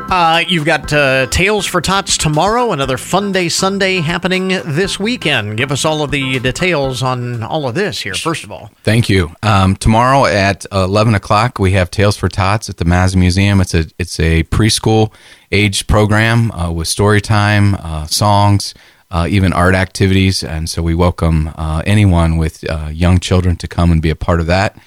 Uh, 0.08 0.44
you've 0.46 0.64
got 0.64 0.92
uh, 0.92 1.26
Tales 1.26 1.66
for 1.66 1.80
Tots 1.80 2.16
tomorrow, 2.16 2.70
another 2.70 2.96
Fun 2.96 3.32
Day 3.32 3.48
Sunday 3.48 3.96
happening 3.96 4.48
this 4.48 5.00
weekend. 5.00 5.56
Give 5.56 5.72
us 5.72 5.84
all 5.84 6.02
of 6.02 6.12
the 6.12 6.38
details 6.38 7.02
on 7.02 7.42
all 7.42 7.66
of 7.66 7.74
this 7.74 8.02
here, 8.02 8.14
first 8.14 8.44
of 8.44 8.52
all. 8.52 8.70
Thank 8.84 9.08
you. 9.08 9.34
Um, 9.42 9.74
tomorrow 9.74 10.24
at 10.26 10.64
11 10.70 11.16
o'clock, 11.16 11.58
we 11.58 11.72
have 11.72 11.90
Tales 11.90 12.16
for 12.16 12.28
Tots 12.28 12.70
at 12.70 12.76
the 12.76 12.84
Mazza 12.84 13.16
Museum. 13.16 13.60
It's 13.60 13.74
a, 13.74 13.86
it's 13.98 14.20
a 14.20 14.44
preschool 14.44 15.12
age 15.50 15.88
program 15.88 16.52
uh, 16.52 16.70
with 16.70 16.86
story 16.86 17.20
time, 17.20 17.74
uh, 17.74 18.06
songs, 18.06 18.74
uh, 19.10 19.26
even 19.28 19.52
art 19.52 19.74
activities. 19.74 20.44
And 20.44 20.70
so 20.70 20.82
we 20.82 20.94
welcome 20.94 21.50
uh, 21.56 21.82
anyone 21.84 22.36
with 22.36 22.64
young 22.92 23.18
children 23.18 23.56
to 23.56 23.66
come 23.66 23.90
and 23.90 24.00
be 24.00 24.10
a 24.10 24.16
part 24.16 24.38
of 24.38 24.46
that. 24.46 24.78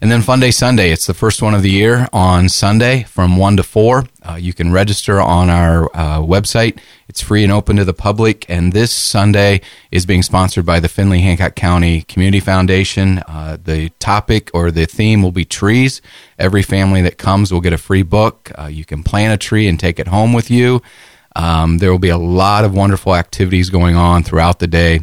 And 0.00 0.12
then 0.12 0.22
Fun 0.22 0.38
Day 0.38 0.52
Sunday, 0.52 0.92
it's 0.92 1.08
the 1.08 1.14
first 1.14 1.42
one 1.42 1.54
of 1.54 1.62
the 1.62 1.70
year 1.70 2.06
on 2.12 2.48
Sunday 2.48 3.02
from 3.02 3.36
1 3.36 3.56
to 3.56 3.64
4. 3.64 4.04
Uh, 4.22 4.34
you 4.34 4.52
can 4.52 4.70
register 4.70 5.20
on 5.20 5.50
our 5.50 5.86
uh, 5.86 6.20
website. 6.20 6.78
It's 7.08 7.20
free 7.20 7.42
and 7.42 7.52
open 7.52 7.74
to 7.76 7.84
the 7.84 7.92
public. 7.92 8.48
And 8.48 8.72
this 8.72 8.92
Sunday 8.92 9.60
is 9.90 10.06
being 10.06 10.22
sponsored 10.22 10.64
by 10.64 10.78
the 10.78 10.88
Findlay 10.88 11.18
Hancock 11.18 11.56
County 11.56 12.02
Community 12.02 12.38
Foundation. 12.38 13.18
Uh, 13.26 13.58
the 13.60 13.88
topic 13.98 14.52
or 14.54 14.70
the 14.70 14.86
theme 14.86 15.20
will 15.20 15.32
be 15.32 15.44
trees. 15.44 16.00
Every 16.38 16.62
family 16.62 17.02
that 17.02 17.18
comes 17.18 17.50
will 17.50 17.60
get 17.60 17.72
a 17.72 17.78
free 17.78 18.04
book. 18.04 18.52
Uh, 18.56 18.66
you 18.66 18.84
can 18.84 19.02
plant 19.02 19.34
a 19.34 19.44
tree 19.44 19.66
and 19.66 19.80
take 19.80 19.98
it 19.98 20.06
home 20.06 20.32
with 20.32 20.48
you. 20.48 20.80
Um, 21.34 21.78
there 21.78 21.90
will 21.90 21.98
be 21.98 22.08
a 22.08 22.18
lot 22.18 22.64
of 22.64 22.72
wonderful 22.72 23.16
activities 23.16 23.68
going 23.68 23.96
on 23.96 24.22
throughout 24.22 24.60
the 24.60 24.68
day. 24.68 25.00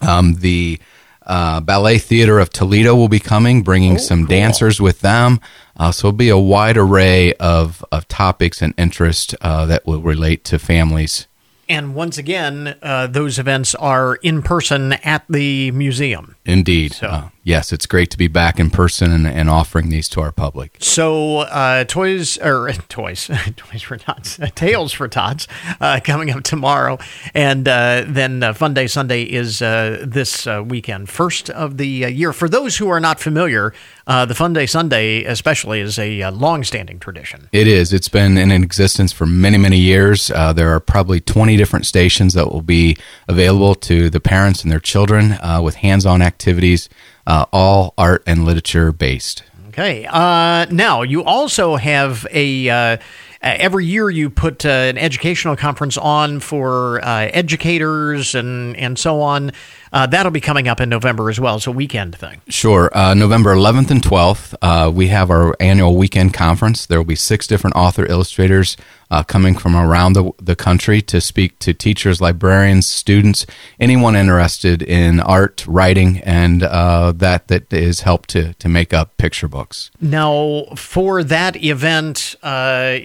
Um, 0.00 0.36
the 0.36 0.80
uh, 1.26 1.60
Ballet 1.60 1.98
Theater 1.98 2.38
of 2.38 2.50
Toledo 2.50 2.94
will 2.94 3.08
be 3.08 3.18
coming, 3.18 3.62
bringing 3.62 3.94
oh, 3.94 3.98
some 3.98 4.20
cool. 4.20 4.28
dancers 4.28 4.80
with 4.80 5.00
them. 5.00 5.40
Uh, 5.76 5.92
so 5.92 6.08
it'll 6.08 6.16
be 6.16 6.28
a 6.28 6.38
wide 6.38 6.76
array 6.76 7.34
of, 7.34 7.84
of 7.92 8.08
topics 8.08 8.62
and 8.62 8.72
interest 8.78 9.34
uh, 9.40 9.66
that 9.66 9.86
will 9.86 10.00
relate 10.00 10.44
to 10.44 10.58
families 10.58 11.26
and 11.68 11.94
once 11.94 12.18
again, 12.18 12.76
uh, 12.82 13.06
those 13.06 13.38
events 13.38 13.74
are 13.74 14.16
in 14.16 14.42
person 14.42 14.92
at 14.94 15.24
the 15.28 15.70
museum. 15.72 16.36
Indeed. 16.44 16.92
So. 16.92 17.06
Uh, 17.08 17.28
yes, 17.42 17.72
it's 17.72 17.86
great 17.86 18.10
to 18.12 18.18
be 18.18 18.28
back 18.28 18.60
in 18.60 18.70
person 18.70 19.10
and, 19.10 19.26
and 19.26 19.50
offering 19.50 19.88
these 19.88 20.08
to 20.10 20.20
our 20.20 20.30
public. 20.30 20.76
So, 20.78 21.38
uh, 21.38 21.84
toys 21.84 22.38
or 22.38 22.72
toys, 22.88 23.28
toys 23.56 23.82
for 23.82 23.96
tots, 23.96 24.38
tales 24.54 24.92
for 24.92 25.08
tots, 25.08 25.48
uh, 25.80 26.00
coming 26.04 26.30
up 26.30 26.44
tomorrow, 26.44 26.98
and 27.34 27.66
uh, 27.66 28.04
then 28.06 28.42
uh, 28.42 28.52
Fun 28.52 28.74
Day 28.74 28.86
Sunday 28.86 29.22
is 29.22 29.58
this 29.58 30.46
weekend, 30.46 31.08
first 31.08 31.50
of 31.50 31.78
the 31.78 31.86
year. 31.86 32.32
For 32.32 32.48
those 32.48 32.76
who 32.76 32.88
are 32.88 33.00
not 33.00 33.18
familiar, 33.18 33.72
the 34.06 34.34
Fun 34.34 34.52
Day 34.52 34.66
Sunday, 34.66 35.24
especially, 35.24 35.80
is 35.80 35.98
a 35.98 36.30
long-standing 36.30 36.98
tradition. 36.98 37.48
It 37.52 37.66
is. 37.66 37.92
It's 37.92 38.08
been 38.08 38.38
in 38.38 38.50
existence 38.50 39.12
for 39.12 39.26
many, 39.26 39.58
many 39.58 39.78
years. 39.78 40.28
there 40.28 40.70
are 40.74 40.80
probably 40.80 41.20
twenty 41.20 41.56
different 41.56 41.86
stations 41.86 42.34
that 42.34 42.52
will 42.52 42.62
be 42.62 42.96
available 43.28 43.74
to 43.74 44.10
the 44.10 44.20
parents 44.20 44.62
and 44.62 44.70
their 44.70 44.80
children 44.80 45.32
uh, 45.32 45.60
with 45.62 45.76
hands 45.76 46.06
on 46.06 46.22
activities, 46.22 46.88
uh, 47.26 47.46
all 47.52 47.94
art 47.98 48.22
and 48.26 48.44
literature 48.44 48.92
based. 48.92 49.42
Okay. 49.68 50.06
Uh, 50.06 50.64
now, 50.70 51.02
you 51.02 51.22
also 51.22 51.76
have 51.76 52.26
a. 52.30 52.68
Uh, 52.68 52.96
every 53.42 53.84
year, 53.84 54.08
you 54.08 54.30
put 54.30 54.64
uh, 54.64 54.70
an 54.70 54.96
educational 54.96 55.54
conference 55.54 55.98
on 55.98 56.40
for 56.40 57.04
uh, 57.04 57.28
educators 57.32 58.34
and, 58.34 58.74
and 58.76 58.98
so 58.98 59.20
on. 59.20 59.52
Uh, 59.96 60.04
that'll 60.04 60.30
be 60.30 60.42
coming 60.42 60.68
up 60.68 60.78
in 60.78 60.90
November 60.90 61.30
as 61.30 61.40
well. 61.40 61.56
It's 61.56 61.66
a 61.66 61.72
weekend 61.72 62.14
thing. 62.14 62.42
Sure. 62.48 62.90
Uh, 62.92 63.14
November 63.14 63.54
11th 63.54 63.90
and 63.90 64.02
12th, 64.02 64.54
uh, 64.60 64.90
we 64.90 65.06
have 65.06 65.30
our 65.30 65.56
annual 65.58 65.96
weekend 65.96 66.34
conference. 66.34 66.84
There 66.84 66.98
will 66.98 67.06
be 67.06 67.16
six 67.16 67.46
different 67.46 67.76
author 67.76 68.04
illustrators 68.04 68.76
uh, 69.10 69.22
coming 69.22 69.56
from 69.56 69.74
around 69.74 70.12
the, 70.12 70.32
the 70.36 70.54
country 70.54 71.00
to 71.00 71.18
speak 71.22 71.58
to 71.60 71.72
teachers, 71.72 72.20
librarians, 72.20 72.86
students, 72.86 73.46
anyone 73.80 74.14
interested 74.14 74.82
in 74.82 75.18
art, 75.18 75.64
writing, 75.66 76.18
and 76.18 76.62
uh, 76.62 77.12
that 77.12 77.48
that 77.48 77.72
is 77.72 78.00
helped 78.00 78.28
to, 78.30 78.52
to 78.54 78.68
make 78.68 78.92
up 78.92 79.16
picture 79.16 79.48
books. 79.48 79.90
Now, 79.98 80.64
for 80.76 81.24
that 81.24 81.56
event, 81.64 82.36
uh, 82.42 82.98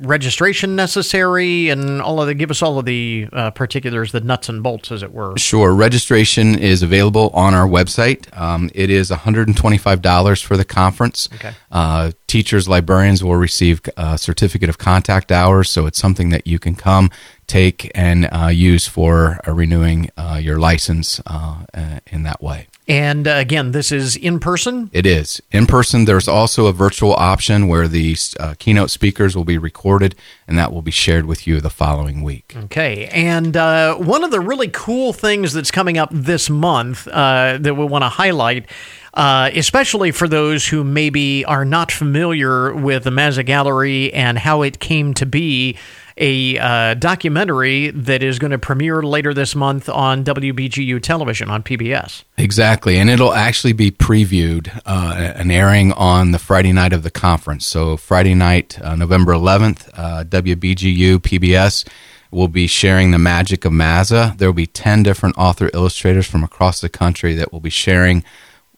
registration 0.00 0.76
necessary 0.76 1.68
and 1.68 2.00
all 2.00 2.20
of 2.20 2.26
the 2.26 2.34
give 2.34 2.50
us 2.50 2.62
all 2.62 2.78
of 2.78 2.84
the 2.84 3.28
uh, 3.32 3.50
particulars 3.50 4.12
the 4.12 4.20
nuts 4.20 4.48
and 4.48 4.62
bolts 4.62 4.92
as 4.92 5.02
it 5.02 5.12
were. 5.12 5.36
Sure. 5.36 5.74
Registration 5.74 6.58
is 6.58 6.82
available 6.82 7.30
on 7.34 7.54
our 7.54 7.66
website. 7.66 8.36
Um, 8.38 8.70
it 8.74 8.90
is 8.90 9.10
$125 9.10 10.44
for 10.44 10.56
the 10.56 10.64
conference. 10.64 11.28
Okay. 11.34 11.52
uh, 11.72 12.12
teachers 12.26 12.68
librarians 12.68 13.24
will 13.24 13.36
receive 13.36 13.80
a 13.96 14.18
certificate 14.18 14.68
of 14.68 14.78
contact 14.78 15.32
hours 15.32 15.70
so 15.70 15.86
it's 15.86 15.98
something 15.98 16.30
that 16.30 16.46
you 16.46 16.58
can 16.58 16.74
come 16.74 17.10
take 17.48 17.90
and 17.94 18.28
uh, 18.30 18.46
use 18.46 18.86
for 18.86 19.40
uh, 19.46 19.52
renewing 19.52 20.10
uh, 20.16 20.38
your 20.40 20.58
license 20.58 21.20
uh, 21.26 21.64
in 22.06 22.22
that 22.22 22.40
way 22.42 22.68
and 22.88 23.28
uh, 23.28 23.32
again, 23.32 23.72
this 23.72 23.92
is 23.92 24.16
in 24.16 24.40
person? 24.40 24.90
It 24.94 25.04
is. 25.04 25.42
In 25.52 25.66
person, 25.66 26.06
there's 26.06 26.26
also 26.26 26.66
a 26.66 26.72
virtual 26.72 27.12
option 27.12 27.68
where 27.68 27.86
the 27.86 28.16
uh, 28.40 28.54
keynote 28.58 28.90
speakers 28.90 29.36
will 29.36 29.44
be 29.44 29.58
recorded 29.58 30.14
and 30.46 30.58
that 30.58 30.72
will 30.72 30.80
be 30.80 30.90
shared 30.90 31.26
with 31.26 31.46
you 31.46 31.60
the 31.60 31.68
following 31.68 32.22
week. 32.22 32.54
Okay. 32.64 33.06
And 33.08 33.56
uh, 33.56 33.96
one 33.96 34.24
of 34.24 34.30
the 34.30 34.40
really 34.40 34.68
cool 34.68 35.12
things 35.12 35.52
that's 35.52 35.70
coming 35.70 35.98
up 35.98 36.08
this 36.10 36.48
month 36.48 37.06
uh, 37.08 37.58
that 37.60 37.74
we 37.74 37.84
want 37.84 38.02
to 38.02 38.08
highlight. 38.08 38.66
Uh, 39.14 39.50
especially 39.54 40.12
for 40.12 40.28
those 40.28 40.68
who 40.68 40.84
maybe 40.84 41.44
are 41.46 41.64
not 41.64 41.90
familiar 41.90 42.72
with 42.72 43.02
the 43.02 43.10
Mazza 43.10 43.44
Gallery 43.44 44.12
and 44.12 44.38
how 44.38 44.62
it 44.62 44.78
came 44.78 45.12
to 45.14 45.26
be 45.26 45.76
a 46.18 46.58
uh, 46.58 46.94
documentary 46.94 47.90
that 47.90 48.22
is 48.22 48.38
going 48.38 48.50
to 48.50 48.58
premiere 48.58 49.02
later 49.02 49.32
this 49.32 49.54
month 49.54 49.88
on 49.88 50.24
WBGU 50.24 51.00
television 51.02 51.48
on 51.48 51.62
PBS. 51.62 52.24
Exactly, 52.36 52.98
and 52.98 53.08
it'll 53.08 53.32
actually 53.32 53.72
be 53.72 53.90
previewed 53.90 54.80
uh, 54.84 55.32
and 55.36 55.50
airing 55.50 55.92
on 55.92 56.32
the 56.32 56.38
Friday 56.38 56.72
night 56.72 56.92
of 56.92 57.02
the 57.02 57.10
conference. 57.10 57.66
So 57.66 57.96
Friday 57.96 58.34
night, 58.34 58.80
uh, 58.82 58.96
November 58.96 59.32
11th, 59.32 59.88
uh, 59.94 60.24
WBGU 60.24 61.18
PBS. 61.18 61.88
will 62.30 62.48
be 62.48 62.66
sharing 62.66 63.10
the 63.10 63.18
magic 63.18 63.64
of 63.64 63.72
Mazza. 63.72 64.36
There 64.36 64.48
will 64.48 64.52
be 64.52 64.66
10 64.66 65.02
different 65.02 65.38
author 65.38 65.70
illustrators 65.72 66.26
from 66.26 66.44
across 66.44 66.82
the 66.82 66.90
country 66.90 67.34
that 67.34 67.52
will 67.52 67.60
be 67.60 67.70
sharing 67.70 68.22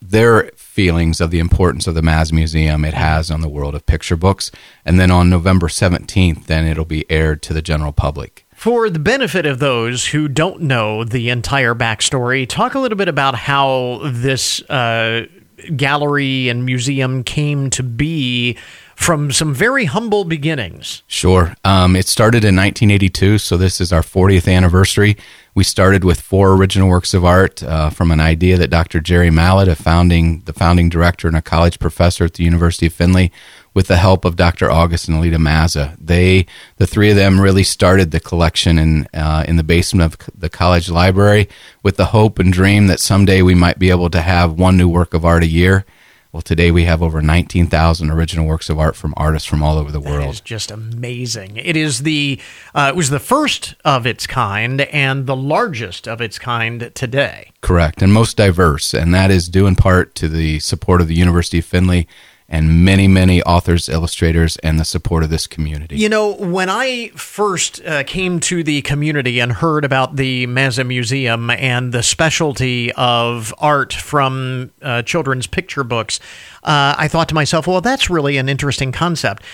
their 0.03 0.51
feelings 0.57 1.21
of 1.21 1.31
the 1.31 1.39
importance 1.39 1.87
of 1.87 1.95
the 1.95 2.01
Mazza 2.01 2.33
Museum 2.33 2.85
it 2.85 2.95
has 2.95 3.31
on 3.31 3.43
the 3.43 3.49
world 3.49 3.75
of 3.75 3.87
picture 3.87 4.17
books. 4.17 4.51
And 4.85 4.99
then 4.99 5.11
on 5.11 5.29
November 5.29 5.69
17th, 5.69 6.47
then 6.47 6.67
it'll 6.67 6.85
be 6.85 7.11
aired 7.11 7.43
to 7.43 7.53
the 7.53 7.63
general 7.63 7.93
public. 7.93 8.47
For 8.55 8.91
the 8.91 8.99
benefit 8.99 9.47
of 9.47 9.59
those 9.59 10.07
who 10.07 10.29
don't 10.29 10.63
know 10.63 11.05
the 11.05 11.31
entire 11.31 11.75
backstory, 11.75 12.47
talk 12.47 12.75
a 12.75 12.79
little 12.79 12.99
bit 12.99 13.09
about 13.09 13.35
how 13.35 14.01
this 14.05 14.61
uh, 14.71 15.27
gallery 15.77 16.49
and 16.49 16.65
museum 16.65 17.23
came 17.25 17.71
to 17.71 17.83
be 17.83 18.57
from 19.01 19.33
some 19.33 19.55
very 19.55 19.87
humble 19.87 20.25
beginnings. 20.25 21.03
Sure. 21.07 21.55
Um, 21.65 21.97
it 21.97 22.07
started 22.07 22.45
in 22.45 22.55
1982, 22.55 23.39
so 23.39 23.57
this 23.57 23.81
is 23.81 23.95
our 23.95 24.03
40th 24.03 24.47
anniversary. 24.53 25.17
We 25.55 25.65
started 25.65 26.05
with 26.05 26.21
four 26.21 26.53
original 26.53 26.89
works 26.89 27.15
of 27.15 27.25
art 27.25 27.63
uh, 27.63 27.89
from 27.89 28.11
an 28.11 28.21
idea 28.21 28.59
that 28.59 28.69
Dr. 28.69 29.01
Jerry 29.01 29.31
Mallett, 29.31 29.69
a 29.69 29.75
founding, 29.75 30.41
the 30.41 30.53
founding 30.53 30.91
director 30.91 31.29
and 31.29 31.37
a 31.37 31.43
college 31.43 31.79
professor 31.79 32.25
at 32.25 32.35
the 32.35 32.45
University 32.45 32.87
of 32.87 32.93
Findlay, 32.93 33.31
with 33.73 33.87
the 33.87 33.97
help 33.97 34.25
of 34.25 34.37
Dr. 34.37 34.71
August 34.71 35.09
and 35.09 35.17
Alita 35.17 35.37
Mazza. 35.37 35.97
They, 36.01 36.47
the 36.77 36.87
three 36.87 37.11
of 37.11 37.17
them, 37.17 37.41
really 37.41 37.63
started 37.63 38.11
the 38.11 38.21
collection 38.21 38.79
in 38.79 39.07
uh, 39.15 39.45
in 39.47 39.57
the 39.57 39.63
basement 39.65 40.13
of 40.13 40.31
the 40.37 40.49
college 40.49 40.91
library 40.91 41.49
with 41.83 41.97
the 41.97 42.07
hope 42.07 42.39
and 42.39 42.53
dream 42.53 42.87
that 42.89 43.01
someday 43.01 43.43
we 43.43 43.55
might 43.55 43.79
be 43.79 43.91
able 43.91 44.11
to 44.11 44.21
have 44.21 44.53
one 44.59 44.77
new 44.77 44.89
work 44.89 45.15
of 45.15 45.25
art 45.25 45.43
a 45.43 45.47
year. 45.47 45.85
Well, 46.33 46.43
today 46.43 46.71
we 46.71 46.85
have 46.85 47.03
over 47.03 47.21
19,000 47.21 48.09
original 48.09 48.47
works 48.47 48.71
of 48.71 48.79
art 48.79 48.95
from 48.95 49.15
artists 49.17 49.49
from 49.49 49.65
all 49.65 49.77
over 49.77 49.91
the 49.91 50.01
That 50.01 50.09
world. 50.09 50.33
is 50.35 50.41
just 50.41 50.71
amazing. 50.71 51.57
It 51.57 51.75
is 51.77 52.03
the 52.05 52.41
uh, 52.73 52.87
it 52.95 52.97
was 52.97 53.11
the 53.11 53.19
first 53.19 53.75
of 53.85 54.07
its 54.07 54.29
kind 54.29 54.83
and 54.83 55.27
the 55.27 55.35
largest 55.35 56.07
of 56.07 56.21
its 56.21 56.39
kind 56.39 56.93
today. 56.95 57.51
Correct, 57.63 58.01
and 58.01 58.13
most 58.13 58.37
diverse, 58.37 58.95
and 58.95 59.13
that 59.13 59.33
is 59.33 59.49
due 59.49 59.67
in 59.67 59.75
part 59.75 60.15
to 60.17 60.29
the 60.29 60.61
support 60.61 61.01
of 61.01 61.09
the 61.09 61.17
University 61.17 61.59
of 61.59 61.65
Findlay 61.65 62.07
and 62.51 62.85
many, 62.85 63.07
many 63.07 63.41
authors, 63.45 63.89
illustrators, 63.89 64.57
and 64.57 64.79
the 64.79 64.85
support 64.85 65.23
of 65.23 65.31
this 65.31 65.47
community. 65.47 65.97
You 65.97 66.09
know, 66.09 66.35
when 66.35 66.69
I 66.69 67.09
first 67.15 67.81
uh, 67.87 68.03
came 68.03 68.41
to 68.41 68.65
the 68.65 68.83
community 68.83 69.39
and 69.39 69.53
heard 69.53 69.85
about 69.85 70.17
the 70.17 70.49
Mazza 70.49 70.85
Museum 70.85 71.49
and 71.51 71.93
the 71.93 72.03
specialty 72.03 72.93
of 72.95 73.55
art 73.59 73.93
from 73.93 74.73
uh, 74.83 75.03
children's 75.03 75.47
picture 75.47 75.85
books, 75.85 76.19
uh, 76.65 76.97
I 76.99 77.07
thought 77.07 77.29
to 77.29 77.35
myself, 77.37 77.69
well, 77.69 77.81
that's 77.81 78.11
really 78.11 78.37
an 78.37 78.49
interesting 78.49 78.91
concept. 78.91 79.45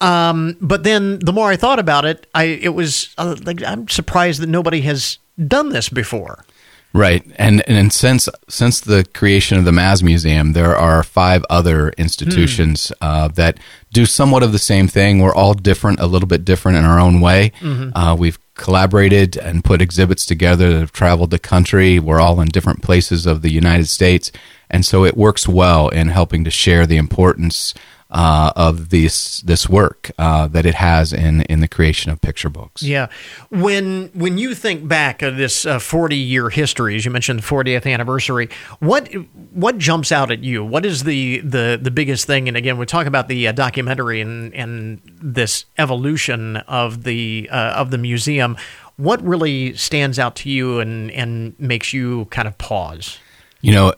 Um, 0.00 0.56
but 0.60 0.82
then 0.82 1.20
the 1.20 1.32
more 1.32 1.50
I 1.50 1.56
thought 1.56 1.78
about 1.78 2.04
it, 2.04 2.26
I 2.34 2.44
it 2.44 2.70
was 2.70 3.14
uh, 3.18 3.36
like 3.44 3.62
I'm 3.62 3.86
surprised 3.86 4.40
that 4.40 4.48
nobody 4.48 4.80
has 4.80 5.18
done 5.46 5.68
this 5.68 5.88
before. 5.88 6.44
Right, 6.92 7.24
and 7.36 7.62
and 7.68 7.92
since 7.92 8.28
since 8.48 8.80
the 8.80 9.06
creation 9.14 9.58
of 9.58 9.64
the 9.64 9.70
Mazza 9.70 10.02
Museum, 10.02 10.54
there 10.54 10.74
are 10.74 11.04
five 11.04 11.44
other 11.48 11.90
institutions 11.90 12.90
uh, 13.00 13.28
that 13.28 13.58
do 13.92 14.06
somewhat 14.06 14.42
of 14.42 14.50
the 14.50 14.58
same 14.58 14.88
thing. 14.88 15.20
We're 15.20 15.34
all 15.34 15.54
different, 15.54 16.00
a 16.00 16.06
little 16.06 16.26
bit 16.26 16.44
different 16.44 16.78
in 16.78 16.84
our 16.84 16.98
own 16.98 17.20
way. 17.20 17.52
Mhm. 17.60 17.92
Uh, 17.94 18.16
we've 18.18 18.38
collaborated 18.54 19.36
and 19.36 19.62
put 19.62 19.80
exhibits 19.80 20.26
together 20.26 20.72
that 20.72 20.80
have 20.80 20.92
traveled 20.92 21.30
the 21.30 21.38
country. 21.38 22.00
We're 22.00 22.20
all 22.20 22.40
in 22.40 22.48
different 22.48 22.82
places 22.82 23.24
of 23.24 23.42
the 23.42 23.52
United 23.52 23.88
States, 23.88 24.32
and 24.68 24.84
so 24.84 25.04
it 25.04 25.16
works 25.16 25.46
well 25.46 25.88
in 25.90 26.08
helping 26.08 26.42
to 26.44 26.50
share 26.50 26.86
the 26.86 26.96
importance 26.96 27.72
uh, 28.10 28.52
of 28.56 28.90
this 28.90 29.40
this 29.42 29.68
work 29.68 30.10
uh, 30.18 30.48
that 30.48 30.66
it 30.66 30.74
has 30.74 31.12
in 31.12 31.42
in 31.42 31.60
the 31.60 31.68
creation 31.68 32.10
of 32.10 32.20
picture 32.20 32.48
books. 32.48 32.82
Yeah, 32.82 33.08
when 33.50 34.10
when 34.14 34.36
you 34.36 34.54
think 34.54 34.88
back 34.88 35.22
of 35.22 35.36
this 35.36 35.64
uh, 35.64 35.78
forty 35.78 36.16
year 36.16 36.50
history, 36.50 36.96
as 36.96 37.04
you 37.04 37.10
mentioned, 37.10 37.38
the 37.38 37.44
fortieth 37.44 37.86
anniversary, 37.86 38.48
what 38.80 39.08
what 39.52 39.78
jumps 39.78 40.10
out 40.10 40.30
at 40.30 40.42
you? 40.42 40.64
What 40.64 40.84
is 40.84 41.04
the 41.04 41.38
the 41.40 41.78
the 41.80 41.90
biggest 41.90 42.26
thing? 42.26 42.48
And 42.48 42.56
again, 42.56 42.78
we 42.78 42.86
talk 42.86 43.06
about 43.06 43.28
the 43.28 43.48
uh, 43.48 43.52
documentary 43.52 44.20
and 44.20 44.52
and 44.54 45.00
this 45.04 45.66
evolution 45.78 46.56
of 46.56 47.04
the 47.04 47.48
uh, 47.50 47.74
of 47.76 47.90
the 47.90 47.98
museum. 47.98 48.56
What 48.96 49.22
really 49.22 49.74
stands 49.76 50.18
out 50.18 50.34
to 50.36 50.50
you 50.50 50.80
and 50.80 51.10
and 51.12 51.58
makes 51.60 51.92
you 51.92 52.24
kind 52.26 52.48
of 52.48 52.58
pause? 52.58 53.18
You 53.62 53.72
know, 53.72 53.94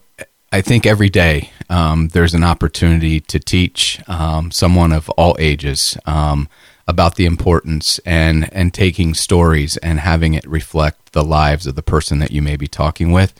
I 0.52 0.60
think 0.60 0.84
every 0.84 1.08
day 1.08 1.50
um, 1.70 2.08
there's 2.08 2.34
an 2.34 2.44
opportunity 2.44 3.20
to 3.20 3.40
teach 3.40 4.00
um, 4.06 4.50
someone 4.50 4.92
of 4.92 5.08
all 5.10 5.34
ages 5.38 5.96
um, 6.04 6.46
about 6.86 7.16
the 7.16 7.24
importance 7.24 7.98
and 8.04 8.52
and 8.52 8.74
taking 8.74 9.14
stories 9.14 9.78
and 9.78 9.98
having 9.98 10.34
it 10.34 10.46
reflect 10.46 11.12
the 11.12 11.24
lives 11.24 11.66
of 11.66 11.74
the 11.74 11.82
person 11.82 12.18
that 12.18 12.32
you 12.32 12.42
may 12.42 12.56
be 12.56 12.68
talking 12.68 13.12
with. 13.12 13.32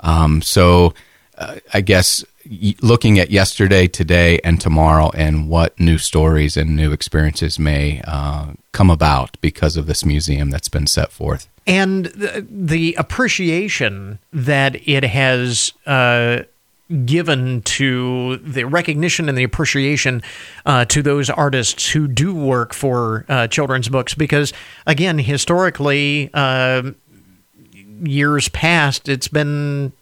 Um, 0.00 0.42
so, 0.42 0.92
uh, 1.38 1.56
I 1.72 1.80
guess 1.80 2.22
looking 2.82 3.18
at 3.18 3.30
yesterday, 3.30 3.86
today, 3.86 4.38
and 4.44 4.60
tomorrow, 4.60 5.10
and 5.14 5.48
what 5.48 5.78
new 5.80 5.96
stories 5.96 6.56
and 6.56 6.76
new 6.76 6.92
experiences 6.92 7.58
may 7.58 8.02
uh, 8.06 8.52
come 8.72 8.90
about 8.90 9.40
because 9.40 9.76
of 9.78 9.86
this 9.86 10.04
museum 10.04 10.50
that's 10.50 10.68
been 10.68 10.86
set 10.86 11.12
forth. 11.12 11.48
and 11.66 12.06
the, 12.06 12.46
the 12.50 12.94
appreciation 12.98 14.18
that 14.32 14.76
it 14.88 15.04
has 15.04 15.72
uh, 15.86 16.40
given 17.04 17.60
to 17.62 18.38
the 18.38 18.64
recognition 18.64 19.28
and 19.28 19.36
the 19.36 19.44
appreciation 19.44 20.22
uh, 20.64 20.84
to 20.86 21.02
those 21.02 21.28
artists 21.28 21.90
who 21.90 22.08
do 22.08 22.34
work 22.34 22.72
for 22.72 23.26
uh, 23.28 23.46
children's 23.46 23.88
books 23.88 24.14
because 24.14 24.52
again 24.86 25.18
historically 25.18 26.30
uh, 26.32 26.82
years 28.02 28.48
past 28.48 29.08
it's 29.08 29.28
been 29.28 29.92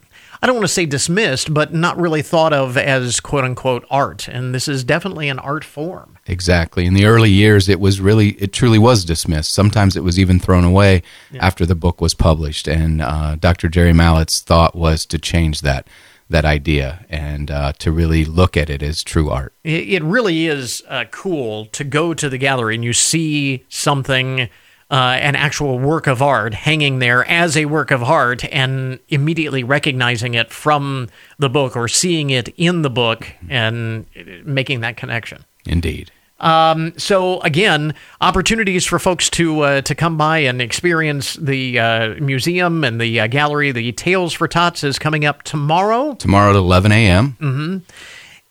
I 0.42 0.46
don't 0.46 0.56
want 0.56 0.64
to 0.64 0.72
say 0.72 0.86
dismissed, 0.86 1.52
but 1.54 1.72
not 1.72 1.98
really 1.98 2.22
thought 2.22 2.52
of 2.52 2.76
as 2.76 3.20
quote 3.20 3.44
unquote 3.44 3.86
art. 3.90 4.28
And 4.28 4.54
this 4.54 4.68
is 4.68 4.84
definitely 4.84 5.28
an 5.28 5.38
art 5.38 5.64
form. 5.64 6.18
Exactly. 6.26 6.86
In 6.86 6.94
the 6.94 7.06
early 7.06 7.30
years, 7.30 7.68
it 7.68 7.80
was 7.80 8.00
really, 8.00 8.30
it 8.32 8.52
truly 8.52 8.78
was 8.78 9.04
dismissed. 9.04 9.52
Sometimes 9.52 9.96
it 9.96 10.04
was 10.04 10.18
even 10.18 10.38
thrown 10.38 10.64
away 10.64 11.02
after 11.40 11.64
the 11.64 11.74
book 11.74 12.00
was 12.00 12.14
published. 12.14 12.68
And 12.68 13.00
uh, 13.00 13.36
Dr. 13.36 13.68
Jerry 13.68 13.92
Mallett's 13.92 14.40
thought 14.40 14.74
was 14.74 15.06
to 15.06 15.18
change 15.18 15.62
that 15.62 15.88
that 16.28 16.44
idea 16.44 17.04
and 17.08 17.50
uh, 17.50 17.72
to 17.74 17.92
really 17.92 18.24
look 18.24 18.56
at 18.56 18.68
it 18.68 18.82
as 18.82 19.02
true 19.02 19.30
art. 19.30 19.54
It, 19.62 20.02
really 20.02 20.46
is 20.46 20.82
uh, 20.88 21.04
cool 21.10 21.66
to 21.66 21.84
go 21.84 22.14
to 22.14 22.28
the 22.28 22.38
gallery 22.38 22.74
and 22.74 22.84
you 22.84 22.92
see 22.92 23.64
something, 23.68 24.42
uh, 24.90 25.18
an 25.20 25.36
actual 25.36 25.78
work 25.78 26.06
of 26.06 26.22
art 26.22 26.54
hanging 26.54 26.98
there 26.98 27.24
as 27.28 27.56
a 27.56 27.66
work 27.66 27.90
of 27.90 28.02
art, 28.02 28.44
and 28.52 28.98
immediately 29.08 29.64
recognizing 29.64 30.34
it 30.34 30.50
from 30.50 31.08
the 31.38 31.48
book 31.48 31.76
or 31.76 31.88
seeing 31.88 32.30
it 32.30 32.48
in 32.56 32.82
the 32.82 32.90
book 32.90 33.26
and 33.48 34.06
uh, 34.16 34.22
making 34.44 34.80
that 34.80 34.96
connection. 34.96 35.44
Indeed. 35.64 36.10
Um, 36.38 36.92
so 36.98 37.40
again, 37.40 37.94
opportunities 38.20 38.84
for 38.84 38.98
folks 38.98 39.30
to 39.30 39.60
uh, 39.60 39.80
to 39.82 39.94
come 39.94 40.16
by 40.18 40.38
and 40.38 40.60
experience 40.60 41.34
the 41.34 41.78
uh, 41.78 42.08
museum 42.20 42.84
and 42.84 43.00
the 43.00 43.20
uh, 43.20 43.26
gallery. 43.26 43.72
The 43.72 43.92
Tales 43.92 44.34
for 44.34 44.46
Tots 44.46 44.84
is 44.84 44.98
coming 44.98 45.24
up 45.24 45.42
tomorrow. 45.44 46.14
Tomorrow 46.14 46.50
at 46.50 46.56
11 46.56 46.92
a.m. 46.92 47.36
hmm 47.40 47.78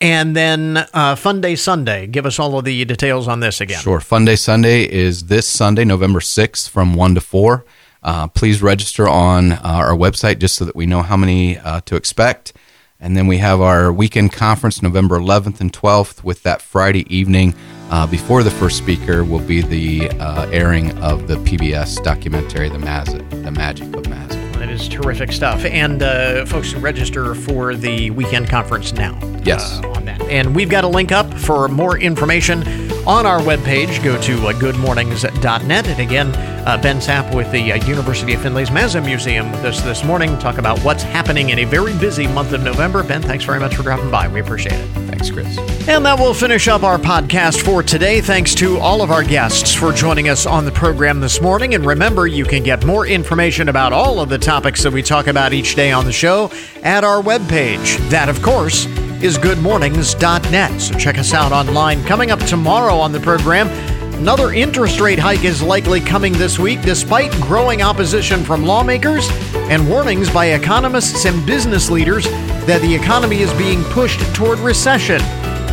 And 0.02 0.36
then 0.36 0.86
uh, 0.94 1.16
Fun 1.16 1.42
Day 1.42 1.56
Sunday. 1.56 2.08
Give 2.08 2.26
us 2.26 2.40
all 2.40 2.58
of 2.58 2.66
the 2.66 2.86
details 2.86 3.28
on 3.28 3.40
this 3.40 3.62
again. 3.62 3.80
Sure. 3.80 4.00
Fun 4.00 4.26
Day 4.26 4.36
Sunday 4.36 4.84
is 4.84 5.26
this 5.26 5.48
Sunday, 5.48 5.86
November 5.86 6.20
6th 6.20 6.68
from 6.70 6.96
1 6.96 7.16
to 7.16 7.22
4. 7.22 7.66
Uh, 8.02 8.28
please 8.28 8.62
register 8.62 9.08
on 9.08 9.54
uh, 9.54 9.60
our 9.64 9.94
website 9.96 10.40
just 10.40 10.56
so 10.56 10.66
that 10.66 10.76
we 10.76 10.86
know 10.86 11.02
how 11.02 11.18
many 11.18 11.58
uh, 11.58 11.82
to 11.82 11.96
expect. 11.96 12.54
And 13.00 13.18
then 13.18 13.28
we 13.28 13.38
have 13.40 13.62
our 13.62 13.92
weekend 13.92 14.32
conference 14.32 14.82
November 14.82 15.20
11th 15.20 15.60
and 15.60 15.72
12th 15.72 16.24
with 16.24 16.44
that 16.44 16.62
Friday 16.62 17.06
evening. 17.16 17.54
Uh, 17.92 18.08
before 18.08 18.44
the 18.44 18.52
first 18.52 18.78
speaker 18.78 19.24
will 19.24 19.40
be 19.40 19.62
the 19.62 20.10
uh, 20.20 20.48
airing 20.50 20.98
of 21.00 21.28
the 21.28 21.36
PBS 21.36 22.04
documentary, 22.04 22.68
The, 22.70 22.78
Maz- 22.80 23.30
the 23.44 23.52
Magic 23.52 23.88
of 23.96 24.04
Mazza. 24.04 24.45
That 24.60 24.70
is 24.70 24.88
terrific 24.88 25.32
stuff. 25.32 25.64
And 25.66 26.02
uh, 26.02 26.46
folks 26.46 26.74
can 26.74 26.82
register 26.82 27.36
for 27.36 27.76
the 27.76 28.10
weekend 28.12 28.50
conference 28.50 28.94
now. 28.94 29.20
Yes. 29.44 29.80
uh, 29.84 29.90
on 29.92 30.06
that. 30.06 30.22
And 30.24 30.56
we've 30.56 30.70
got 30.70 30.84
a 30.84 30.88
link 30.88 31.12
up 31.12 31.32
for 31.34 31.68
more 31.68 32.00
information 32.00 32.64
on 33.08 33.26
our 33.26 33.40
webpage. 33.40 34.04
Go 34.04 34.20
to 34.22 34.48
uh, 34.48 34.54
goodmornings.net. 34.54 35.88
And 35.88 36.00
again, 36.00 36.34
uh, 36.66 36.80
Ben 36.82 36.98
Sapp 36.98 37.36
with 37.36 37.52
the 37.52 37.74
uh, 37.74 37.86
University 37.86 38.34
of 38.34 38.42
Findlay's 38.42 38.72
Mazza 38.72 39.04
Museum 39.06 39.52
with 39.52 39.64
us 39.64 39.82
this 39.82 40.04
morning. 40.04 40.38
Talk 40.40 40.58
about 40.58 40.80
what's 40.80 41.04
happening 41.04 41.50
in 41.50 41.60
a 41.60 41.66
very 41.66 41.96
busy 42.00 42.26
month 42.26 42.54
of 42.54 42.64
November. 42.64 43.04
Ben, 43.04 43.22
thanks 43.22 43.46
very 43.46 43.60
much 43.60 43.76
for 43.76 43.84
dropping 43.84 44.10
by. 44.10 44.28
We 44.28 44.40
appreciate 44.40 44.74
it. 44.74 44.88
Thanks, 45.06 45.30
Chris. 45.30 45.58
And 45.88 46.04
that 46.06 46.18
will 46.20 46.34
finish 46.34 46.68
up 46.68 46.82
our 46.82 46.98
podcast 46.98 47.62
for 47.64 47.84
today. 47.84 48.20
Thanks 48.22 48.56
to 48.56 48.80
all 48.80 49.04
of 49.04 49.12
our 49.12 49.24
guests 49.24 49.76
for 49.76 49.92
joining 49.94 50.28
us 50.30 50.48
on 50.48 50.66
the 50.66 50.72
program 50.72 51.20
this 51.20 51.40
morning. 51.40 51.76
And 51.76 51.86
remember, 51.86 52.26
you 52.26 52.46
can 52.46 52.64
get 52.64 52.84
more 52.84 53.06
information 53.06 53.70
about 53.70 53.94
all 53.94 54.20
of 54.20 54.30
the 54.30 54.40
topics 54.46 54.84
that 54.84 54.94
we 54.94 55.02
talk 55.02 55.26
about 55.26 55.54
each 55.54 55.76
day 55.76 55.92
on 55.92 56.06
the 56.06 56.12
show 56.12 56.52
at 56.84 57.04
our 57.04 57.22
webpage. 57.22 57.98
That, 58.10 58.30
of 58.30 58.44
course, 58.44 58.86
is 59.22 59.40
goodmornings.net. 59.40 60.80
So 60.80 60.94
check 61.00 61.18
us 61.18 61.34
out 61.34 61.52
online. 61.52 62.04
Coming 62.04 62.30
up 62.30 62.40
tomorrow 62.42 62.96
on 62.96 63.12
the 63.12 63.20
program, 63.20 63.68
Another 64.16 64.54
interest 64.54 65.02
rate 65.02 65.20
hike 65.20 65.44
is 65.44 65.62
likely 65.62 66.00
coming 66.00 66.32
this 66.32 66.58
week, 66.58 66.82
despite 66.84 67.32
growing 67.34 67.82
opposition 67.82 68.46
from 68.46 68.64
lawmakers 68.64 69.28
and 69.70 69.90
warnings 69.90 70.30
by 70.30 70.46
economists 70.46 71.26
and 71.26 71.46
business 71.46 71.92
leaders 71.92 72.24
that 72.66 72.82
the 72.82 72.96
economy 72.96 73.42
is 73.42 73.54
being 73.56 73.84
pushed 73.84 74.22
toward 74.34 74.58
recession. 74.60 75.20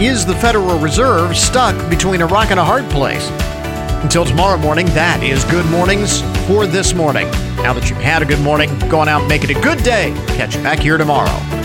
Is 0.01 0.27
the 0.27 0.35
Federal 0.35 0.77
Reserve 0.81 1.37
stuck 1.37 1.89
between 1.89 2.20
a 2.20 2.27
rock 2.27 2.51
and 2.51 2.59
a 2.59 2.64
hard 2.64 2.85
place? 2.91 3.31
Until 4.03 4.25
tomorrow 4.25 4.59
morning, 4.59 4.87
that 4.87 5.23
is 5.23 5.45
Good 5.45 5.65
Mornings 5.67 6.23
for 6.49 6.67
this 6.67 6.93
morning. 6.93 7.31
Now 7.59 7.73
that 7.73 7.89
you've 7.89 8.01
had 8.01 8.21
a 8.21 8.25
good 8.25 8.41
morning, 8.41 8.77
go 8.89 8.99
on 8.99 9.09
out 9.09 9.21
and 9.21 9.29
make 9.29 9.45
it 9.45 9.51
a 9.51 9.61
good 9.61 9.83
day. 9.85 10.13
Catch 10.27 10.57
you 10.57 10.63
back 10.63 10.81
here 10.81 10.99
tomorrow. 10.99 11.62